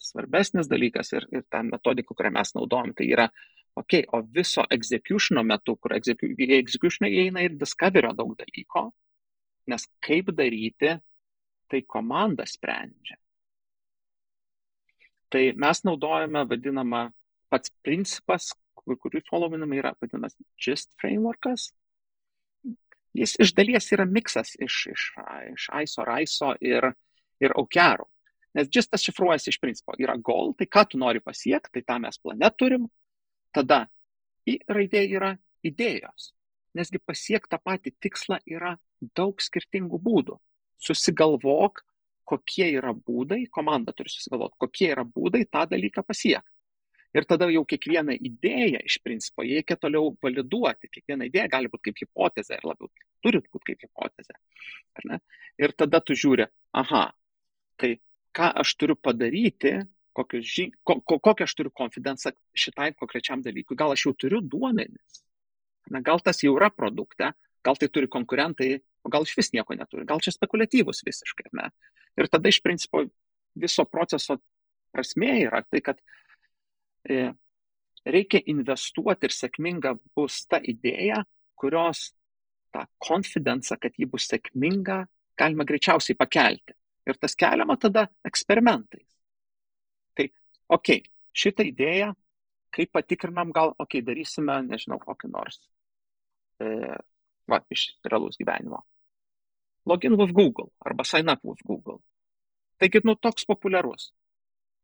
svarbesnis 0.00 0.68
dalykas 0.70 1.12
ir, 1.12 1.26
ir 1.32 1.44
ta 1.50 1.62
metodika, 1.66 2.14
kurią 2.14 2.32
mes 2.34 2.54
naudojam, 2.56 2.94
tai 2.96 3.08
yra, 3.12 3.28
okei, 3.76 4.04
okay, 4.04 4.08
o 4.12 4.22
viso 4.22 4.64
executiono 4.70 5.44
metu, 5.44 5.76
kur 5.76 5.96
executionai 5.96 7.12
įeina 7.12 7.44
ir 7.44 7.58
discoverio 7.60 8.14
daug 8.16 8.32
dalyko, 8.38 8.88
nes 9.70 9.86
kaip 10.04 10.32
daryti, 10.36 10.94
tai 11.68 11.82
komanda 11.88 12.46
sprendžia. 12.48 13.16
Tai 15.32 15.44
mes 15.58 15.80
naudojame 15.82 16.44
vadinamą 16.46 17.06
pats 17.50 17.72
principas, 17.82 18.52
kurį 18.84 19.24
followinama 19.26 19.78
yra 19.80 19.94
vadinamas 19.98 20.36
GIST 20.60 20.92
frameworkas, 21.00 21.72
jis 23.14 23.36
iš 23.40 23.54
dalies 23.54 23.86
yra 23.94 24.06
miksas 24.10 24.54
iš, 24.58 24.80
iš, 24.92 25.06
iš 25.52 25.68
ISO, 25.82 26.04
RISO 26.08 26.52
ir, 26.60 26.90
ir 27.42 27.54
OKR. 27.56 28.04
Nes 28.54 28.68
džistas 28.70 29.02
šifruojasi 29.02 29.50
iš 29.50 29.58
principo. 29.62 29.96
Yra 29.98 30.14
goal, 30.16 30.52
tai 30.58 30.68
ką 30.70 30.84
tu 30.90 30.98
nori 30.98 31.22
pasiekti, 31.22 31.72
tai 31.74 31.82
tą 31.82 31.98
mes 32.02 32.18
plane 32.22 32.50
turim. 32.58 32.86
Tada 33.54 33.84
į 34.46 34.60
raidė 34.70 35.02
yra 35.16 35.32
idėjos. 35.66 36.32
Nesgi 36.74 37.00
pasiekti 37.02 37.54
tą 37.54 37.60
patį 37.62 37.94
tikslą 38.02 38.40
yra 38.50 38.74
daug 39.14 39.42
skirtingų 39.42 39.98
būdų. 40.02 40.38
Susigalvok, 40.84 41.82
kokie 42.28 42.66
yra 42.78 42.94
būdai, 42.94 43.44
komanda 43.52 43.94
turi 43.96 44.10
susigalvoti, 44.10 44.58
kokie 44.58 44.90
yra 44.94 45.04
būdai 45.06 45.44
tą 45.50 45.66
dalyką 45.70 46.02
pasiekti. 46.06 46.53
Ir 47.14 47.26
tada 47.30 47.46
jau 47.52 47.62
kiekvieną 47.70 48.16
idėją 48.18 48.80
iš 48.82 48.98
principo 49.04 49.44
reikia 49.46 49.76
toliau 49.78 50.12
validuoti. 50.22 50.90
Kiekviena 50.90 51.28
idėja 51.28 51.46
gali 51.52 51.70
būti 51.70 51.90
kaip 51.90 52.00
hipotezė 52.02 52.58
ir 52.58 52.66
labiau 52.66 52.90
turi 53.22 53.40
būti 53.44 53.70
kaip 53.70 53.84
hipotezė. 53.86 55.20
Ir 55.62 55.74
tada 55.78 56.00
tu 56.02 56.16
žiūri, 56.18 56.48
aha, 56.74 57.04
tai 57.78 57.96
ką 58.34 58.50
aš 58.62 58.74
turiu 58.80 58.96
padaryti, 58.98 59.76
ži... 60.42 60.70
ko, 60.82 60.98
ko, 61.06 61.18
kokią 61.22 61.46
aš 61.46 61.54
turiu 61.58 61.70
konfidenciją 61.74 62.34
šitai 62.54 62.92
konkrečiam 62.98 63.42
dalykui. 63.42 63.78
Gal 63.78 63.94
aš 63.94 64.08
jau 64.08 64.14
turiu 64.18 64.42
duomenis. 64.42 65.22
Na, 65.90 66.00
gal 66.00 66.18
tas 66.24 66.42
jau 66.42 66.54
yra 66.56 66.70
produkte, 66.72 67.30
gal 67.64 67.78
tai 67.78 67.88
turi 67.92 68.08
konkurentai, 68.10 68.78
o 69.04 69.12
gal 69.12 69.26
iš 69.26 69.36
vis 69.36 69.52
nieko 69.54 69.76
neturi. 69.76 70.06
Gal 70.08 70.22
čia 70.24 70.32
spekuliatyvus 70.34 71.04
visiškai. 71.06 71.50
Ne? 71.54 71.68
Ir 72.18 72.30
tada 72.32 72.50
iš 72.50 72.62
principo 72.64 73.04
viso 73.54 73.84
proceso 73.86 74.38
prasme 74.94 75.40
yra 75.44 75.62
tai, 75.66 75.82
kad 75.84 76.00
reikia 77.08 78.42
investuoti 78.50 79.28
ir 79.28 79.34
sėkminga 79.34 79.94
bus 80.16 80.44
ta 80.48 80.60
idėja, 80.60 81.22
kurios 81.58 82.10
tą 82.74 82.84
konfidenciją, 83.02 83.78
kad 83.80 83.96
ji 83.98 84.08
bus 84.10 84.28
sėkminga, 84.30 85.04
galima 85.38 85.66
greičiausiai 85.68 86.18
pakelti. 86.18 86.74
Ir 87.04 87.18
tas 87.20 87.36
keliama 87.36 87.76
tada 87.80 88.06
eksperimentais. 88.24 89.06
Tai, 90.16 90.28
okei, 90.68 91.02
okay, 91.02 91.12
šitą 91.36 91.66
idėją, 91.68 92.14
kaip 92.74 92.90
patikrinam, 92.94 93.52
gal, 93.54 93.74
okei, 93.76 94.00
okay, 94.00 94.06
darysime, 94.06 94.56
nežinau, 94.66 94.98
kokį 95.02 95.30
nors, 95.30 95.60
e, 96.64 96.96
va, 97.50 97.60
iš 97.70 97.86
realaus 98.08 98.40
gyvenimo. 98.40 98.80
Login 99.84 100.16
with 100.16 100.32
Google 100.32 100.72
arba 100.80 101.04
sign 101.04 101.28
up 101.28 101.44
with 101.44 101.60
Google. 101.68 102.00
Taigi, 102.80 103.02
nu, 103.04 103.14
toks 103.20 103.44
populiarus 103.44 104.08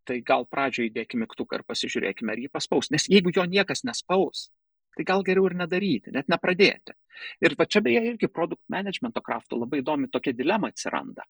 tai 0.09 0.20
gal 0.26 0.46
pradžioje 0.48 0.90
įdėkime 0.90 1.26
mygtuką 1.26 1.61
ir 1.61 1.66
pasižiūrėkime, 1.68 2.32
ar 2.32 2.42
jį 2.42 2.51
paspaus. 2.53 2.90
Nes 2.94 3.07
jeigu 3.11 3.32
jo 3.36 3.44
niekas 3.48 3.84
nespaus, 3.88 4.48
tai 4.96 5.07
gal 5.09 5.24
geriau 5.26 5.48
ir 5.51 5.57
nedaryti, 5.59 6.12
net 6.14 6.30
nepradėti. 6.32 6.96
Ir 7.44 7.55
va 7.59 7.66
čia 7.68 7.82
beje 7.84 8.03
irgi 8.12 8.30
produkt 8.32 8.62
managemento 8.72 9.22
kraftų 9.24 9.61
labai 9.61 9.82
įdomi 9.82 10.11
tokia 10.12 10.34
dilema 10.36 10.70
atsiranda. 10.72 11.26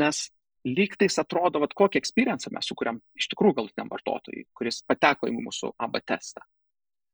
Nes 0.00 0.28
lygtais 0.66 1.16
atrodo, 1.20 1.60
vat, 1.62 1.74
kokį 1.76 2.00
experience 2.00 2.50
mes 2.52 2.66
sukūrėm 2.68 3.00
iš 3.16 3.30
tikrųjų 3.32 3.56
galutiniam 3.60 3.90
vartotojui, 3.92 4.46
kuris 4.56 4.82
pateko 4.88 5.28
į 5.30 5.36
mūsų 5.38 5.72
AB 5.80 6.00
testą. 6.04 6.44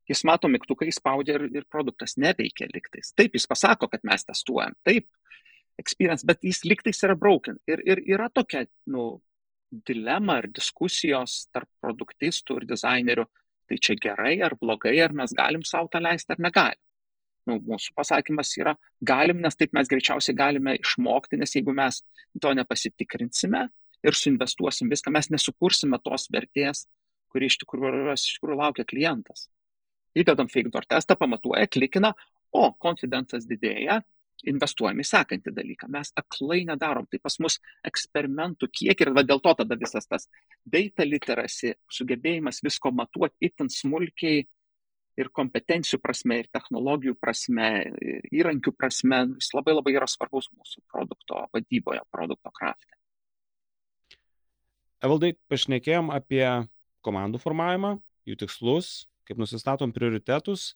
Jis 0.06 0.22
mato 0.26 0.48
mygtuką, 0.50 0.86
įspaudė 0.86 1.34
ir, 1.34 1.44
ir 1.60 1.64
produktas 1.70 2.14
neveikia 2.22 2.68
liktais. 2.70 3.10
Taip, 3.18 3.34
jis 3.34 3.46
pasako, 3.50 3.88
kad 3.90 4.04
mes 4.06 4.22
testuojam, 4.26 4.76
taip, 4.86 5.08
experience, 5.78 6.26
bet 6.26 6.44
jis 6.46 6.62
liktais 6.64 7.02
yra 7.06 7.16
broken. 7.18 7.58
Ir, 7.66 7.82
ir 7.86 8.02
yra 8.14 8.28
tokia, 8.30 8.64
nu, 8.92 9.16
dilema 9.70 10.40
ar 10.40 10.50
diskusijos 10.52 11.46
tarp 11.54 11.68
produktistų 11.82 12.60
ir 12.60 12.68
dizainerių, 12.70 13.26
tai 13.66 13.78
čia 13.82 13.96
gerai 13.98 14.36
ar 14.46 14.54
blogai, 14.60 14.94
ar 15.02 15.14
mes 15.16 15.34
galim 15.34 15.64
savo 15.66 15.90
tą 15.92 16.02
leisti 16.02 16.34
ar 16.34 16.42
negalim 16.42 16.82
nu, 17.46 17.58
mūsų 17.70 17.94
pasakymas 17.96 18.52
yra 18.60 18.74
galim, 19.06 19.40
nes 19.44 19.56
taip 19.58 19.74
mes 19.76 19.88
greičiausiai 19.90 20.36
galime 20.36 20.76
išmokti, 20.80 21.38
nes 21.40 21.54
jeigu 21.56 21.74
mes 21.76 22.02
to 22.42 22.52
nepasitikrinsime 22.58 23.66
ir 24.06 24.18
suinvestuosim 24.18 24.90
viską, 24.92 25.12
mes 25.14 25.30
nesukursime 25.34 25.98
tos 26.04 26.28
vertės, 26.32 26.86
kuri 27.32 27.50
iš 27.50 27.58
tikrųjų, 27.62 28.08
iš 28.14 28.36
tikrųjų 28.36 28.58
laukia 28.60 28.86
klientas. 28.88 29.48
Įdedam 30.16 30.48
fake 30.48 30.72
door 30.72 30.86
testą, 30.88 31.16
pamatuoja, 31.18 31.66
klikina, 31.68 32.12
o 32.54 32.70
konfidencas 32.80 33.46
didėja, 33.48 34.00
investuojam 34.44 35.00
į 35.00 35.06
sekantį 35.08 35.52
dalyką. 35.56 35.88
Mes 35.92 36.12
aklai 36.18 36.64
nedarom, 36.68 37.06
tai 37.10 37.20
pas 37.22 37.38
mus 37.42 37.58
eksperimentų 37.86 38.68
kiek 38.80 39.00
ir 39.00 39.12
dėl 39.22 39.40
to 39.42 39.54
tada 39.62 39.78
visas 39.80 40.06
tas 40.06 40.28
data 40.64 41.06
literacy, 41.06 41.74
sugebėjimas 41.88 42.60
visko 42.66 42.92
matuoti 42.92 43.48
itin 43.48 43.72
smulkiai, 43.72 44.44
ir 45.16 45.30
kompetencijų 45.32 46.00
prasme, 46.02 46.40
ir 46.42 46.50
technologijų 46.52 47.16
prasme, 47.20 47.70
ir 48.04 48.28
įrankių 48.42 48.72
prasme, 48.76 49.22
jis 49.40 49.52
labai 49.56 49.76
labai 49.76 49.96
yra 49.96 50.08
svarbus 50.10 50.50
mūsų 50.52 50.84
produkto 50.92 51.46
vadyboje, 51.56 52.02
produkto 52.12 52.52
kraftė. 52.52 52.92
Evaldai, 55.04 55.34
pašnekėjom 55.50 56.10
apie 56.14 56.44
komandų 57.04 57.40
formavimą, 57.40 57.96
jų 58.28 58.38
tikslus, 58.42 59.06
kaip 59.28 59.40
nusistatom 59.40 59.92
prioritetus. 59.94 60.74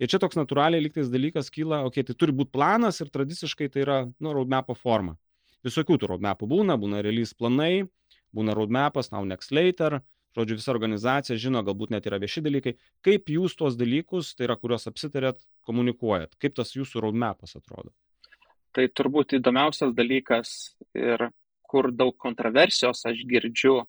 Ir 0.00 0.08
čia 0.08 0.20
toks 0.22 0.38
natūraliai 0.38 0.80
liktais 0.80 1.10
dalykas 1.12 1.50
kyla, 1.52 1.82
okei, 1.84 2.00
okay, 2.00 2.08
tai 2.08 2.16
turi 2.16 2.32
būti 2.36 2.54
planas 2.56 3.02
ir 3.04 3.10
tradiciškai 3.12 3.68
tai 3.72 3.82
yra, 3.84 3.98
nu, 4.16 4.32
roadmapo 4.32 4.72
forma. 4.72 5.18
Visokių 5.66 5.98
tų 6.00 6.14
roadmapų 6.14 6.48
būna, 6.48 6.78
būna 6.80 7.02
release 7.04 7.36
planai, 7.36 7.84
būna 8.32 8.54
roadmapas, 8.56 9.10
now 9.12 9.26
next 9.28 9.52
later, 9.52 9.98
žodžiu, 10.36 10.56
visa 10.56 10.72
organizacija 10.72 11.36
žino, 11.40 11.60
galbūt 11.66 11.92
net 11.92 12.08
yra 12.08 12.20
vieši 12.22 12.42
dalykai. 12.46 12.76
Kaip 13.04 13.28
jūs 13.34 13.58
tuos 13.58 13.76
dalykus, 13.76 14.32
tai 14.38 14.48
yra, 14.48 14.56
kuriuos 14.56 14.88
apsitarėt, 14.88 15.42
komunikuojat? 15.68 16.32
Kaip 16.40 16.56
tas 16.56 16.72
jūsų 16.76 17.04
roadmapas 17.04 17.58
atrodo? 17.60 17.92
Tai 18.72 18.86
turbūt 18.94 19.34
įdomiausias 19.36 19.92
dalykas 19.92 20.54
ir 20.96 21.28
kur 21.70 21.90
daug 21.92 22.16
kontroversijos 22.18 23.04
aš 23.10 23.20
girdžiu 23.28 23.82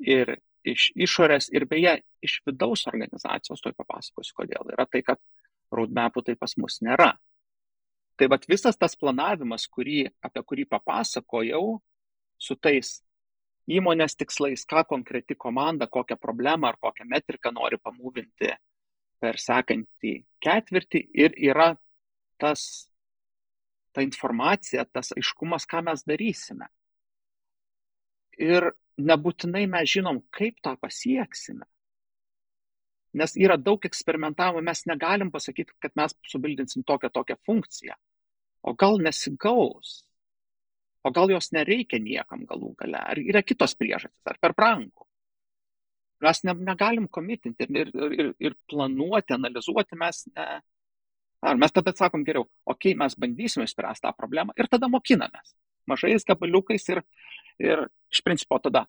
ir 0.00 0.38
iš 0.64 0.90
išorės, 0.96 1.50
ir 1.54 1.66
beje, 1.70 1.98
iš 2.24 2.40
vidaus 2.48 2.86
organizacijos, 2.90 3.62
toj 3.62 3.74
papasakosiu, 3.76 4.34
kodėl. 4.40 4.72
Yra 4.74 4.86
tai, 4.90 5.04
kad 5.06 5.20
roadmapų 5.74 6.24
tai 6.26 6.36
pas 6.40 6.56
mus 6.60 6.80
nėra. 6.84 7.12
Tai 8.16 8.28
vad 8.30 8.46
visas 8.48 8.78
tas 8.78 8.94
planavimas, 8.96 9.66
kurį, 9.66 10.04
apie 10.22 10.42
kurį 10.46 10.68
papasakojau, 10.70 11.80
su 12.38 12.56
tais 12.56 13.00
įmonės 13.70 14.16
tikslais, 14.20 14.66
ką 14.68 14.84
konkreti 14.88 15.34
komanda, 15.34 15.88
kokią 15.90 16.18
problemą 16.20 16.70
ar 16.70 16.78
kokią 16.80 17.06
metriką 17.08 17.52
nori 17.54 17.78
pamūvinti 17.80 18.52
per 19.22 19.40
sekantį 19.40 20.14
ketvirtį 20.44 21.00
ir 21.16 21.36
yra 21.50 21.72
tas, 22.40 22.90
ta 23.94 24.04
informacija, 24.04 24.84
tas 24.84 25.14
aiškumas, 25.16 25.66
ką 25.70 25.84
mes 25.88 26.04
darysime. 26.06 26.68
Ir 28.38 28.72
nebūtinai 28.98 29.64
mes 29.70 29.90
žinom, 29.90 30.20
kaip 30.34 30.60
tą 30.62 30.74
pasieksime. 30.80 31.66
Nes 33.14 33.36
yra 33.38 33.56
daug 33.60 33.84
eksperimentavimo, 33.86 34.62
mes 34.66 34.82
negalim 34.90 35.30
pasakyti, 35.30 35.76
kad 35.82 35.94
mes 35.98 36.16
subildinsim 36.30 36.82
tokią 36.86 37.10
tokią 37.14 37.36
funkciją. 37.46 37.94
O 38.66 38.74
gal 38.74 38.98
nesigaus, 38.98 40.02
o 41.04 41.12
gal 41.14 41.30
jos 41.30 41.52
nereikia 41.52 42.00
niekam 42.02 42.46
galų 42.48 42.72
gale, 42.80 42.98
ar 42.98 43.20
yra 43.20 43.44
kitos 43.46 43.76
priežastys, 43.78 44.24
ar 44.26 44.40
per 44.40 44.54
brangu. 44.56 45.06
Mes 46.24 46.40
ne, 46.46 46.54
negalim 46.66 47.06
komitinti 47.12 47.66
ir, 47.68 47.90
ir, 47.92 48.14
ir, 48.18 48.30
ir 48.40 48.56
planuoti, 48.70 49.34
analizuoti 49.36 49.98
mes 50.00 50.24
ne. 50.32 50.46
Ar 51.44 51.58
mes 51.60 51.74
tada 51.76 51.92
sakom 51.92 52.22
geriau, 52.24 52.46
okei, 52.64 52.94
okay, 52.94 52.98
mes 52.98 53.14
bandysime 53.20 53.66
spręsti 53.68 54.06
tą 54.06 54.14
problemą 54.16 54.54
ir 54.56 54.70
tada 54.72 54.88
mokinamės. 54.88 55.52
Mažais 55.90 56.24
gabaliukais 56.26 56.86
ir, 56.92 57.02
ir 57.62 57.86
iš 58.12 58.22
principo 58.24 58.58
tada 58.62 58.84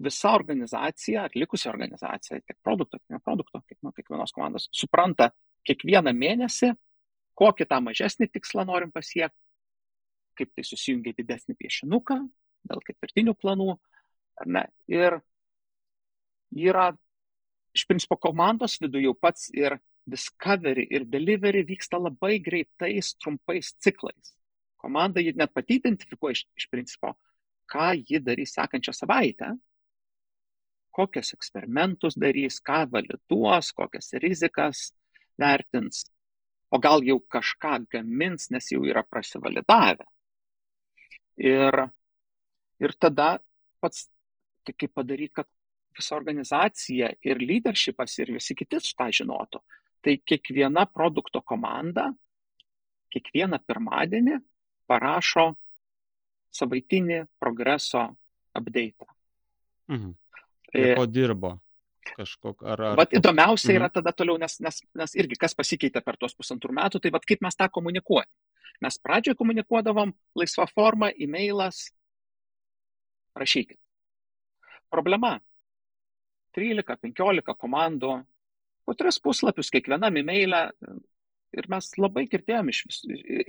visa 0.00 0.32
organizacija, 0.36 1.26
ar 1.26 1.36
likusi 1.36 1.68
organizacija, 1.68 2.40
tiek 2.40 2.58
produkto, 2.64 2.98
tiek 2.98 3.16
neprodukto, 3.18 3.60
tiek 3.68 3.78
nuo 3.84 3.92
kiekvienos 3.96 4.32
komandos, 4.36 4.68
supranta 4.72 5.30
kiekvieną 5.68 6.14
mėnesį, 6.16 6.72
kokį 7.40 7.66
tą 7.68 7.80
mažesnį 7.84 8.30
tikslą 8.32 8.64
norim 8.68 8.92
pasiekti, 8.92 9.38
kaip 10.40 10.52
tai 10.56 10.64
susijungia 10.64 11.12
didesnį 11.16 11.56
piešinuką 11.60 12.16
dėl 12.70 12.82
ketvirtinių 12.86 13.36
planų. 13.36 13.76
Ir 14.88 15.20
yra 16.56 16.90
iš 17.76 17.84
principo 17.88 18.16
komandos 18.16 18.78
viduje 18.80 19.04
jau 19.08 19.14
pats 19.14 19.50
ir 19.52 19.76
discovery 20.10 20.86
ir 20.90 21.04
delivery 21.04 21.62
vyksta 21.68 22.00
labai 22.00 22.38
greitais, 22.42 23.12
trumpais 23.20 23.74
ciklais. 23.84 24.34
Komanda 24.80 25.20
ji 25.20 25.34
net 25.36 25.52
pati 25.54 25.76
identifikuoja 25.80 26.38
iš, 26.38 26.46
iš 26.56 26.68
principo, 26.72 27.14
ką 27.70 27.92
ji 27.98 28.20
darys 28.24 28.54
sekančią 28.56 28.94
savaitę, 28.96 29.50
kokius 30.96 31.34
eksperimentus 31.36 32.16
darys, 32.18 32.58
ką 32.64 32.86
validuos, 32.94 33.70
kokias 33.76 34.12
rizikas 34.22 34.90
vertins, 35.40 36.04
o 36.70 36.78
gal 36.78 37.04
jau 37.06 37.18
kažką 37.20 37.84
gamins, 37.92 38.48
nes 38.50 38.72
jau 38.72 38.82
yra 38.88 39.04
prasivalidavę. 39.06 40.06
Ir, 41.40 41.76
ir 42.82 42.96
tada 43.00 43.38
pats, 43.80 44.08
tai 44.66 44.74
kaip 44.76 44.92
padaryti, 44.96 45.34
kad 45.40 45.48
visa 45.96 46.16
organizacija 46.16 47.10
ir 47.26 47.40
leadershipas 47.42 48.18
ir 48.20 48.34
visi 48.36 48.56
kiti 48.56 48.80
tą 48.80 49.08
žinotų. 49.20 49.62
Tai 50.00 50.14
kiekviena 50.24 50.86
produkto 50.88 51.42
komanda 51.44 52.08
kiekvieną 53.12 53.58
pirmadienį 53.66 54.38
parašo 54.90 55.52
savaitinį 56.54 57.24
progreso 57.38 58.08
update. 58.58 59.06
Mhm. 59.90 60.14
Ir 60.74 60.94
ko 60.98 61.06
dirbo? 61.06 61.56
Kažkok, 62.10 62.62
ar, 62.66 62.80
ar... 62.80 62.96
Vat 62.98 63.12
įdomiausia 63.14 63.74
yra 63.74 63.86
mhm. 63.86 63.94
tada 63.98 64.12
toliau, 64.16 64.38
nes, 64.40 64.56
nes, 64.64 64.80
nes 64.98 65.14
irgi 65.18 65.38
kas 65.38 65.54
pasikeitė 65.54 66.02
per 66.02 66.18
tuos 66.18 66.34
pusantrų 66.34 66.74
metų, 66.78 67.02
tai 67.02 67.12
vat 67.14 67.26
kaip 67.28 67.42
mes 67.44 67.58
tą 67.58 67.68
komunikuojame. 67.70 68.30
Mes 68.80 68.96
pradžioje 69.04 69.36
komunikuodavom 69.36 70.14
laisvą 70.40 70.64
formą, 70.72 71.10
e-mailas, 71.20 71.90
rašykit. 73.36 73.76
Problema. 74.90 75.36
13-15 76.56 77.54
komandų, 77.60 78.14
po 78.88 78.96
tris 78.98 79.20
puslapius 79.22 79.70
kiekvienam 79.70 80.16
e-mailę 80.18 80.64
ir 81.56 81.68
mes 81.72 81.90
labai 81.98 82.26
girdėjom 82.30 82.70
iš, 82.72 82.82
vis, 82.88 83.00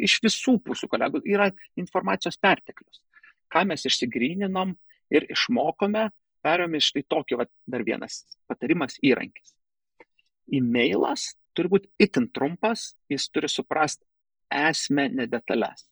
iš 0.10 0.18
visų 0.24 0.58
pusių 0.66 0.90
kolegų, 0.92 1.24
yra 1.30 1.50
informacijos 1.80 2.40
perteklius. 2.42 3.02
Ką 3.52 3.66
mes 3.68 3.86
išsigryninom 3.88 4.74
ir 5.12 5.28
išmokome, 5.34 6.08
perėmėm 6.46 6.80
iš 6.80 6.92
tai 6.96 7.04
tokį, 7.14 7.42
va, 7.42 7.48
dar 7.70 7.86
vienas 7.86 8.24
patarimas 8.50 8.98
įrankis. 9.06 9.54
E-mailas 10.52 11.32
turi 11.56 11.72
būti 11.72 11.92
itin 12.02 12.28
trumpas, 12.34 12.92
jis 13.12 13.28
turi 13.30 13.50
suprasti 13.52 14.06
esmę, 14.52 15.08
ne 15.12 15.28
detalės. 15.32 15.86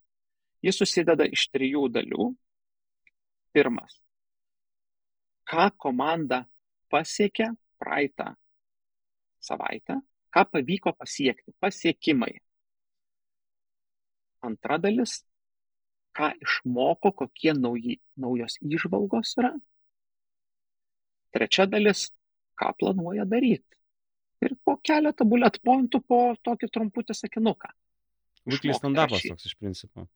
Jis 0.66 0.82
susideda 0.82 1.28
iš 1.28 1.48
trijų 1.54 1.88
dalių. 1.96 2.32
Pirmas. 3.56 3.96
Ką 5.50 5.70
komanda 5.82 6.44
pasiekė 6.92 7.50
praeitą 7.82 8.34
savaitę, 9.42 9.98
ką 10.34 10.46
pavyko 10.54 10.94
pasiekti, 10.98 11.54
pasiekimai. 11.62 12.36
Antra 14.46 14.78
dalis, 14.80 15.20
ką 16.16 16.32
išmoko, 16.44 17.12
kokie 17.24 17.54
nauji, 17.58 18.00
naujos 18.20 18.60
įžvalgos 18.64 19.36
yra. 19.42 19.52
Trečia 21.36 21.68
dalis, 21.70 22.08
ką 22.60 22.72
planuoja 22.80 23.28
daryti. 23.30 23.66
Ir 24.40 24.56
po 24.64 24.78
keletą 24.80 25.28
bullet 25.28 25.60
pointų 25.66 26.00
po 26.08 26.22
tokį 26.48 26.70
trumputį 26.72 27.16
sakinuką. 27.18 27.74
Weekly 28.48 28.74
stand-upas 28.74 29.26
toks 29.28 29.50
iš 29.50 29.58
principo. 29.60 30.08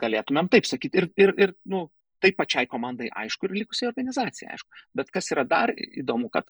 Galėtumėm 0.00 0.48
taip 0.50 0.66
sakyti. 0.66 1.02
Ir, 1.02 1.08
ir, 1.18 1.32
ir 1.42 1.54
nu, 1.70 1.88
tai 2.22 2.30
pačiai 2.36 2.68
komandai 2.70 3.10
aišku 3.22 3.48
ir 3.48 3.56
likusiai 3.60 3.90
organizacijai 3.90 4.54
aišku. 4.54 4.70
Bet 4.94 5.10
kas 5.14 5.30
yra 5.34 5.44
dar 5.48 5.74
įdomu, 5.74 6.30
kad 6.34 6.48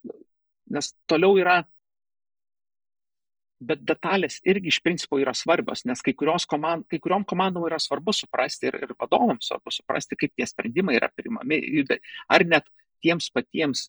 nes 0.70 0.92
toliau 1.10 1.38
yra, 1.40 1.62
bet 3.68 3.82
detalės 3.86 4.38
irgi 4.46 4.70
iš 4.72 4.80
principo 4.84 5.18
yra 5.20 5.34
svarbios, 5.36 5.84
nes 5.88 6.02
kai, 6.04 6.14
komand, 6.14 6.86
kai 6.90 7.00
kuriuom 7.02 7.26
komandom 7.28 7.66
yra 7.68 7.80
svarbu 7.82 8.14
suprasti 8.16 8.70
ir, 8.70 8.78
ir 8.84 8.94
vadovams 9.00 9.50
svarbu 9.50 9.72
suprasti, 9.74 10.18
kaip 10.20 10.34
tie 10.36 10.46
sprendimai 10.48 10.96
yra 10.98 11.10
primami, 11.14 11.60
ar 12.28 12.46
net 12.48 12.68
tiems 13.04 13.30
patiems 13.34 13.88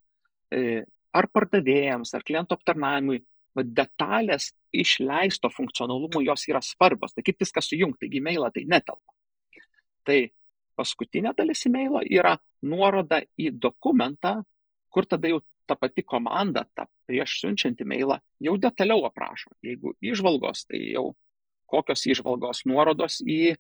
e, 0.52 0.84
ar 1.16 1.30
pardavėjams, 1.32 2.14
ar 2.16 2.26
klientų 2.28 2.58
aptarnavimui, 2.58 3.22
detalės 3.64 4.50
išleisto 4.76 5.50
funkcionalumo 5.54 6.20
jos 6.26 6.44
yra 6.50 6.60
svarbios. 6.64 7.14
Tai 7.16 7.24
kaip 7.24 7.40
viską 7.40 7.64
sujungti, 7.64 8.04
taigi 8.04 8.20
e-mailą 8.20 8.50
tai 8.52 8.66
netelpa. 8.68 9.14
Tai 10.06 10.18
paskutinė 10.76 11.32
dalis 11.38 11.64
e-mailo 11.70 12.02
yra 12.04 12.36
nuoroda 12.68 13.22
į 13.40 13.54
dokumentą, 13.64 14.42
kur 14.92 15.08
tada 15.08 15.32
jau 15.32 15.40
ta 15.68 15.76
pati 15.80 16.04
komanda, 16.06 16.66
ta 16.76 16.88
prieš 17.08 17.40
siunčiant 17.42 17.82
e-mailą, 17.82 18.20
jau 18.44 18.56
detaliau 18.62 19.06
aprašo. 19.08 19.54
Jeigu 19.66 19.96
išvalgos, 20.04 20.66
tai 20.70 20.82
jau 20.94 21.10
kokios 21.70 22.06
išvalgos 22.10 22.64
nuorodos 22.70 23.20
į, 23.26 23.56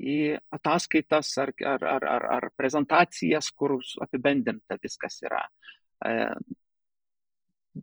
į 0.00 0.18
ataskaitas 0.54 1.32
ar, 1.42 1.54
ar, 1.60 1.88
ar, 1.94 2.08
ar, 2.16 2.28
ar 2.38 2.50
prezentacijas, 2.56 3.50
kur 3.52 3.78
apibendinta 4.04 4.78
viskas 4.82 5.20
yra. 5.24 5.42
E, 6.04 6.14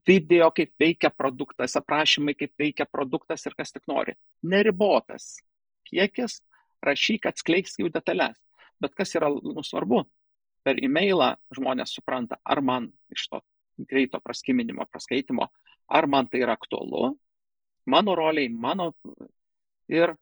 video, 0.08 0.50
kaip 0.56 0.74
veikia 0.80 1.12
produktas, 1.14 1.76
aprašymai, 1.80 2.36
kaip 2.40 2.54
veikia 2.60 2.88
produktas 2.90 3.46
ir 3.46 3.56
kas 3.58 3.74
tik 3.76 3.88
nori. 3.92 4.16
Neribotas 4.44 5.36
kiekis, 5.90 6.40
rašyk, 6.86 7.28
atskleisk 7.30 7.84
jų 7.84 7.92
detalės. 7.94 8.40
Bet 8.82 8.96
kas 8.98 9.14
yra 9.18 9.30
nu, 9.30 9.62
svarbu, 9.66 10.06
per 10.66 10.80
e-mailą 10.82 11.36
žmonės 11.54 11.94
supranta, 11.98 12.40
ar 12.46 12.62
man 12.66 12.90
iš 13.14 13.28
to 13.30 13.42
greito 13.90 14.20
praskiminimo, 14.24 14.86
praskaitimo, 14.92 15.48
ar 15.92 16.08
man 16.08 16.28
tai 16.28 16.44
yra 16.46 16.56
aktualu, 16.58 17.16
mano 17.86 18.16
roliai, 18.16 18.50
mano 18.50 18.92
ir 19.92 20.16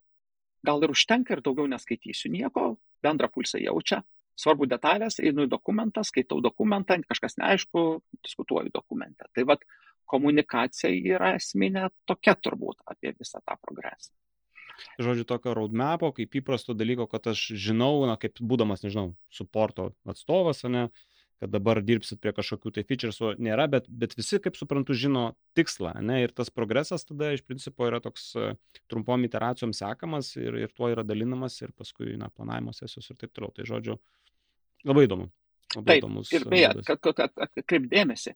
gal 0.66 0.82
ir 0.84 0.92
užtenka 0.92 1.34
ir 1.34 1.42
daugiau 1.44 1.68
neskaitysiu 1.70 2.32
nieko, 2.32 2.74
bendrą 3.04 3.30
pulsą 3.32 3.60
jaučia, 3.62 4.02
svarbu 4.40 4.68
detalės, 4.68 5.20
einu 5.20 5.46
į 5.46 5.52
dokumentą, 5.52 6.04
skaitau 6.06 6.40
dokumentą, 6.44 6.98
kažkas 7.08 7.38
neaišku, 7.40 7.84
diskutuoju 8.24 8.72
dokumente. 8.74 9.28
Tai 9.34 9.46
vad 9.52 9.64
komunikacija 10.10 10.90
yra 11.14 11.34
esminė 11.38 11.88
tokia 12.08 12.34
turbūt 12.36 12.82
apie 12.90 13.14
visą 13.18 13.40
tą 13.44 13.56
progresą. 13.60 14.12
Žodžiu, 15.00 15.26
tokio 15.28 15.52
roadmapo, 15.56 16.08
kaip 16.16 16.38
įprasto 16.40 16.72
dalyko, 16.76 17.04
kad 17.10 17.26
aš 17.32 17.50
žinau, 17.60 18.06
na, 18.08 18.16
kaip 18.20 18.40
būdamas, 18.40 18.80
nežinau, 18.84 19.12
suporto 19.32 19.90
atstovas, 20.08 20.64
ne, 20.72 20.86
kad 21.40 21.52
dabar 21.52 21.80
dirbsit 21.84 22.20
prie 22.20 22.34
kažkokių 22.36 22.72
tai 22.76 22.84
featuresų, 22.84 23.32
nėra, 23.40 23.64
bet, 23.72 23.86
bet 23.88 24.12
visi, 24.18 24.38
kaip 24.44 24.58
suprantu, 24.60 24.96
žino 24.96 25.30
tikslą, 25.56 25.94
ne, 26.04 26.18
ir 26.26 26.34
tas 26.36 26.52
progresas 26.52 27.06
tada 27.08 27.30
iš 27.32 27.42
principo 27.48 27.88
yra 27.88 28.02
toks 28.04 28.26
e, 28.36 28.50
trumpom 28.92 29.24
iteracijom 29.24 29.72
sekamas 29.76 30.34
ir, 30.36 30.58
ir 30.66 30.74
tuo 30.76 30.90
yra 30.92 31.04
dalinamas 31.06 31.56
ir 31.62 31.72
paskui, 31.76 32.12
na, 32.20 32.28
planavimo 32.34 32.74
sesijos 32.76 33.08
ir 33.08 33.20
taip 33.22 33.32
toliau. 33.32 33.54
Tai 33.56 33.66
žodžiu, 33.72 33.96
labai 34.90 35.06
įdomu. 35.08 35.30
Labai 35.78 35.94
Taip, 35.94 36.02
įdomus. 36.02 36.30
Ir 36.34 36.46
beje, 36.50 36.70
kad, 36.84 37.00
kad, 37.00 37.16
kad 37.16 37.42
atkreip 37.46 37.88
dėmesį, 37.90 38.34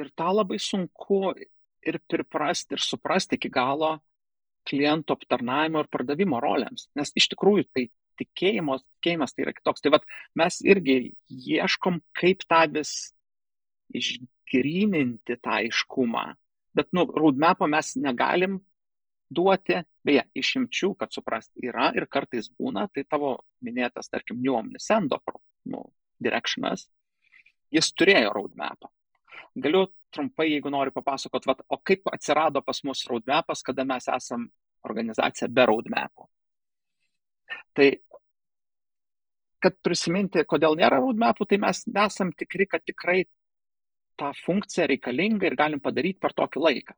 ir 0.00 0.10
tą 0.16 0.32
labai 0.32 0.58
sunku 0.62 1.22
ir 1.38 2.00
priprasti, 2.10 2.74
ir 2.76 2.82
suprasti 2.82 3.38
iki 3.38 3.50
galo 3.52 3.98
klientų 4.68 5.14
aptarnavimo 5.16 5.84
ir 5.84 5.90
pardavimo 5.92 6.40
rolėms, 6.42 6.88
nes 6.98 7.12
iš 7.16 7.30
tikrųjų 7.32 7.68
tai 7.72 7.86
tikėjimo, 8.18 8.78
tikėjimas 8.98 9.34
tai 9.34 9.46
yra 9.46 9.54
kitoks. 9.56 9.84
Tai 9.84 9.94
vat, 9.96 10.06
mes 10.38 10.60
irgi 10.66 10.98
ieškom, 11.28 12.00
kaip 12.18 12.44
tą 12.50 12.64
vis 12.74 12.94
išgryninti 13.96 15.38
tą 15.42 15.58
aiškumą. 15.62 16.24
Bet, 16.76 16.90
nu, 16.94 17.06
roadmapą 17.08 17.68
mes 17.70 17.94
negalim 17.98 18.58
duoti, 19.34 19.80
beje, 20.06 20.24
išimčių, 20.40 20.92
kad 21.00 21.12
suprasti 21.12 21.68
yra 21.68 21.90
ir 21.96 22.06
kartais 22.10 22.48
būna, 22.54 22.86
tai 22.92 23.04
tavo 23.08 23.34
minėtas, 23.64 24.08
tarkim, 24.12 24.40
New 24.44 24.56
Omnisendo 24.56 25.20
nu, 25.68 25.82
directionas, 26.22 26.86
jis 27.74 27.90
turėjo 27.92 28.32
roadmapą. 28.36 28.90
Galiu 29.58 29.86
trumpai, 30.14 30.48
jeigu 30.52 30.70
nori 30.72 30.92
papasakot, 30.94 31.46
vat, 31.48 31.60
o 31.68 31.78
kaip 31.84 32.08
atsirado 32.12 32.62
pas 32.64 32.80
mus 32.84 33.04
roadmapas, 33.10 33.62
kada 33.66 33.84
mes 33.84 34.08
esam 34.14 34.48
organizacija 34.88 35.48
be 35.52 35.66
roadmapo. 35.68 36.28
Tai 37.76 37.88
kad 39.62 39.76
prisiminti, 39.82 40.44
kodėl 40.46 40.76
nėra 40.78 41.00
roadmapų, 41.02 41.46
tai 41.50 41.58
mes 41.62 41.82
nesam 41.90 42.32
tikri, 42.36 42.66
kad 42.70 42.84
tikrai 42.86 43.24
ta 44.18 44.32
funkcija 44.44 44.88
reikalinga 44.90 45.46
ir 45.46 45.56
galim 45.58 45.82
padaryti 45.82 46.20
per 46.22 46.34
tokį 46.38 46.62
laiką. 46.64 46.96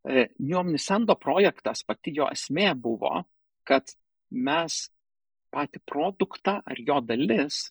E, 0.00 0.26
Niomnisendo 0.40 1.16
projektas, 1.20 1.84
pati 1.84 2.14
jo 2.16 2.28
esmė 2.32 2.72
buvo, 2.76 3.22
kad 3.68 3.92
mes 4.30 4.86
patį 5.52 5.82
produktą 5.88 6.60
ar 6.64 6.80
jo 6.80 7.00
dalis 7.04 7.66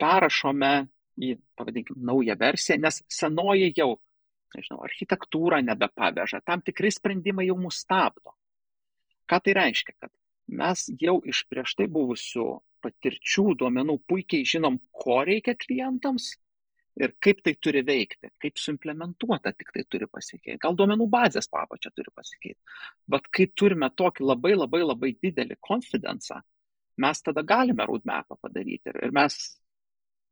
perrašome 0.00 0.72
į, 1.16 1.36
pavadinkim, 1.56 1.98
naują 2.04 2.36
versiją, 2.38 2.76
nes 2.82 3.00
senoji 3.10 3.72
jau, 3.78 3.94
nežinau, 4.54 4.82
architektūra 4.84 5.62
nebepaveža, 5.64 6.42
tam 6.44 6.62
tikri 6.64 6.92
sprendimai 6.92 7.48
jau 7.48 7.56
mus 7.60 7.80
stabdo. 7.84 8.36
Ką 9.26 9.40
tai 9.42 9.56
reiškia? 9.56 9.96
Kad 9.98 10.12
mes 10.48 10.86
jau 11.00 11.18
iš 11.26 11.44
prieš 11.50 11.74
tai 11.78 11.86
buvusių 11.92 12.46
patirčių 12.84 13.54
duomenų 13.60 13.98
puikiai 14.08 14.46
žinom, 14.46 14.78
ko 14.92 15.22
reikia 15.26 15.56
klientams 15.58 16.34
ir 16.96 17.12
kaip 17.20 17.42
tai 17.44 17.54
turi 17.60 17.82
veikti, 17.86 18.30
kaip 18.40 18.60
suimplementuota 18.60 19.52
tik 19.52 19.72
tai 19.74 19.84
turi 19.90 20.08
pasikeiti. 20.08 20.58
Gal 20.62 20.76
duomenų 20.78 21.08
bazės 21.12 21.50
papačia 21.52 21.92
turi 21.94 22.12
pasikeiti. 22.14 22.58
Bet 23.10 23.28
kai 23.28 23.48
turime 23.52 23.90
tokį 23.92 24.24
labai 24.30 24.54
labai 24.56 24.82
labai 24.84 25.12
didelį 25.22 25.58
konfidencą, 25.60 26.40
mes 27.02 27.22
tada 27.22 27.44
galime 27.44 27.84
roadmapą 27.88 28.38
padaryti. 28.40 28.94
Ir, 28.94 29.12
mes 29.12 29.36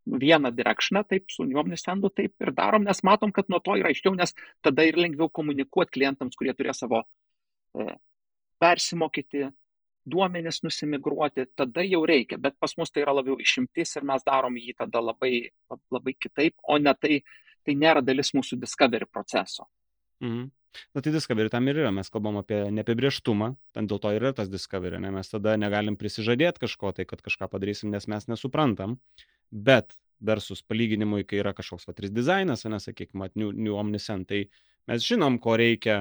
vieną 0.05 0.53
direkšną 0.53 1.05
taip 1.09 1.33
su 1.33 1.45
Omnisendu 1.45 2.11
taip 2.13 2.35
ir 2.41 2.53
darom, 2.53 2.85
nes 2.85 3.03
matom, 3.05 3.33
kad 3.33 3.49
nuo 3.49 3.61
to 3.65 3.77
yra 3.81 3.93
aiškiau, 3.93 4.15
nes 4.17 4.35
tada 4.65 4.85
ir 4.85 4.99
lengviau 5.01 5.31
komunikuoti 5.33 5.99
klientams, 5.99 6.37
kurie 6.37 6.53
turės 6.57 6.83
savo 6.83 7.03
e, 7.77 7.97
persimokyti, 8.61 9.49
duomenis 10.11 10.61
nusimigruoti, 10.65 11.47
tada 11.57 11.85
jau 11.87 12.03
reikia, 12.07 12.39
bet 12.41 12.57
pas 12.61 12.77
mus 12.79 12.93
tai 12.93 13.05
yra 13.05 13.15
labiau 13.17 13.39
išimtis 13.41 13.97
ir 13.97 14.05
mes 14.09 14.25
darom 14.27 14.57
jį 14.61 14.77
tada 14.79 15.01
labai, 15.01 15.49
labai 15.93 16.15
kitaip, 16.21 16.57
o 16.69 16.77
ne 16.79 16.95
tai, 17.01 17.23
tai 17.65 17.77
nėra 17.81 18.05
dalis 18.05 18.35
mūsų 18.37 18.61
discovery 18.61 19.09
proceso. 19.11 19.69
Mhm. 20.21 20.51
Na 20.95 21.01
tai 21.01 21.13
discovery 21.15 21.51
tam 21.53 21.69
ir 21.71 21.79
yra, 21.85 21.93
mes 21.95 22.11
kalbam 22.11 22.41
apie 22.41 22.65
neapibrieštumą, 22.75 23.53
ten 23.77 23.87
dėl 23.91 24.01
to 24.03 24.11
ir 24.11 24.25
yra 24.25 24.33
tas 24.35 24.51
discovery, 24.51 24.99
ne? 24.99 25.13
mes 25.15 25.31
tada 25.31 25.55
negalim 25.61 25.95
prisižadėti 26.01 26.65
kažko 26.65 26.91
tai, 26.97 27.07
kad 27.07 27.23
kažką 27.23 27.47
padarysim, 27.53 27.93
nes 27.95 28.09
mes 28.11 28.27
nesuprantam, 28.27 28.99
bet 29.55 29.95
versus 30.25 30.65
palyginimui, 30.67 31.23
kai 31.29 31.39
yra 31.43 31.55
kažkoks 31.55 31.87
vatris 31.87 32.11
dizainas, 32.15 32.67
nesakykime, 32.67 33.31
new, 33.39 33.53
new 33.55 33.79
omniscient, 33.79 34.27
tai 34.27 34.49
mes 34.91 35.07
žinom, 35.07 35.39
ko 35.43 35.55
reikia 35.61 36.01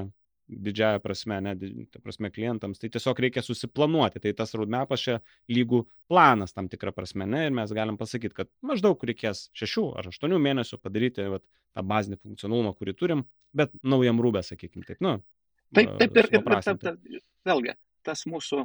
didžiaja 0.63 1.01
prasme, 1.03 1.39
ne, 1.43 1.53
ta 1.91 2.01
prasme 2.03 2.29
klientams, 2.33 2.81
tai 2.81 2.89
tiesiog 2.93 3.19
reikia 3.25 3.43
susiplanuoti. 3.45 4.21
Tai 4.23 4.33
tas 4.37 4.53
roadmapas 4.57 5.03
čia 5.03 5.17
lygų 5.51 5.83
planas 6.11 6.55
tam 6.55 6.69
tikrą 6.71 6.93
prasme, 6.95 7.27
ne, 7.29 7.45
ir 7.47 7.55
mes 7.55 7.73
galim 7.75 7.97
pasakyti, 7.99 8.37
kad 8.41 8.51
maždaug 8.65 9.03
reikės 9.09 9.47
šešių 9.57 9.85
ar 9.99 10.11
aštuonių 10.13 10.39
mėnesių 10.43 10.79
padaryti 10.83 11.27
vat, 11.33 11.45
tą 11.73 11.85
bazinį 11.89 12.19
funkcionalumą, 12.21 12.75
kurį 12.77 12.95
turim, 12.99 13.25
bet 13.55 13.73
naujam 13.83 14.21
rūbę, 14.23 14.43
sakykime, 14.45 14.85
taip, 14.87 15.01
nu. 15.03 15.17
Taip, 15.73 15.95
taip 15.97 16.17
ir, 16.21 16.29
ir, 16.29 16.43
ir, 16.45 16.97
ir 17.17 17.21
vėlgi, 17.49 17.77
tas 18.05 18.27
mūsų 18.29 18.61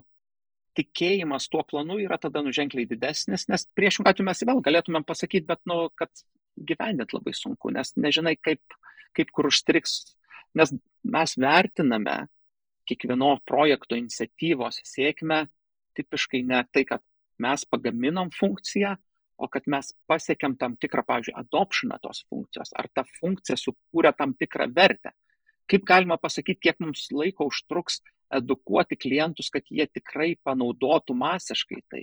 tikėjimas 0.78 1.49
tuo 1.51 1.64
planu 1.66 1.99
yra 2.03 2.18
tada 2.20 2.43
nuženkliai 2.45 2.86
didesnis, 2.89 3.49
nes 3.51 3.64
priešingą 3.78 4.12
atveju 4.12 4.28
mes 4.28 4.45
vėl 4.47 4.61
galėtumėm 4.64 5.07
pasakyti, 5.09 5.47
bet, 5.49 5.62
nu, 5.66 5.89
kad 5.99 6.12
gyvendinti 6.68 7.16
labai 7.16 7.34
sunku, 7.34 7.72
nes 7.74 7.95
nežinai, 7.99 8.36
kaip, 8.36 8.61
kaip 9.16 9.32
kur 9.34 9.49
užstriks 9.51 9.99
nes 10.59 10.75
mes 11.09 11.37
vertiname 11.39 12.19
kiekvieno 12.89 13.37
projekto 13.47 13.97
iniciatyvos 13.99 14.81
sėkmę 14.89 15.45
tipiškai 15.99 16.43
ne 16.47 16.63
tai, 16.73 16.85
kad 16.89 17.03
mes 17.43 17.65
pagaminom 17.69 18.33
funkciją, 18.35 18.97
o 19.39 19.47
kad 19.51 19.69
mes 19.71 19.93
pasiekėm 20.11 20.57
tam 20.59 20.75
tikrą, 20.81 21.05
pavyzdžiui, 21.07 21.37
adoptioną 21.39 21.99
tos 22.03 22.25
funkcijos, 22.31 22.73
ar 22.75 22.89
ta 22.95 23.05
funkcija 23.21 23.59
sukūrė 23.61 24.13
tam 24.19 24.35
tikrą 24.39 24.67
vertę. 24.75 25.15
Kaip 25.69 25.85
galima 25.87 26.17
pasakyti, 26.19 26.65
kiek 26.69 26.81
mums 26.83 27.07
laiko 27.13 27.47
užtruks 27.51 28.01
edukuoti 28.35 28.97
klientus, 28.99 29.51
kad 29.53 29.69
jie 29.71 29.87
tikrai 29.87 30.33
panaudotų 30.45 31.15
masiškai 31.17 31.83
tai. 31.93 32.03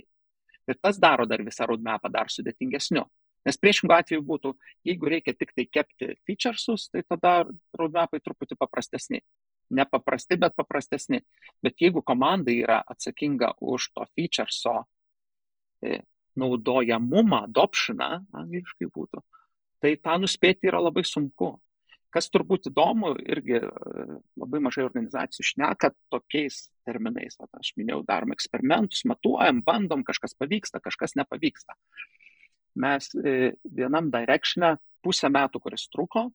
Ir 0.66 0.78
tas 0.82 0.98
daro 1.02 1.26
dar 1.28 1.44
visą 1.46 1.66
roadmapą 1.68 2.10
dar 2.10 2.30
sudėtingesniu. 2.32 3.04
Nes 3.46 3.58
priešingų 3.62 3.94
atveju 3.94 4.24
būtų, 4.26 4.52
jeigu 4.88 5.10
reikia 5.10 5.34
tik 5.38 5.52
tai 5.54 5.68
kepti 5.70 6.14
featuresus, 6.26 6.88
tai 6.90 7.04
tada 7.06 7.44
roadmapai 7.78 8.18
truputį 8.22 8.58
paprastesni. 8.58 9.22
Nepaprasti, 9.76 10.38
bet 10.38 10.54
paprastesni. 10.58 11.22
Bet 11.62 11.78
jeigu 11.82 12.02
komanda 12.06 12.54
yra 12.54 12.80
atsakinga 12.86 13.52
už 13.62 13.90
to 13.94 14.06
featureso 14.14 14.80
e, 15.82 16.00
naudojamumą, 16.38 17.44
adoptioną, 17.46 18.10
angliškai 18.42 18.90
būtų, 18.90 19.22
tai 19.82 19.94
tą 20.02 20.18
nuspėti 20.22 20.70
yra 20.70 20.82
labai 20.82 21.06
sunku. 21.06 21.54
Kas 22.14 22.30
turbūt 22.32 22.70
įdomu, 22.70 23.12
irgi 23.26 23.58
e, 23.60 23.64
labai 24.42 24.62
mažai 24.66 24.86
organizacijų 24.86 25.46
šneka 25.52 25.92
tokiais 26.14 26.66
terminais. 26.86 27.38
Vat, 27.38 27.50
aš 27.58 27.74
minėjau, 27.78 28.02
darom 28.06 28.34
eksperimentus, 28.34 29.06
matuojam, 29.06 29.62
bandom, 29.66 30.06
kažkas 30.06 30.34
pavyksta, 30.38 30.82
kažkas 30.82 31.14
nepavyksta 31.18 31.78
mes 32.76 33.08
e, 33.16 33.54
vienam 33.64 34.10
direction'e 34.12 34.76
pusę 35.04 35.30
metų, 35.32 35.60
kuris 35.62 35.86
truko, 35.92 36.26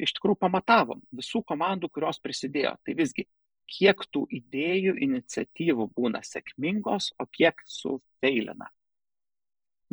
iš 0.00 0.14
tikrųjų 0.16 0.40
pamatavom 0.42 1.00
visų 1.14 1.42
komandų, 1.48 1.90
kurios 1.92 2.20
prisidėjo. 2.22 2.74
Tai 2.84 2.94
visgi, 2.98 3.24
kiek 3.68 4.04
tų 4.12 4.24
idėjų, 4.40 4.96
iniciatyvų 5.06 5.88
būna 5.96 6.22
sėkmingos, 6.24 7.12
o 7.20 7.26
kiek 7.32 7.60
sufeilina. 7.68 8.70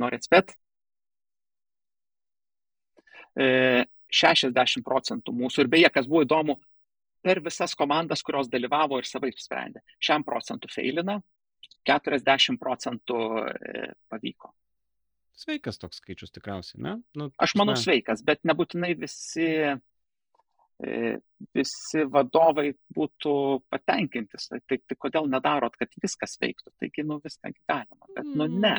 Norit 0.02 0.28
spėt? 0.28 0.56
60 3.36 4.56
e, 4.56 4.84
procentų 4.84 5.36
mūsų. 5.36 5.66
Ir 5.66 5.72
beje, 5.72 5.92
kas 5.92 6.08
buvo 6.08 6.24
įdomu, 6.26 6.58
per 7.26 7.42
visas 7.44 7.74
komandas, 7.76 8.24
kurios 8.24 8.52
dalyvavo 8.52 9.00
ir 9.02 9.08
savai 9.08 9.32
sprendė. 9.36 9.82
Šiam 10.04 10.24
procentų 10.28 10.70
feilina, 10.72 11.18
40 11.88 12.60
procentų 12.62 13.18
pavyko. 14.12 14.54
Sveikas 15.36 15.82
toks 15.82 16.00
skaičius 16.00 16.32
tikriausiai, 16.36 16.80
ne? 16.86 16.96
Nu, 17.20 17.28
Aš 17.44 17.58
manau 17.60 17.76
ne. 17.76 17.82
sveikas, 17.82 18.24
bet 18.24 18.46
nebūtinai 18.48 18.94
visi, 19.00 19.50
e, 20.80 21.10
visi 21.56 22.06
vadovai 22.12 22.70
būtų 22.96 23.36
patenkinti. 23.74 24.40
Tai, 24.40 24.62
tai, 24.64 24.80
tai 24.80 24.98
kodėl 25.08 25.28
nedarot, 25.32 25.76
kad 25.80 25.92
viskas 26.04 26.38
veiktų? 26.42 26.72
Taigi, 26.80 27.04
nu 27.08 27.20
viską 27.24 27.52
galima, 27.68 28.12
bet 28.16 28.32
nu 28.32 28.50
ne. 28.52 28.78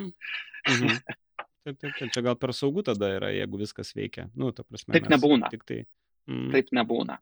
Mhm. 0.70 0.96
Taip, 1.66 1.80
taip, 1.82 1.96
taip, 1.98 2.10
čia 2.14 2.22
gal 2.22 2.36
per 2.38 2.52
saugu 2.54 2.84
tada 2.86 3.08
yra, 3.10 3.32
jeigu 3.34 3.58
viskas 3.58 3.88
veikia. 3.96 4.28
Nu, 4.38 4.52
ta 4.54 4.62
prasme, 4.62 4.92
taip 4.94 5.08
nebūna. 5.10 5.48
Tik 5.50 5.64
tai. 5.66 5.80
Mm. 6.30 6.52
Taip 6.52 6.68
nebūna. 6.78 7.16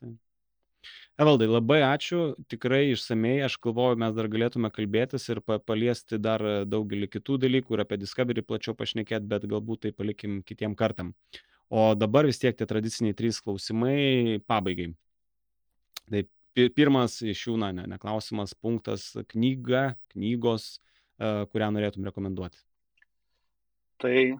Taip. 0.00 0.14
Evaldai, 1.18 1.48
labai 1.50 1.80
ačiū, 1.82 2.18
tikrai 2.46 2.92
išsamei, 2.92 3.40
aš 3.42 3.56
galvoju, 3.64 3.96
mes 3.98 4.12
dar 4.14 4.28
galėtume 4.30 4.68
kalbėtis 4.70 5.24
ir 5.32 5.40
paliesti 5.42 6.14
dar 6.22 6.44
daugelį 6.70 7.08
kitų 7.10 7.40
dalykų 7.42 7.74
ir 7.74 7.80
apie 7.82 7.96
Discovery 7.98 8.44
plačiau 8.46 8.76
pašnekėti, 8.78 9.26
bet 9.26 9.48
galbūt 9.50 9.80
tai 9.82 9.90
palikim 9.98 10.36
kitiem 10.46 10.76
kartam. 10.78 11.10
O 11.74 11.88
dabar 11.98 12.28
vis 12.30 12.38
tiek 12.38 12.54
tie 12.54 12.68
tradiciniai 12.70 13.16
trys 13.18 13.40
klausimai 13.42 14.38
pabaigai. 14.46 14.92
Tai 16.06 16.22
pirmas 16.78 17.18
iš 17.26 17.42
jų, 17.48 17.56
na, 17.64 17.72
ne, 17.74 17.88
ne 17.90 17.98
klausimas, 17.98 18.54
punktas- 18.54 19.10
knyga, 19.34 19.96
knygos, 20.14 20.78
e, 21.18 21.32
kurią 21.50 21.72
norėtum 21.74 22.06
rekomenduoti. 22.06 22.62
Tai 23.98 24.38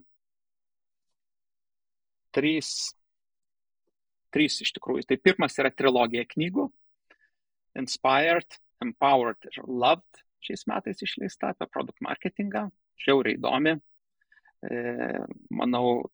trys 2.31 2.95
trys 4.35 4.61
iš 4.64 4.74
tikrųjų. 4.76 5.07
Tai 5.09 5.18
pirmas 5.22 5.59
yra 5.61 5.72
trilogija 5.74 6.26
knygų 6.29 6.68
Inspired, 7.79 8.59
Empowered 8.83 9.49
ir 9.51 9.62
Loved 9.66 10.22
šiais 10.45 10.64
metais 10.70 11.03
išleista 11.03 11.53
apie 11.53 11.66
produkt 11.70 12.03
marketingą. 12.05 12.68
Žiauriai 12.99 13.39
įdomi. 13.39 13.74
E, 14.66 14.79
manau, 15.55 16.09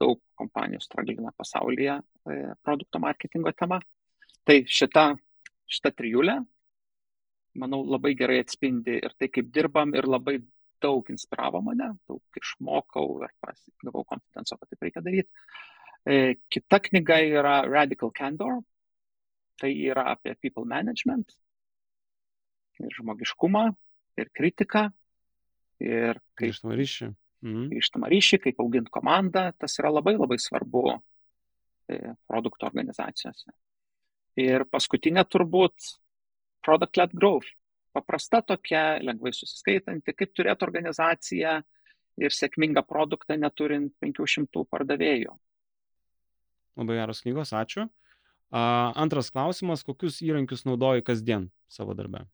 daug 0.00 0.20
kompanijų 0.40 0.80
straglina 0.84 1.32
pasaulyje 1.36 1.98
e, 2.00 2.38
produkto 2.64 3.00
marketingo 3.02 3.52
tema. 3.56 3.80
Tai 4.48 4.56
šita, 4.64 5.10
šita 5.68 5.92
trijulė, 5.92 6.38
manau, 7.60 7.82
labai 7.84 8.14
gerai 8.16 8.40
atspindi 8.44 8.96
ir 9.02 9.12
tai, 9.18 9.28
kaip 9.32 9.50
dirbam, 9.52 9.92
ir 9.96 10.08
labai 10.08 10.38
daug 10.80 11.08
inspiravo 11.12 11.60
mane, 11.64 11.90
daug 12.08 12.40
išmokau 12.40 13.20
ir 13.20 13.34
gavau 13.84 14.06
konfidenco, 14.08 14.56
kad 14.56 14.70
taip 14.70 14.86
reikia 14.86 15.04
daryti. 15.04 15.28
E, 16.08 16.36
kita 16.48 16.80
knyga 16.80 17.20
yra 17.20 17.54
Radical 17.68 18.12
Candor, 18.16 18.60
tai 19.60 19.74
yra 19.76 20.08
apie 20.14 20.34
people 20.40 20.64
management 20.64 21.34
ir 22.80 22.94
žmogiškumą 22.96 23.66
ir 24.20 24.30
kritiką 24.32 24.86
ir 25.84 26.20
kaip 26.38 26.46
grįžtamą 26.48 26.76
ryšį. 26.80 27.08
Mhm. 27.44 27.68
Grįžtamą 27.72 28.10
ryšį, 28.12 28.40
kaip 28.46 28.60
auginti 28.64 28.92
komandą, 28.92 29.50
tas 29.60 29.76
yra 29.80 29.92
labai 29.92 30.16
labai 30.16 30.38
svarbu 30.40 30.84
e, 30.94 32.14
produkto 32.28 32.68
organizacijose. 32.68 33.52
Ir 34.40 34.64
paskutinė 34.72 35.24
turbūt 35.28 35.94
product-led 36.64 37.16
growth. 37.16 37.48
Paprasta 37.92 38.42
tokia, 38.46 39.00
lengvai 39.02 39.32
susiskaitanti, 39.34 40.14
kaip 40.14 40.32
turėti 40.36 40.64
organizaciją 40.64 41.56
ir 42.20 42.34
sėkmingą 42.36 42.84
produktą 42.86 43.36
neturint 43.40 43.96
500 44.04 44.62
pardavėjų. 44.70 45.34
Labai 46.78 47.00
geros 47.00 47.22
knygos, 47.24 47.54
ačiū. 47.56 47.86
A, 48.50 48.60
antras 48.98 49.30
klausimas, 49.30 49.82
kokius 49.86 50.20
įrankius 50.26 50.66
naudoji 50.66 51.06
kasdien 51.06 51.48
savo 51.70 51.94
darbę? 51.98 52.24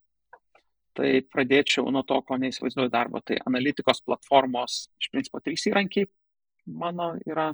Tai 0.97 1.09
pradėčiau 1.29 1.91
nuo 1.93 2.03
to, 2.09 2.19
ko 2.25 2.39
neįsivaizduoju 2.41 2.93
darbo. 2.93 3.21
Tai 3.21 3.37
analitikos 3.49 4.01
platformos, 4.05 4.87
iš 5.01 5.11
principo, 5.13 5.43
trys 5.45 5.67
įrankiai 5.69 6.09
mano 6.67 7.15
yra 7.29 7.53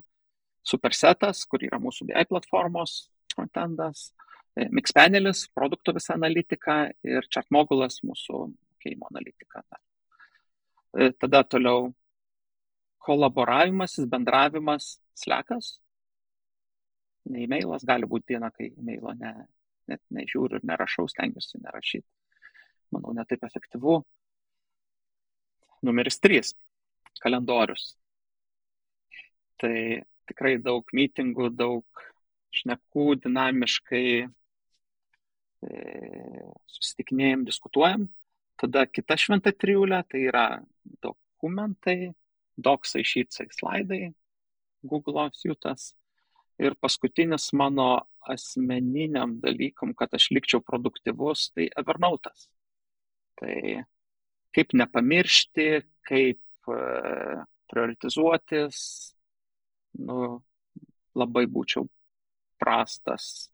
Supersetas, 0.63 1.43
kur 1.51 1.65
yra 1.67 1.81
mūsų 1.83 2.07
BI 2.13 2.23
platformos 2.31 3.09
frontendas, 3.33 4.13
e, 4.55 4.69
Mixpanelis, 4.71 5.49
produkto 5.51 5.95
visa 5.97 6.15
analitika 6.15 6.85
ir 7.03 7.27
Chartmogulas, 7.35 7.99
mūsų 8.07 8.45
mokėjimo 8.47 9.11
analitika. 9.11 9.65
E, 10.95 11.11
tada 11.19 11.43
toliau 11.43 11.91
kolaboravimas, 13.03 13.99
bendravimas, 14.07 15.01
slekas, 15.19 15.81
ne 17.31 17.45
e-mailas, 17.45 17.85
gali 17.87 18.09
būti 18.09 18.33
diena, 18.33 18.51
kai 18.55 18.71
e-mailo 18.73 19.15
ne, 19.19 19.33
net 19.91 20.03
nežiūriu 20.15 20.59
ir 20.59 20.67
nerašau, 20.67 21.09
stengiuosi 21.11 21.61
nerašyti. 21.63 22.09
Manau, 22.93 23.15
netaip 23.17 23.45
efektyvu. 23.47 24.01
Numeris 25.87 26.21
3- 26.23 26.55
kalendorius. 27.23 27.97
Tai 29.59 30.03
tikrai 30.27 30.57
daug 30.59 30.85
mitingų, 30.93 31.51
daug 31.57 31.85
šnekų, 32.53 33.07
dinamiškai 33.25 34.07
e, 34.23 34.29
susitikinėjom, 36.67 37.47
diskutuojam. 37.47 38.09
Tada 38.59 38.85
kita 38.87 39.17
šventa 39.17 39.53
triulė 39.53 40.03
tai 40.09 40.27
yra 40.29 40.47
dokumentai, 41.03 42.13
doksai, 42.59 43.03
šytsai, 43.07 43.49
slaidai, 43.55 44.15
Google 44.83 45.31
siūtas 45.39 45.93
Ir 46.61 46.77
paskutinis 46.81 47.49
mano 47.57 47.89
asmeniniam 48.29 49.39
dalykam, 49.43 49.95
kad 49.99 50.13
aš 50.15 50.29
likčiau 50.35 50.63
produktyvus, 50.65 51.51
tai 51.57 51.69
Evernote'as. 51.81 52.47
Tai 53.41 53.57
kaip 54.55 54.75
nepamiršti, 54.77 55.69
kaip 56.07 56.71
e, 56.71 56.83
prioritizuotis, 57.73 58.79
nu, 60.07 60.19
labai 61.19 61.47
būčiau 61.51 61.89
prastas 62.61 63.49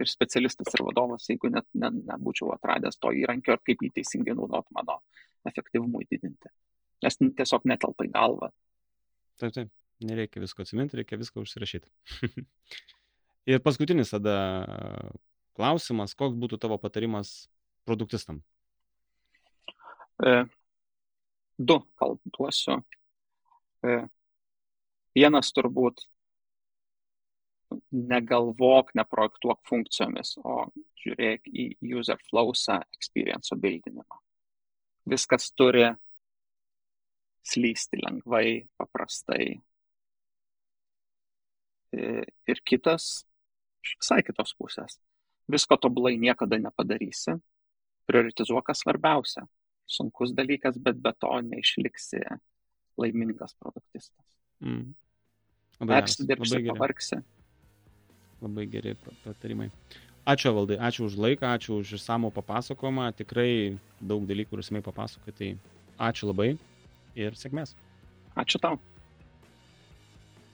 ir 0.00 0.10
specialistas 0.10 0.74
ir 0.74 0.84
vadovas, 0.86 1.26
jeigu 1.30 1.50
net 1.52 1.66
ne, 1.78 1.90
nebūčiau 2.10 2.52
atradęs 2.54 2.98
to 3.00 3.12
įrankio 3.14 3.56
ir 3.56 3.62
kaip 3.66 3.82
jį 3.84 3.92
teisingai 3.98 4.36
naudot 4.36 4.66
mano 4.74 5.00
efektyvumui 5.48 6.06
didinti. 6.10 6.50
Nes 7.04 7.18
tiesiog 7.20 7.66
netelpa 7.68 8.06
į 8.06 8.12
galvą. 8.14 8.50
Taip, 9.40 9.52
taip. 9.54 9.70
Nereikia 10.02 10.42
visko 10.42 10.64
atsiminti, 10.64 10.98
reikia 10.98 11.18
viską 11.20 11.44
užsirašyti. 11.44 11.88
ir 13.50 13.62
paskutinis 13.62 14.10
tada 14.10 14.34
klausimas, 15.54 16.16
koks 16.18 16.36
būtų 16.40 16.58
tavo 16.62 16.78
patarimas 16.82 17.46
produktistam? 17.86 18.42
E, 20.24 20.44
du 21.58 21.78
kalbuosiu. 22.00 22.80
E, 23.84 24.00
vienas 25.14 25.52
turbūt 25.54 26.04
negalvok, 27.90 28.92
neprojektuok 28.98 29.62
funkcijomis, 29.68 30.36
o 30.46 30.68
žiūrėk 31.02 31.48
į 31.50 31.66
user 31.96 32.20
flowsą, 32.30 32.80
experience 32.96 33.56
bildinimą. 33.58 34.20
Viskas 35.10 35.50
turi 35.58 35.88
slysti 37.44 38.00
lengvai, 38.00 38.64
paprastai, 38.80 39.58
ir 41.94 42.60
kitas 42.66 43.24
iš 43.84 43.96
visai 44.00 44.22
kitos 44.26 44.54
pusės. 44.58 44.98
Visko 45.50 45.76
tobulai 45.76 46.16
niekada 46.20 46.58
nepadarysi. 46.60 47.36
Prioritizuok, 48.08 48.66
kas 48.68 48.82
svarbiausia. 48.84 49.44
Sunkus 49.88 50.32
dalykas, 50.36 50.78
bet 50.80 50.96
be 51.00 51.12
to 51.20 51.30
neišliksi 51.44 52.22
laimingas 53.00 53.56
produktistas. 53.60 54.24
Mm. 54.64 54.94
Persidirbsi, 55.84 56.62
pavargsi. 56.70 57.20
Labai 58.44 58.66
geri 58.72 58.94
patarimai. 59.24 59.70
Ačiū 60.24 60.54
valdai, 60.56 60.78
ačiū 60.80 61.04
už 61.04 61.18
laiką, 61.20 61.50
ačiū 61.58 61.80
už 61.82 61.96
išsamų 61.98 62.30
papasakojimą. 62.32 63.10
Tikrai 63.18 63.76
daug 64.00 64.24
dalykų 64.28 64.56
ir 64.56 64.62
esmai 64.64 64.80
papasakoji. 64.84 65.36
Tai 65.36 65.50
ačiū 66.08 66.30
labai 66.30 66.54
ir 67.20 67.36
sėkmės. 67.36 67.74
Ačiū 68.40 68.60
tau. 68.62 68.78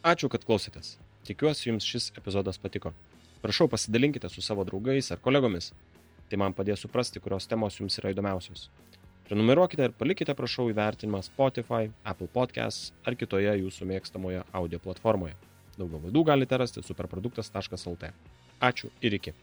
Ačiū, 0.02 0.30
kad 0.32 0.42
klausėtės. 0.48 0.96
Tikiuosi 1.28 1.68
jums 1.68 1.86
šis 1.86 2.10
epizodas 2.16 2.58
patiko. 2.58 2.92
Prašau 3.42 3.68
pasidalinkite 3.68 4.28
su 4.28 4.42
savo 4.42 4.64
draugais 4.64 5.10
ar 5.12 5.20
kolegomis. 5.20 5.72
Tai 6.30 6.38
man 6.38 6.54
padės 6.54 6.84
suprasti, 6.84 7.20
kurios 7.20 7.48
temos 7.50 7.76
jums 7.80 7.98
yra 7.98 8.12
įdomiausios. 8.14 8.68
Prenumeruokite 9.28 9.86
ir 9.86 9.94
palikite, 9.94 10.34
prašau, 10.34 10.68
įvertinimą 10.72 11.20
Spotify, 11.26 11.90
Apple 12.04 12.30
Podcasts 12.34 12.90
ar 13.06 13.14
kitoje 13.18 13.52
jūsų 13.60 13.86
mėgstamoje 13.92 14.42
audio 14.62 14.82
platformoje. 14.82 15.36
Daugiau 15.78 16.02
laidų 16.06 16.24
galite 16.32 16.58
rasti 16.58 16.82
superproduktas.lt. 16.86 18.10
Ačiū 18.60 18.90
ir 19.00 19.20
iki. 19.20 19.36